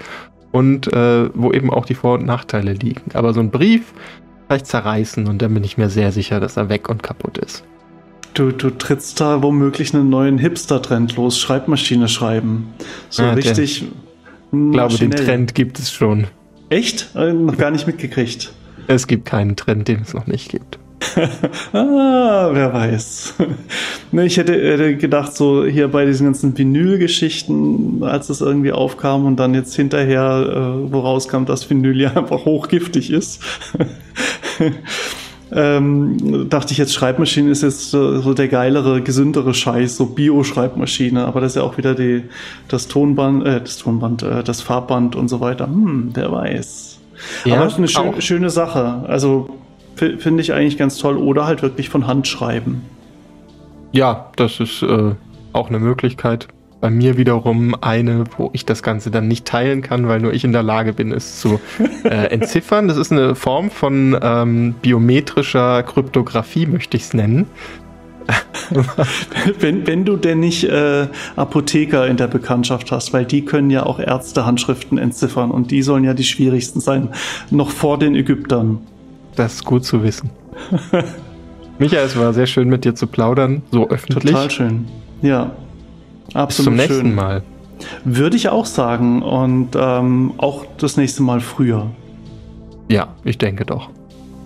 und 0.53 0.93
äh, 0.93 1.31
wo 1.33 1.53
eben 1.53 1.71
auch 1.71 1.87
die 1.87 1.95
Vor- 1.95 2.19
und 2.19 2.27
Nachteile 2.27 2.75
liegen. 2.75 3.13
Aber 3.15 3.33
so 3.33 3.41
ein 3.41 3.51
Brief 3.51 3.95
vielleicht 4.47 4.67
zerreißen 4.67 5.27
und 5.27 5.41
dann 5.41 5.55
bin 5.55 5.65
ich 5.65 5.79
mir 5.79 5.89
sehr 5.89 6.13
sicher, 6.13 6.39
dass 6.39 6.59
er 6.59 6.69
weg 6.69 6.91
und 6.91 7.03
kaputt 7.03 7.39
ist. 7.39 7.65
Du, 8.35 8.53
du 8.53 8.71
trittst 8.71 9.21
da 9.21 9.43
womöglich 9.43 9.95
einen 9.95 10.09
neuen 10.09 10.39
Hipster-Trend 10.39 11.17
los, 11.17 11.39
Schreibmaschine 11.39 12.09
schreiben. 12.09 12.69
So 13.09 13.23
ja, 13.23 13.33
richtig. 13.33 13.83
Ich 13.83 14.73
glaube, 14.73 14.97
den 14.97 15.11
Trend 15.11 15.55
gibt 15.55 15.79
es 15.79 15.93
schon. 15.93 16.27
Echt? 16.69 17.11
Äh, 17.15 17.33
noch 17.33 17.57
gar 17.57 17.71
nicht 17.71 17.87
mitgekriegt. 17.87 18.53
Es 18.87 19.07
gibt 19.07 19.27
keinen 19.27 19.57
Trend, 19.57 19.89
den 19.89 20.03
es 20.03 20.15
noch 20.15 20.27
nicht 20.27 20.51
gibt. 20.51 20.79
ah, 21.73 22.51
wer 22.53 22.73
weiß. 22.73 23.35
ne, 24.13 24.27
ich 24.27 24.37
hätte, 24.37 24.53
hätte, 24.53 24.97
gedacht, 24.97 25.35
so 25.35 25.65
hier 25.65 25.89
bei 25.89 26.05
diesen 26.05 26.27
ganzen 26.27 26.57
Vinyl-Geschichten, 26.57 28.03
als 28.03 28.29
es 28.29 28.41
irgendwie 28.41 28.73
aufkam 28.73 29.27
und 29.27 29.37
dann 29.37 29.55
jetzt 29.55 29.75
hinterher, 29.75 30.47
äh, 30.87 30.93
wo 30.93 31.01
rauskam, 31.01 31.45
dass 31.45 31.69
Vinyl 31.69 32.01
ja 32.01 32.13
einfach 32.15 32.45
hochgiftig 32.45 33.11
ist 33.11 33.43
ähm, 35.53 36.49
dachte 36.49 36.73
ich 36.73 36.79
jetzt, 36.79 36.95
Schreibmaschine 36.95 37.51
ist 37.51 37.63
jetzt 37.63 37.91
so 37.91 38.35
der 38.35 38.49
geilere, 38.49 39.03
gesündere 39.03 39.55
Scheiß, 39.55 39.97
so 39.97 40.07
Bio-Schreibmaschine, 40.07 41.25
aber 41.25 41.41
das 41.41 41.53
ist 41.53 41.57
ja 41.57 41.63
auch 41.63 41.77
wieder 41.77 41.95
die, 41.95 42.25
das 42.69 42.89
Tonband, 42.89 43.47
äh, 43.47 43.61
das 43.61 43.79
Tonband, 43.79 44.23
äh, 44.23 44.43
das 44.45 44.61
Farbband 44.61 45.17
und 45.17 45.29
so 45.29 45.41
weiter. 45.41 45.67
Hm, 45.67 46.11
wer 46.15 46.31
weiß. 46.31 46.99
Ja, 47.45 47.57
aber 47.57 47.65
das 47.65 47.73
ist 47.75 47.79
eine 47.79 47.89
schön, 47.89 48.23
schöne 48.23 48.51
Sache. 48.51 49.05
Also 49.07 49.51
finde 49.97 50.41
ich 50.41 50.53
eigentlich 50.53 50.79
ganz 50.79 50.97
toll. 50.99 51.17
Oder 51.17 51.47
halt 51.47 51.63
wirklich 51.63 51.89
von 51.91 52.07
Hand 52.07 52.27
schreiben. 52.27 52.83
Ja, 53.93 54.31
das 54.37 54.61
ist 54.61 54.83
äh, 54.83 55.15
auch 55.53 55.69
eine 55.69 55.79
Möglichkeit 55.79 56.49
bei 56.81 56.91
mir 56.91 57.17
wiederum 57.17 57.75
eine, 57.81 58.25
wo 58.37 58.51
ich 58.53 58.65
das 58.65 58.83
Ganze 58.83 59.11
dann 59.11 59.29
nicht 59.29 59.45
teilen 59.45 59.83
kann, 59.83 60.09
weil 60.09 60.21
nur 60.21 60.33
ich 60.33 60.45
in 60.45 60.53
der 60.53 60.63
Lage 60.63 60.93
bin, 60.93 61.13
es 61.13 61.41
zu 61.41 61.61
äh, 62.05 62.09
entziffern. 62.31 62.89
Das 62.89 62.97
ist 62.97 63.13
eine 63.13 63.35
Form 63.35 63.71
von 63.71 64.19
ähm, 64.21 64.75
biometrischer 64.81 65.83
Kryptographie, 65.83 66.67
möchte 66.67 66.97
ich 66.97 67.05
es 67.05 67.15
nennen. 67.15 67.47
wenn, 69.59 69.87
wenn 69.87 70.05
du 70.05 70.17
denn 70.17 70.41
nicht 70.41 70.65
äh, 70.65 71.09
Apotheker 71.37 72.07
in 72.07 72.17
der 72.17 72.29
Bekanntschaft 72.29 72.93
hast, 72.93 73.13
weil 73.13 73.25
die 73.25 73.45
können 73.45 73.71
ja 73.71 73.85
auch 73.85 73.99
Ärztehandschriften 73.99 74.99
entziffern 74.99 75.51
und 75.51 75.71
die 75.71 75.83
sollen 75.83 76.05
ja 76.05 76.15
die 76.15 76.25
schwierigsten 76.25 76.81
sein, 76.81 77.09
noch 77.51 77.71
vor 77.71 77.99
den 77.99 78.15
Ägyptern. 78.15 78.79
Das 79.35 79.55
ist 79.55 79.65
gut 79.65 79.85
zu 79.85 80.03
wissen. 80.03 80.31
Michael, 81.79 82.05
es 82.05 82.17
war 82.17 82.33
sehr 82.33 82.47
schön 82.47 82.69
mit 82.69 82.85
dir 82.85 82.95
zu 82.95 83.07
plaudern, 83.07 83.63
so 83.71 83.89
öffentlich. 83.89 84.33
Total 84.33 84.51
schön. 84.51 84.87
Ja. 85.23 85.53
Absolut 86.35 86.49
Bis 86.49 86.65
zum 86.65 86.77
nächsten 86.77 87.07
schön. 87.09 87.15
Mal. 87.15 87.43
Würde 88.05 88.37
ich 88.37 88.49
auch 88.49 88.67
sagen. 88.67 89.23
Und 89.23 89.71
ähm, 89.75 90.35
auch 90.39 90.65
das 90.79 90.97
nächste 90.97 91.23
Mal 91.23 91.41
früher. 91.41 91.87
Ja, 92.89 93.09
ich 93.25 93.39
denke 93.39 93.65
doch. 93.65 93.89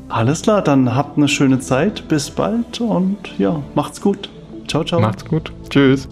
Alles 0.09 0.43
klar, 0.43 0.62
dann 0.62 0.95
habt 0.95 1.16
eine 1.16 1.28
schöne 1.28 1.59
Zeit. 1.61 2.07
Bis 2.09 2.30
bald 2.30 2.80
und 2.80 3.18
ja, 3.39 3.61
macht's 3.74 4.01
gut. 4.01 4.28
Ciao, 4.68 4.85
ciao. 4.85 5.01
Macht's 5.01 5.24
gut. 5.24 5.53
Tschüss. 5.70 6.09